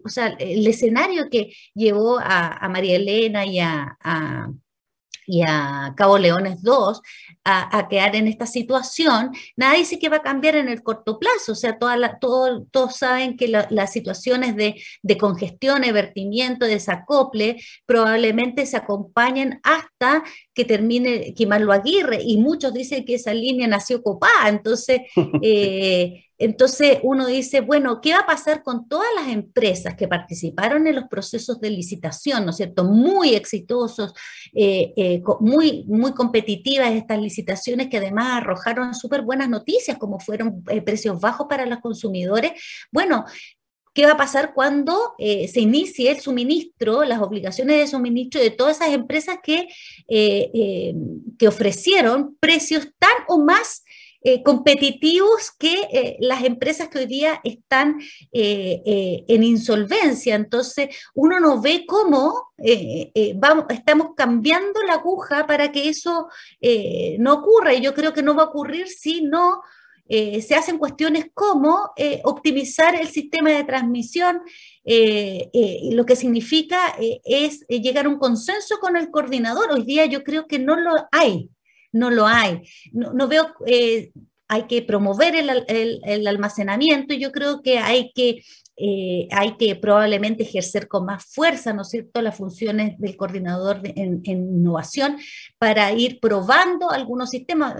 o 0.04 0.08
sea, 0.08 0.28
el 0.38 0.66
escenario 0.66 1.28
que 1.30 1.52
llevó 1.74 2.18
a, 2.20 2.68
María 2.68 2.96
Elena 2.96 3.44
y 3.44 3.58
a 3.58 3.98
y 5.26 5.42
a 5.42 5.94
Cabo 5.96 6.18
Leones 6.18 6.62
2 6.62 7.00
a, 7.44 7.88
quedar 7.88 8.14
en 8.16 8.28
esta 8.28 8.46
situación, 8.46 9.32
nada 9.56 9.74
dice 9.74 9.98
que 9.98 10.08
va 10.08 10.18
a 10.18 10.22
cambiar 10.22 10.56
en 10.56 10.68
el 10.68 10.82
corto 10.82 11.18
plazo. 11.18 11.52
O 11.52 11.54
sea, 11.54 11.78
toda 11.78 12.18
todos 12.18 12.96
saben 12.96 13.36
que 13.36 13.48
las 13.48 13.92
situaciones 13.92 14.56
de, 14.56 14.82
de 15.02 15.18
congestión, 15.18 15.82
vertimiento, 15.92 16.66
desacople, 16.66 17.60
probablemente 17.86 18.66
se 18.66 18.76
acompañen 18.76 19.60
hasta 19.62 20.22
que 20.54 20.64
termine 20.64 21.34
Quimarlo 21.34 21.72
Aguirre. 21.72 22.20
Y 22.22 22.38
muchos 22.38 22.72
dicen 22.72 23.04
que 23.04 23.14
esa 23.14 23.34
línea 23.34 23.66
nació 23.66 24.02
copada. 24.02 24.48
Entonces, 24.48 25.02
eh, 25.42 26.24
entonces 26.44 26.98
uno 27.02 27.26
dice, 27.26 27.60
bueno, 27.60 28.00
¿qué 28.00 28.12
va 28.12 28.20
a 28.20 28.26
pasar 28.26 28.62
con 28.62 28.88
todas 28.88 29.08
las 29.14 29.28
empresas 29.28 29.94
que 29.94 30.08
participaron 30.08 30.86
en 30.86 30.96
los 30.96 31.04
procesos 31.04 31.60
de 31.60 31.70
licitación, 31.70 32.44
¿no 32.44 32.50
es 32.50 32.56
cierto? 32.56 32.84
Muy 32.84 33.34
exitosos, 33.34 34.12
eh, 34.52 34.92
eh, 34.96 35.22
muy, 35.40 35.84
muy 35.86 36.12
competitivas 36.12 36.92
estas 36.92 37.20
licitaciones 37.20 37.88
que 37.88 37.98
además 37.98 38.42
arrojaron 38.42 38.94
súper 38.94 39.22
buenas 39.22 39.48
noticias, 39.48 39.98
como 39.98 40.18
fueron 40.18 40.64
eh, 40.68 40.82
precios 40.82 41.20
bajos 41.20 41.46
para 41.48 41.66
los 41.66 41.78
consumidores. 41.78 42.52
Bueno, 42.90 43.24
¿Qué 43.94 44.06
va 44.06 44.12
a 44.12 44.16
pasar 44.16 44.54
cuando 44.54 45.14
se 45.18 45.60
inicie 45.60 46.10
el 46.10 46.18
suministro, 46.18 47.04
las 47.04 47.20
obligaciones 47.20 47.76
de 47.76 47.86
suministro 47.86 48.40
de 48.40 48.48
todas 48.48 48.76
esas 48.76 48.94
empresas 48.94 49.36
que, 49.42 49.68
que 50.08 51.46
ofrecieron 51.46 52.34
precios 52.40 52.88
tan 52.98 53.12
o 53.28 53.44
más 53.44 53.84
eh, 54.24 54.42
competitivos 54.44 55.50
que 55.58 55.88
eh, 55.92 56.16
las 56.20 56.44
empresas 56.44 56.88
que 56.88 57.00
hoy 57.00 57.06
día 57.06 57.40
están 57.42 58.00
eh, 58.30 59.24
en 59.26 59.42
insolvencia. 59.42 60.36
Entonces, 60.36 60.94
uno 61.14 61.40
no 61.40 61.60
ve 61.60 61.84
cómo 61.86 62.52
vamos, 63.34 63.64
estamos 63.70 64.08
cambiando 64.16 64.80
la 64.84 64.94
aguja 64.94 65.46
para 65.46 65.72
que 65.72 65.88
eso 65.88 66.28
no 67.18 67.34
ocurra. 67.34 67.74
Y 67.74 67.80
yo 67.80 67.94
creo 67.94 68.12
que 68.12 68.22
no 68.22 68.36
va 68.36 68.44
a 68.44 68.46
ocurrir 68.46 68.86
si 68.86 69.22
no 69.22 69.62
se 70.08 70.54
hacen 70.54 70.78
cuestiones 70.78 71.26
como 71.34 71.90
optimizar 72.22 72.94
el 72.94 73.08
sistema 73.08 73.50
de 73.50 73.64
transmisión, 73.64 74.42
lo 74.84 76.06
que 76.06 76.14
significa 76.14 76.94
es 77.24 77.66
llegar 77.68 78.06
a 78.06 78.10
un 78.10 78.18
consenso 78.18 78.78
con 78.78 78.96
el 78.96 79.10
coordinador. 79.10 79.72
Hoy 79.72 79.82
día 79.82 80.06
yo 80.06 80.22
creo 80.22 80.46
que 80.46 80.60
no 80.60 80.76
lo 80.76 80.92
hay 81.10 81.50
no 81.92 82.10
lo 82.10 82.26
hay. 82.26 82.62
No, 82.92 83.28
veo, 83.28 83.54
eh, 83.66 84.12
hay 84.48 84.66
que 84.66 84.82
promover 84.82 85.34
el, 85.36 85.64
el, 86.04 86.26
almacenamiento 86.26 87.14
y 87.14 87.20
yo 87.20 87.32
creo 87.32 87.62
que 87.62 87.78
hay 87.78 88.12
que 88.14 88.42
eh, 88.76 89.28
hay 89.30 89.56
que 89.58 89.76
probablemente 89.76 90.44
ejercer 90.44 90.88
con 90.88 91.04
más 91.04 91.26
fuerza, 91.26 91.74
¿no 91.74 91.82
es 91.82 91.90
cierto?, 91.90 92.22
las 92.22 92.36
funciones 92.36 92.98
del 92.98 93.16
coordinador 93.16 93.82
en, 93.84 94.22
innovación 94.24 95.18
para 95.58 95.92
ir 95.92 96.20
probando 96.20 96.90
algunos 96.90 97.28
sistemas. 97.30 97.76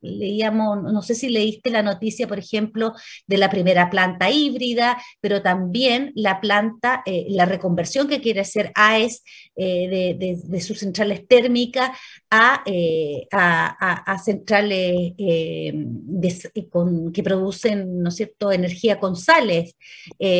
Leíamos, 0.00 0.84
no 0.84 1.02
sé 1.02 1.16
si 1.16 1.30
leíste 1.30 1.70
la 1.70 1.82
noticia, 1.82 2.28
por 2.28 2.38
ejemplo, 2.38 2.92
de 3.26 3.38
la 3.38 3.50
primera 3.50 3.90
planta 3.90 4.30
híbrida, 4.30 5.02
pero 5.20 5.42
también 5.42 6.12
la 6.14 6.40
planta, 6.40 7.02
eh, 7.06 7.26
la 7.28 7.44
reconversión 7.44 8.06
que 8.06 8.20
quiere 8.20 8.40
hacer 8.40 8.70
AES 8.76 9.24
eh, 9.56 10.16
de, 10.16 10.60
sus 10.60 10.78
centrales 10.78 11.26
térmicas 11.26 11.90
a, 12.30 12.62
centrales 14.24 15.12
que 15.16 15.72
producen, 17.24 18.02
¿no 18.02 18.10
es 18.10 18.16
cierto?, 18.16 18.52
energía 18.52 19.00
con 19.00 19.16
sales. 19.16 19.74
Eh, 20.18 20.35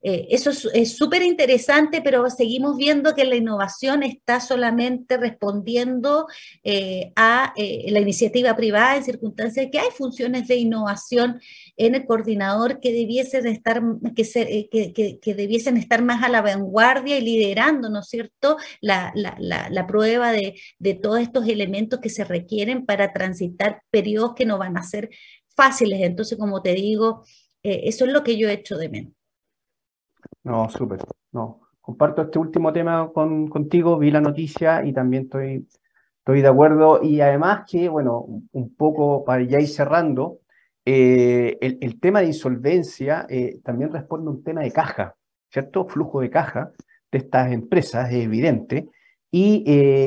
eh, 0.00 0.28
eso 0.30 0.50
es 0.72 0.96
súper 0.96 1.22
interesante, 1.22 2.00
pero 2.02 2.30
seguimos 2.30 2.76
viendo 2.76 3.16
que 3.16 3.24
la 3.24 3.34
innovación 3.34 4.04
está 4.04 4.40
solamente 4.40 5.16
respondiendo 5.16 6.28
eh, 6.62 7.12
a 7.16 7.52
la 7.56 7.98
iniciativa 7.98 8.54
privada 8.54 8.96
en 8.96 9.04
circunstancias 9.04 9.66
que 9.72 9.80
hay 9.80 9.88
funciones 9.90 10.46
de 10.46 10.54
innovación 10.54 11.40
en 11.76 11.96
el 11.96 12.06
coordinador 12.06 12.78
que 12.78 12.92
debiesen 12.92 13.48
estar, 13.48 13.82
que, 14.14 15.18
que, 15.20 15.34
debiesen 15.34 15.76
estar 15.76 16.02
más 16.02 16.22
a 16.22 16.28
la 16.28 16.42
vanguardia 16.42 17.18
y 17.18 17.22
liderando, 17.22 17.90
¿no 17.90 18.00
es 18.00 18.08
cierto?, 18.08 18.56
la, 18.80 19.12
prueba 19.88 20.30
de, 20.30 20.54
de 20.78 20.94
todos 20.94 21.20
estos 21.20 21.48
elementos 21.48 21.98
que 21.98 22.10
se 22.10 22.24
requieren 22.24 22.86
para 22.86 23.12
transitar 23.12 23.82
periodos 23.90 24.34
que 24.36 24.46
no 24.46 24.58
van 24.58 24.76
a 24.76 24.84
ser 24.84 25.10
fáciles. 25.56 26.00
Entonces, 26.02 26.38
como 26.38 26.62
te 26.62 26.74
digo, 26.74 27.24
eh, 27.62 27.82
eso 27.84 28.04
es 28.04 28.12
lo 28.12 28.22
que 28.22 28.36
yo 28.36 28.48
he 28.48 28.52
hecho 28.52 28.76
de 28.76 28.88
menos. 28.88 29.12
No, 30.44 30.68
súper. 30.68 31.00
No. 31.32 31.60
Comparto 31.80 32.22
este 32.22 32.38
último 32.38 32.72
tema 32.72 33.10
con, 33.12 33.48
contigo, 33.48 33.98
vi 33.98 34.10
la 34.10 34.20
noticia 34.20 34.84
y 34.84 34.92
también 34.92 35.24
estoy, 35.24 35.66
estoy 36.18 36.42
de 36.42 36.48
acuerdo. 36.48 37.02
Y 37.02 37.20
además 37.20 37.64
que, 37.70 37.88
bueno, 37.88 38.26
un 38.52 38.74
poco 38.74 39.24
para 39.24 39.42
ya 39.42 39.58
ir 39.60 39.68
cerrando, 39.68 40.40
eh, 40.84 41.58
el, 41.60 42.00
tema 42.00 42.20
de 42.20 42.26
insolvencia 42.26 43.26
eh, 43.28 43.60
también 43.62 43.92
responde 43.92 44.28
a 44.28 44.32
un 44.32 44.42
tema 44.42 44.62
de 44.62 44.72
caja, 44.72 45.16
¿cierto? 45.50 45.86
Flujo 45.86 46.20
de 46.20 46.30
caja 46.30 46.72
de 47.10 47.18
estas 47.18 47.52
empresas, 47.52 48.10
es 48.10 48.24
evidente. 48.24 48.88
Y, 49.30 49.64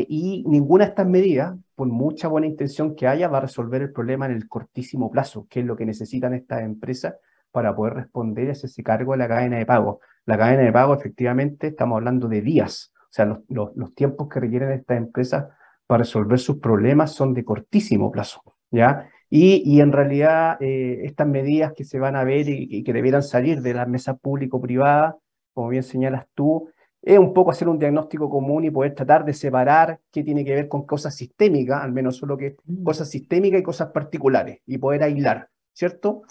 y, 0.07 0.43
ninguna 0.47 0.85
de 0.85 0.89
estas 0.89 1.07
medidas, 1.07 1.55
por 1.75 1.87
mucha 1.87 2.27
buena 2.27 2.47
intención 2.47 2.95
que 2.95 3.07
haya, 3.07 3.27
va 3.27 3.39
a 3.39 3.41
resolver 3.41 3.83
el 3.83 3.91
problema 3.91 4.25
en 4.25 4.31
el 4.33 4.47
cortísimo 4.47 5.11
plazo, 5.11 5.45
que 5.49 5.59
es 5.59 5.65
lo 5.65 5.75
que 5.75 5.85
necesitan 5.85 6.33
estas 6.33 6.61
empresas 6.61 7.15
para 7.51 7.75
poder 7.75 7.93
responder 7.93 8.47
y 8.47 8.51
hacerse 8.51 8.83
cargo 8.83 9.11
de 9.13 9.19
la 9.19 9.27
cadena 9.27 9.57
de 9.57 9.65
pago. 9.65 9.99
La 10.25 10.37
cadena 10.37 10.63
de 10.63 10.71
pago, 10.71 10.93
efectivamente, 10.93 11.67
estamos 11.67 11.97
hablando 11.97 12.27
de 12.27 12.41
días. 12.41 12.93
O 12.95 13.13
sea, 13.13 13.25
los, 13.25 13.39
los, 13.75 13.93
tiempos 13.93 14.29
que 14.29 14.39
requieren 14.39 14.71
estas 14.71 14.97
empresas 14.97 15.47
para 15.85 16.03
resolver 16.03 16.39
sus 16.39 16.59
problemas 16.59 17.11
son 17.11 17.33
de 17.33 17.43
cortísimo 17.43 18.09
plazo, 18.11 18.41
¿ya? 18.69 19.09
Y, 19.29 19.63
y 19.65 19.81
en 19.81 19.91
realidad, 19.91 20.57
eh, 20.61 21.01
estas 21.03 21.27
medidas 21.27 21.73
que 21.73 21.85
se 21.85 21.99
van 21.99 22.17
a 22.17 22.23
ver 22.23 22.47
y, 22.49 22.83
que 22.83 22.93
debieran 22.93 23.23
salir 23.23 23.61
de 23.61 23.73
la 23.73 23.85
mesa 23.85 24.15
público-privada, 24.15 25.17
como 25.53 25.69
bien 25.69 25.83
señalas 25.83 26.25
tú, 26.33 26.69
es 27.01 27.17
un 27.17 27.33
poco 27.33 27.51
hacer 27.51 27.67
un 27.67 27.79
diagnóstico 27.79 28.29
común 28.29 28.65
y 28.65 28.71
poder 28.71 28.93
tratar 28.93 29.25
de 29.25 29.33
separar 29.33 29.99
qué 30.11 30.23
tiene 30.23 30.45
que 30.45 30.53
ver 30.53 30.67
con 30.67 30.85
cosas 30.85 31.15
sistémicas, 31.15 31.81
al 31.81 31.93
menos 31.93 32.17
solo 32.17 32.37
que 32.37 32.57
mm. 32.65 32.83
cosas 32.83 33.09
sistémicas 33.09 33.61
y 33.61 33.63
cosas 33.63 33.89
particulares, 33.91 34.59
y 34.65 34.77
poder 34.77 35.03
aislar, 35.03 35.49
¿cierto? 35.73 36.23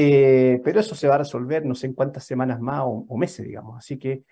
Eh, 0.00 0.60
pero 0.62 0.78
eso 0.78 0.94
se 0.94 1.08
va 1.08 1.16
a 1.16 1.18
resolver 1.18 1.66
no 1.66 1.74
sé 1.74 1.88
en 1.88 1.94
cuántas 1.94 2.24
semanas 2.24 2.60
más 2.60 2.82
o, 2.84 3.16
meses, 3.16 3.44
digamos. 3.44 3.76
Así 3.78 3.98
que 3.98 4.22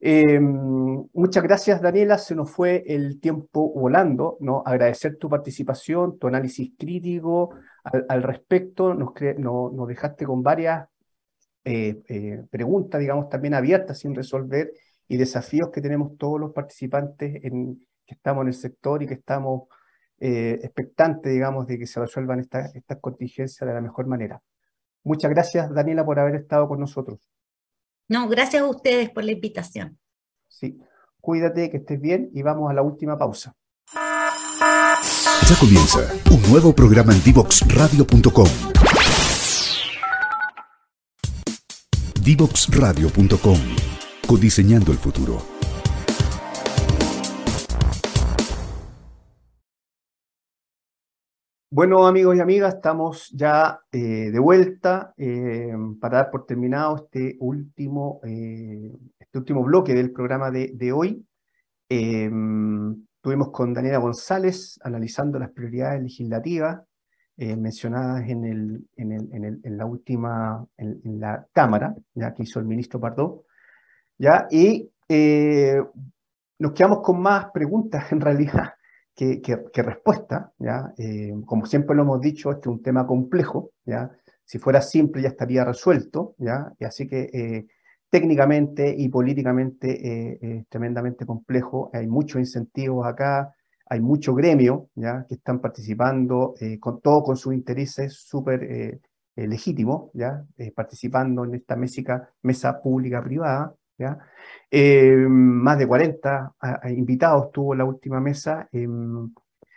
eh, 0.00 0.38
muchas 0.38 1.42
gracias, 1.42 1.82
Daniela. 1.82 2.18
Se 2.18 2.36
nos 2.36 2.52
fue 2.52 2.84
el 2.86 3.18
tiempo 3.18 3.72
volando. 3.72 4.36
¿no? 4.40 4.62
Agradecer 4.64 5.16
tu 5.16 5.28
participación, 5.28 6.20
tu 6.20 6.28
análisis 6.28 6.70
crítico 6.78 7.50
al, 7.82 8.22
respecto. 8.22 8.94
Nos, 8.94 9.10
nos, 9.38 9.88
dejaste 9.88 10.24
con 10.24 10.40
varias 10.44 10.86
eh, 11.64 12.44
preguntas, 12.48 13.00
digamos, 13.00 13.28
también 13.28 13.54
abiertas 13.54 13.98
sin 13.98 14.14
resolver 14.14 14.70
y 15.08 15.16
desafíos 15.16 15.70
que 15.70 15.80
tenemos 15.80 16.16
todos 16.16 16.38
los 16.38 16.52
participantes 16.52 17.42
que 17.42 18.14
estamos 18.14 18.42
en 18.42 18.48
el 18.48 18.54
sector 18.54 19.02
y 19.02 19.08
que 19.08 19.14
estamos 19.14 19.62
expectantes, 20.20 21.32
digamos, 21.32 21.66
de 21.66 21.76
que 21.76 21.86
se 21.88 21.98
resuelvan 21.98 22.38
estas 22.38 23.00
contingencias 23.00 23.66
de 23.66 23.74
la 23.74 23.80
mejor 23.80 24.06
manera. 24.06 24.40
Muchas 25.08 25.30
gracias, 25.30 25.72
Daniela, 25.72 26.04
por 26.04 26.18
haber 26.18 26.34
estado 26.34 26.68
con 26.68 26.80
nosotros. 26.80 27.18
No, 28.08 28.28
gracias 28.28 28.62
a 28.62 28.66
ustedes 28.66 29.08
por 29.08 29.24
la 29.24 29.32
invitación. 29.32 29.98
Sí, 30.48 30.78
cuídate, 31.18 31.70
que 31.70 31.78
estés 31.78 31.98
bien 31.98 32.28
y 32.34 32.42
vamos 32.42 32.70
a 32.70 32.74
la 32.74 32.82
última 32.82 33.16
pausa. 33.16 33.54
Ya 33.94 35.56
comienza 35.58 36.00
un 36.30 36.42
nuevo 36.50 36.74
programa 36.74 37.14
en 37.14 37.22
divoxradio.com. 37.22 38.48
Divoxradio.com, 42.22 43.58
codiseñando 44.26 44.92
el 44.92 44.98
futuro. 44.98 45.57
Bueno, 51.70 52.06
amigos 52.06 52.34
y 52.34 52.40
amigas, 52.40 52.76
estamos 52.76 53.28
ya 53.28 53.80
eh, 53.92 54.30
de 54.30 54.38
vuelta 54.38 55.12
eh, 55.18 55.70
para 56.00 56.16
dar 56.22 56.30
por 56.30 56.46
terminado 56.46 56.96
este 56.96 57.36
último, 57.40 58.20
eh, 58.24 58.90
este 59.18 59.38
último 59.38 59.62
bloque 59.62 59.92
del 59.92 60.10
programa 60.10 60.50
de, 60.50 60.92
hoy. 60.92 61.26
Estuvimos 61.90 63.50
con 63.52 63.74
Daniela 63.74 63.98
González 63.98 64.80
analizando 64.82 65.38
las 65.38 65.50
prioridades 65.50 66.02
legislativas 66.02 66.80
mencionadas 67.36 68.26
en, 68.30 68.44
el, 68.46 68.88
en, 68.96 69.12
el, 69.12 69.60
en, 69.62 69.76
la 69.76 69.84
última, 69.84 70.66
en, 70.78 71.20
la 71.20 71.46
Cámara, 71.52 71.94
ya 72.14 72.32
que 72.32 72.44
hizo 72.44 72.60
el 72.60 72.64
ministro 72.64 72.98
Pardo. 72.98 73.44
¿ya? 74.16 74.48
Y 74.50 74.90
nos 76.58 76.72
quedamos 76.72 77.02
con 77.02 77.20
más 77.20 77.50
preguntas 77.52 78.10
en 78.12 78.22
realidad 78.22 78.72
que, 79.18 79.82
respuestas, 79.82 80.50
¿ya? 80.58 80.92
Eh, 80.96 81.32
como 81.44 81.66
siempre 81.66 81.96
lo 81.96 82.02
hemos 82.02 82.20
dicho, 82.20 82.52
este 82.52 82.68
es 82.68 82.76
un 82.76 82.82
tema 82.82 83.04
complejo, 83.04 83.72
¿ya? 83.84 84.12
Si 84.44 84.58
fuera 84.58 84.80
simple 84.80 85.22
ya 85.22 85.28
estaría 85.28 85.64
resuelto, 85.64 86.36
¿ya? 86.38 86.72
Y 86.78 86.84
así 86.84 87.08
que 87.08 87.28
eh, 87.32 87.66
técnicamente 88.10 88.94
y 88.96 89.08
políticamente 89.08 90.58
es 90.58 90.68
tremendamente 90.68 91.26
complejo, 91.26 91.90
hay 91.92 92.06
muchos 92.06 92.38
incentivos 92.38 93.06
acá, 93.06 93.52
hay 93.86 94.00
mucho 94.00 94.34
gremio, 94.34 94.88
¿ya? 94.94 95.26
Que 95.28 95.34
están 95.34 95.60
participando, 95.60 96.54
con 96.78 97.00
todo 97.00 97.24
con 97.24 97.36
sus 97.36 97.52
intereses 97.54 98.14
súper 98.14 99.00
legítimos, 99.34 100.10
¿ya? 100.14 100.46
participando 100.74 101.44
en 101.44 101.56
esta 101.56 101.76
mesa, 101.76 102.30
mesa 102.42 102.80
pública-privada, 102.80 103.74
Eh, 104.70 105.16
más 105.28 105.78
de 105.78 105.86
40 105.86 106.54
invitados 106.90 107.52
tuvo 107.52 107.74
la 107.74 107.84
última 107.84 108.20
mesa. 108.20 108.68
Eh, 108.72 108.86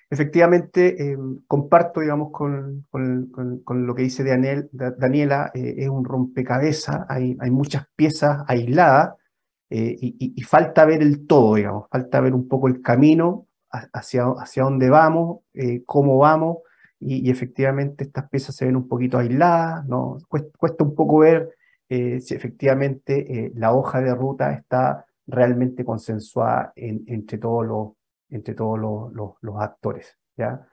efectivamente, 0.10 1.12
eh, 1.12 1.18
comparto, 1.48 2.02
digamos, 2.02 2.32
con, 2.32 2.86
con, 2.90 3.88
lo 3.88 3.96
que 3.96 4.04
dice 4.04 4.24
Daniel, 4.24 4.70
Daniela, 4.72 5.52
es 5.54 5.88
un 5.90 6.04
rompecabezas, 6.04 7.06
hay, 7.10 7.38
hay 7.40 7.52
muchas 7.52 7.86
piezas 7.96 8.44
aisladas 8.48 9.16
y, 9.70 10.44
falta 10.44 10.84
ver 10.86 11.02
el 11.02 11.26
todo, 11.26 11.56
digamos, 11.56 11.88
falta 11.90 12.20
ver 12.20 12.34
un 12.34 12.48
poco 12.50 12.68
el 12.68 12.82
camino 12.82 13.48
hacia, 13.70 14.26
hacia 14.38 14.64
dónde 14.64 14.90
vamos, 14.90 15.40
cómo 15.86 16.18
vamos, 16.18 16.58
y, 17.00 17.32
efectivamente 17.32 18.04
estas 18.04 18.30
piezas 18.30 18.54
se 18.54 18.66
ven 18.66 18.76
un 18.76 18.90
poquito 18.90 19.18
aisladas, 19.18 19.86
¿no? 19.86 20.18
cuesta 20.28 20.84
un 20.84 20.94
poco 20.94 21.20
ver 21.20 21.56
eh, 21.94 22.22
si 22.22 22.36
efectivamente 22.36 23.20
eh, 23.20 23.52
la 23.54 23.74
hoja 23.74 24.00
de 24.00 24.16
ruta 24.16 24.54
está 24.54 25.06
realmente 25.28 25.84
consensuada 25.84 26.72
entre 26.74 27.38
todos 27.38 27.66
los, 27.66 27.90
entre 28.30 28.54
todos 28.54 28.80
los, 28.80 29.56
actores. 29.60 30.18
¿ya? 30.38 30.66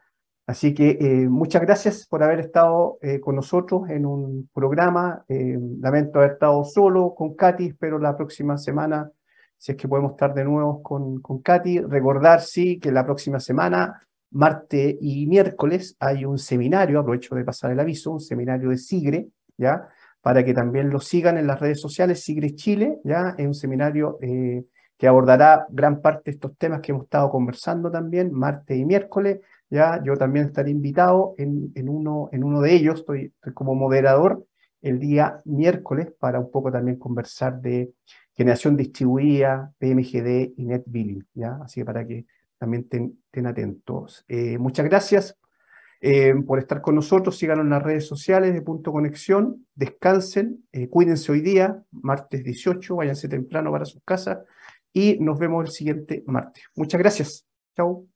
Así 0.46 0.72
que 0.72 0.90
eh, 0.90 1.28
muchas 1.28 1.62
gracias 1.62 2.06
por 2.06 2.22
haber 2.22 2.38
estado 2.38 3.00
con 3.20 3.34
nosotros 3.34 3.90
en 3.90 4.06
un 4.06 4.48
programa. 4.54 5.24
lamento 5.26 6.20
haber 6.20 6.34
estado 6.34 6.62
solo 6.62 7.12
con 7.16 7.34
Katy, 7.34 7.72
pero 7.72 7.98
la 7.98 8.16
próxima 8.16 8.56
semana, 8.56 9.10
si 9.56 9.72
es 9.72 9.76
que 9.76 9.88
podemos 9.88 10.12
estar 10.12 10.32
de 10.32 10.44
nuevo 10.44 10.84
con, 10.84 11.20
con 11.20 11.42
Katy, 11.42 11.80
recordar 11.80 12.42
sí 12.42 12.78
que 12.78 12.92
la 12.92 13.04
próxima 13.04 13.40
semana, 13.40 14.06
martes 14.30 14.96
y 15.00 15.26
miércoles, 15.26 15.96
hay 15.98 16.24
un 16.24 16.38
seminario, 16.38 17.00
aprovecho 17.00 17.34
de 17.34 17.44
pasar 17.44 17.72
el 17.72 17.80
aviso, 17.80 18.12
un 18.12 18.20
seminario 18.20 18.70
de 18.70 18.78
SIGRE, 18.78 19.28
¿ya? 19.56 19.88
Para 20.20 20.44
que 20.44 20.54
también 20.54 20.90
lo 20.90 21.00
sigan 21.00 21.38
en 21.38 21.46
las 21.46 21.60
redes 21.60 21.80
sociales, 21.80 22.22
Sigre 22.22 22.54
Chile, 22.54 22.98
ya 23.04 23.34
es 23.38 23.46
un 23.46 23.54
seminario 23.54 24.18
eh, 24.20 24.64
que 24.96 25.06
abordará 25.06 25.66
gran 25.70 26.00
parte 26.00 26.30
de 26.30 26.34
estos 26.34 26.56
temas 26.56 26.80
que 26.80 26.92
hemos 26.92 27.04
estado 27.04 27.30
conversando 27.30 27.90
también, 27.90 28.32
martes 28.32 28.76
y 28.76 28.84
miércoles, 28.84 29.40
ya 29.70 30.02
yo 30.02 30.16
también 30.16 30.46
estaré 30.46 30.70
invitado 30.70 31.34
en, 31.38 31.88
uno, 31.88 32.30
de 32.30 32.74
ellos, 32.74 33.00
estoy, 33.00 33.32
como 33.54 33.74
moderador 33.74 34.44
el 34.80 34.98
día 34.98 35.40
miércoles 35.44 36.08
para 36.18 36.40
un 36.40 36.50
poco 36.50 36.70
también 36.70 36.98
conversar 36.98 37.60
de 37.60 37.92
generación 38.34 38.76
distribuida, 38.76 39.72
PMGD 39.78 40.54
y 40.56 40.64
Net 40.64 40.84
Billing, 40.86 41.26
¿ya? 41.34 41.58
Así 41.62 41.80
que 41.80 41.84
para 41.84 42.06
que 42.06 42.26
también 42.58 42.82
estén 42.84 43.46
atentos. 43.46 44.24
Eh, 44.28 44.58
muchas 44.58 44.86
gracias 44.86 45.36
eh, 46.00 46.34
por 46.46 46.58
estar 46.58 46.80
con 46.80 46.94
nosotros. 46.94 47.36
Síganos 47.36 47.64
en 47.64 47.70
las 47.70 47.82
redes 47.82 48.06
sociales 48.06 48.54
de 48.54 48.62
Punto 48.62 48.92
Conexión. 48.92 49.66
Descansen, 49.74 50.66
eh, 50.72 50.88
cuídense 50.88 51.32
hoy 51.32 51.40
día, 51.40 51.82
martes 51.90 52.44
18, 52.44 52.96
váyanse 52.96 53.28
temprano 53.28 53.72
para 53.72 53.84
sus 53.84 54.02
casas 54.04 54.38
y 54.92 55.18
nos 55.20 55.38
vemos 55.38 55.64
el 55.64 55.70
siguiente 55.70 56.22
martes. 56.26 56.64
Muchas 56.74 56.98
gracias. 56.98 57.46
Chao. 57.76 58.06